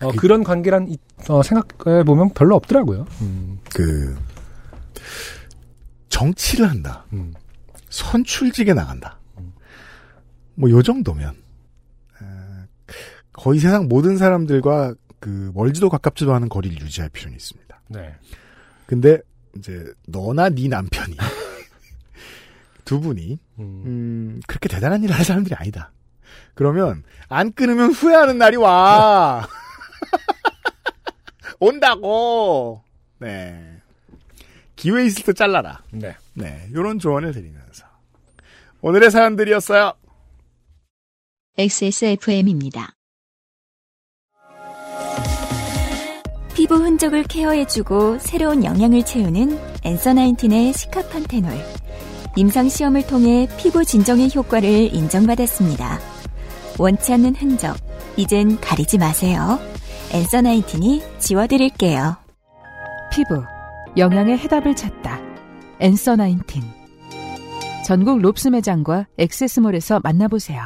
[0.02, 0.98] 어, 그게- 그런 관계란 이-
[1.30, 3.06] 어, 생각해 보면 별로 없더라고요.
[3.22, 4.18] 음, 그
[6.10, 7.06] 정치를 한다.
[7.14, 7.34] 음.
[7.90, 9.20] 선출직에 나간다.
[10.56, 11.36] 뭐 요 정도면 에,
[13.36, 17.82] 거의 세상 모든 사람들과 그 멀지도 가깝지도 않은 거리를 유지할 필요는 있습니다.
[17.90, 18.16] 네.
[18.86, 19.20] 근데
[19.58, 21.18] 이제 너나 네 남편이
[22.86, 23.84] 두 분이 음.
[23.86, 25.92] 음, 그렇게 대단한 일을 할 사람들이 아니다.
[26.54, 29.48] 그러면 안 끊으면 후회하는 날이 와.
[31.60, 32.84] 온다고.
[33.20, 33.82] 네.
[34.76, 35.82] 기회 있을 때 잘라라.
[35.92, 36.16] 네.
[36.34, 36.70] 네.
[36.74, 37.86] 요런 조언을 드리면서
[38.82, 39.94] 오늘의 사연들이었어요.
[41.58, 42.95] XSFM입니다.
[46.66, 51.52] 피부 흔적을 케어해주고 새로운 영양을 채우는 엔서 나인틴의 시카판테놀.
[52.36, 56.00] 임상 시험을 통해 피부 진정의 효과를 인정받았습니다.
[56.80, 57.78] 원치 않는 흔적,
[58.18, 59.60] 이젠 가리지 마세요.
[60.12, 62.16] 엔서 나인틴이 지워드릴게요.
[63.14, 63.44] 피부
[63.96, 65.22] 영양의 해답을 찾다.
[65.80, 66.64] 엔서 나인틴
[67.86, 70.64] 전국 롭스 매장과 액세스몰에서 만나보세요.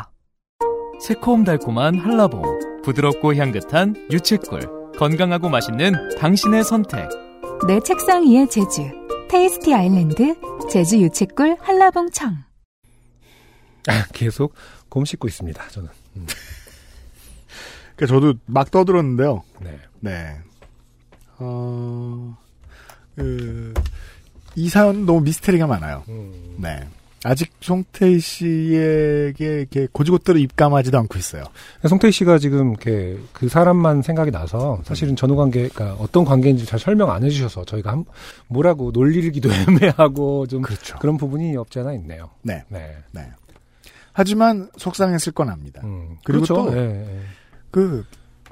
[1.02, 7.08] 새콤달콤한 한라봉, 부드럽고 향긋한 유채꿀, 건강하고 맛있는 당신의 선택.
[7.66, 8.82] 내 책상 위의 제주
[9.30, 10.36] 테이스티 아일랜드
[10.70, 12.36] 제주 유채꿀 한라봉청
[14.14, 14.54] 계속
[14.90, 15.70] 곰 씹고 있습니다.
[15.70, 15.90] 저는.
[16.18, 16.28] 음.
[17.96, 19.42] 그 저도 막 떠들었는데요.
[19.62, 19.80] 네.
[20.02, 20.38] 네.
[21.38, 22.38] 어,
[23.16, 23.74] 그,
[24.58, 26.04] 이 사연 너무 미스테리가 많아요.
[26.10, 26.58] 음.
[26.58, 26.86] 네.
[27.26, 31.44] 아직 송태희 씨에게 이렇게 고지고대로 입감하지도 않고 있어요.
[31.88, 37.12] 송태희 씨가 지금 이렇게 그 사람만 생각이 나서 사실은 전후 관계가 어떤 관계인지 잘 설명
[37.12, 38.06] 안 해주셔서 저희가 한,
[38.48, 40.98] 뭐라고 논리기도 애매하고 좀 그렇죠.
[41.00, 42.30] 그런 부분이 없지 않아 있네요.
[42.42, 42.64] 네.
[42.70, 42.96] 네.
[43.12, 43.22] 네.
[44.14, 45.82] 하지만 속상했을 건 압니다.
[45.84, 46.72] 음, 그리고 그렇죠.
[46.72, 47.20] 또 예, 예.
[47.72, 48.06] 그,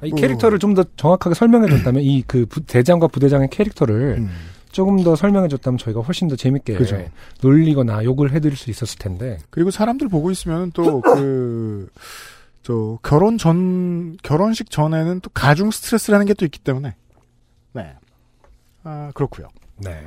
[0.04, 4.30] 이 뭐- 캐릭터를 좀 더 정확하게 설명해줬다면 이 그 대장과 부대장의 캐릭터를 음,
[4.78, 7.04] 조금 더 설명해 줬다면 저희가 훨씬 더 재밌게 그죠.
[7.42, 9.38] 놀리거나 욕을 해드릴 수 있었을 텐데.
[9.50, 11.88] 그리고 사람들 보고 있으면 또 그,
[12.62, 16.94] 저, 결혼 전, 결혼식 전에는 또 가중 스트레스라는 게 또 있기 때문에.
[17.72, 17.92] 네.
[18.84, 19.48] 아, 그렇고요
[19.78, 20.00] 네.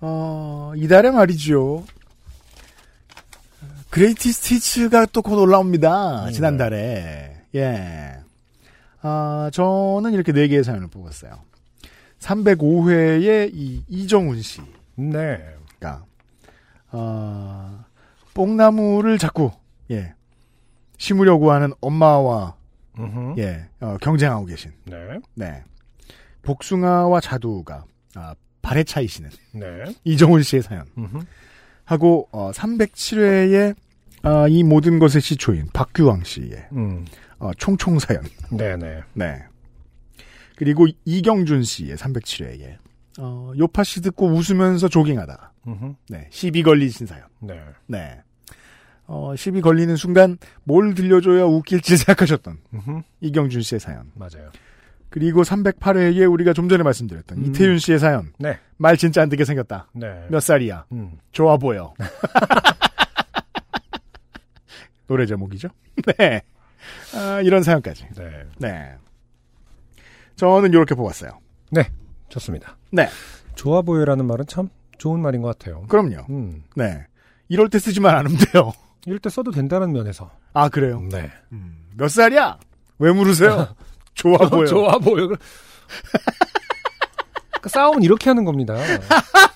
[0.00, 1.84] 어, 이달에 말이죠.
[3.90, 6.24] 그레이티 스티치가 또 곧 올라옵니다.
[6.28, 7.42] 음, 지난달에.
[7.56, 8.14] 예.
[9.02, 11.42] 아, 저는 이렇게 네 개의 사연을 뽑았어요.
[12.20, 14.60] 305회의 이 이정훈 씨.
[14.94, 15.42] 네.
[15.80, 16.04] 가,
[16.92, 17.84] 어,
[18.34, 19.50] 뽕나무를 자꾸,
[19.90, 20.14] 예,
[20.98, 22.54] 심으려고 하는 엄마와,
[22.98, 23.40] 음흠.
[23.40, 24.96] 예, 어, 경쟁하고 계신, 네.
[25.34, 25.64] 네.
[26.42, 27.84] 복숭아와 자두가,
[28.14, 29.66] 아, 발에 차이시는 네.
[30.04, 30.84] 이정훈 씨의 사연.
[30.98, 31.20] 음흠.
[31.84, 33.74] 하고, 어, 307회의,
[34.22, 37.06] 아, 이 모든 것의 시초인 박규왕 씨의, 음.
[37.38, 38.22] 어, 총총 사연.
[38.50, 39.00] 네네.
[39.14, 39.42] 네.
[40.60, 42.76] 그리고 이경준 씨의 307회에,
[43.18, 45.94] 어, 요파 씨 듣고 웃으면서 조깅하다가, 음흠.
[46.10, 47.24] 네, 시비 걸리신 사연.
[47.38, 47.58] 네.
[47.86, 48.20] 네.
[49.06, 53.00] 어, 시비 걸리는 순간 뭘 들려줘야 웃길지 생각하셨던 음흠.
[53.22, 54.12] 이경준 씨의 사연.
[54.14, 54.50] 맞아요.
[55.08, 57.46] 그리고 308회에 우리가 좀 전에 말씀드렸던 음.
[57.46, 58.34] 이태윤 씨의 사연.
[58.38, 58.58] 네.
[58.76, 59.88] 말 진짜 안 듣게 생겼다.
[59.94, 60.26] 네.
[60.28, 60.84] 몇 살이야?
[60.92, 61.16] 음.
[61.32, 61.94] 좋아 보여.
[65.08, 65.68] 노래 제목이죠?
[66.18, 66.42] 네.
[67.14, 68.08] 아, 이런 사연까지.
[68.14, 68.44] 네.
[68.58, 68.94] 네.
[70.40, 71.38] 저는 이렇게 뽑았어요.
[71.70, 71.90] 네.
[72.30, 72.78] 좋습니다.
[72.90, 73.10] 네.
[73.56, 75.82] 좋아 보여라는 말은 참 좋은 말인 것 같아요.
[75.86, 76.24] 그럼요.
[76.30, 76.64] 음.
[76.74, 77.06] 네.
[77.50, 78.72] 이럴 때 쓰지만 않으면 돼요.
[79.04, 80.30] 이럴 때 써도 된다는 면에서.
[80.54, 81.02] 아, 그래요?
[81.10, 81.30] 네.
[81.94, 82.58] 몇 살이야?
[82.98, 83.68] 왜 물으세요?
[84.14, 84.64] 좋아 보여.
[84.64, 85.26] 좋아 보여.
[85.26, 85.38] 그러니까
[87.68, 88.74] 싸움은 이렇게 하는 겁니다.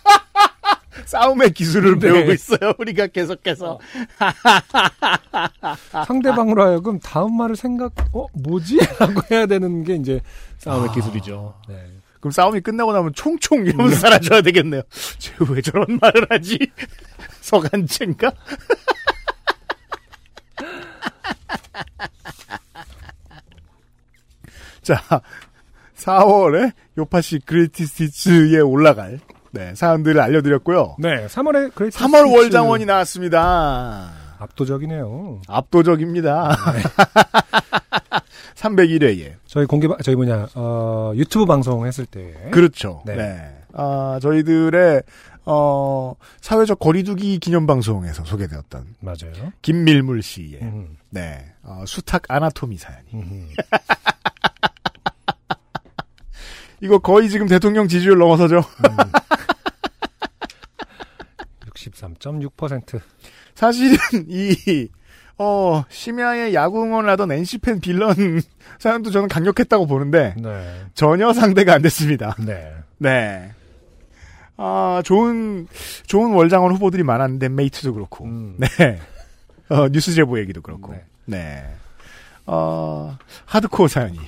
[1.07, 2.09] 싸움의 기술을 네.
[2.09, 2.75] 배우고 있어요.
[2.79, 3.79] 우리가 계속해서.
[6.07, 8.79] 상대방으로 하여금 다음 말을 생각, 어, 뭐지?
[8.99, 10.21] 라고 해야 되는 게 이제
[10.59, 11.55] 싸움의 기술이죠.
[11.69, 11.75] 네.
[12.21, 14.83] 그럼 싸움이 끝나고 나면 총총 이러면서 사라져야 되겠네요.
[15.19, 16.59] 쟤왜 저런 말을 하지?
[17.43, 18.33] 서간체인가?
[24.81, 25.03] 자,
[25.97, 29.19] 4월에 요팟시 great speech에 올라갈
[29.55, 30.97] 네, 사연들을 알려드렸고요.
[30.99, 32.37] 네, 3월에 great 3월 스피치.
[32.37, 34.11] 월장원이 나왔습니다.
[34.41, 35.43] 압도적이네요.
[35.47, 36.57] 압도적입니다.
[38.57, 39.35] 301회에.
[39.47, 42.35] 저희 공개, 방- 저희 뭐냐, 어, 유튜브 방송 했을 때.
[42.51, 43.03] 그렇죠.
[43.07, 43.15] 네.
[43.15, 43.57] 네.
[43.75, 45.03] 아, 저희들의,
[45.47, 49.53] 어, 사회적 거리두기 기념 방송에서 소개되었던 맞아요.
[49.63, 50.97] 김밀물 씨의, 음.
[51.11, 53.05] 네, 어, 수탉 아나토미 사연이.
[53.15, 53.49] 음.
[56.81, 58.63] 이거 거의 지금 대통령 지지율 넘어서죠?
[61.91, 63.01] 63.6%.
[63.55, 63.97] 사실은
[64.29, 64.89] 이,
[65.39, 68.15] 어, 심야에 야구 응원을 하던 NC팬 빌런
[68.79, 70.83] 사연도 저는 강력했다고 보는데, 네.
[70.95, 72.37] 전혀 상대가 안 됐습니다.
[72.39, 72.73] 네.
[72.99, 73.51] 네.
[74.57, 75.67] 아, 좋은,
[76.07, 78.25] 좋은 월장원 후보들이 많았는데, 메이트도 그렇고.
[78.25, 78.57] 음.
[78.59, 79.01] 네.
[79.69, 80.93] 어, 뉴스 제보 얘기도 그렇고.
[80.93, 81.05] 네.
[81.27, 81.65] 네.
[82.47, 83.17] 어,
[83.47, 84.19] 하드코어 사연이.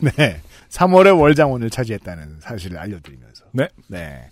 [0.00, 0.40] 네.
[0.70, 3.44] 3월에 월장원을 차지했다는 사실을 알려드리면서.
[3.52, 3.68] 네.
[3.88, 4.30] 네.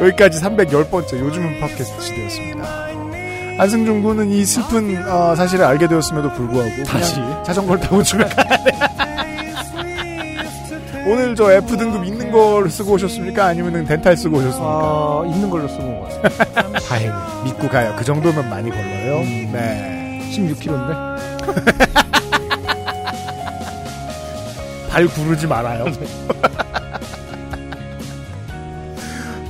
[0.00, 2.88] 여기까지 310번째 요즘은 팟캐스트 시대였습니다.
[3.58, 7.16] 안승준 군은 이 슬픈 어, 사실을 알게 되었음에도 불구하고 다시?
[7.44, 8.72] 자전거를 타고 집에 가야 돼.
[11.06, 13.44] 오늘 저 F 등급 있는 걸 쓰고 오셨습니까?
[13.46, 14.68] 아니면 덴탈 쓰고 오셨습니까?
[14.68, 16.78] 어, 있는 걸로 쓰고 온 것 같습니다.
[16.88, 17.12] 다행히.
[17.44, 17.94] 믿고 가요.
[17.98, 19.18] 그 정도면 많이 걸려요.
[19.18, 19.50] 음.
[19.52, 20.20] 네.
[20.32, 22.12] 16kg인데?
[24.92, 25.86] 발 구르지 말아요.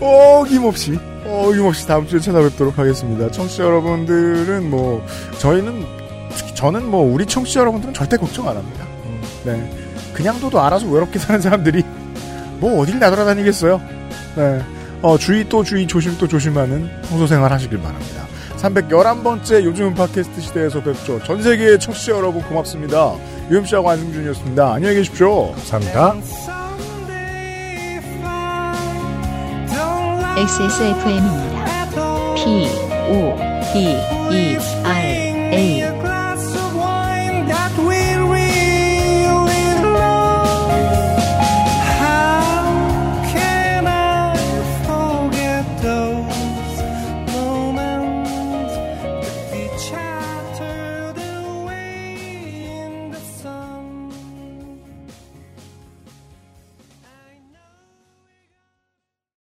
[0.00, 3.28] 어김없이 어김없이 다음 주에 찾아뵙도록 하겠습니다.
[3.30, 5.04] 청취자 여러분들은 뭐
[5.40, 5.84] 저희는
[6.30, 8.86] 특히 저는 뭐 우리 청취자 여러분들은 절대 걱정 안 합니다.
[9.44, 9.68] 네.
[10.14, 11.82] 그냥 둬도 알아서 외롭게 사는 사람들이
[12.60, 13.80] 뭐 어딜 나돌아다니겠어요.
[14.36, 14.62] 네.
[15.02, 18.22] 어, 주의 또 주의 조심 또 조심하는 평소 생활 하시길 바랍니다.
[18.62, 21.20] 311번째 요즘 팟캐스트 시대에서 뵙죠.
[21.24, 23.14] 전 세계의 청취자 여러분 고맙습니다.
[23.50, 24.74] 유엠씨하고 안승준이었습니다.
[24.74, 25.50] 안녕히 계십시오.
[25.52, 26.14] 감사합니다.
[30.38, 31.62] XSFM입니다.
[32.36, 32.68] P,
[33.10, 33.36] O,
[33.72, 33.78] D,
[34.30, 35.01] E, R,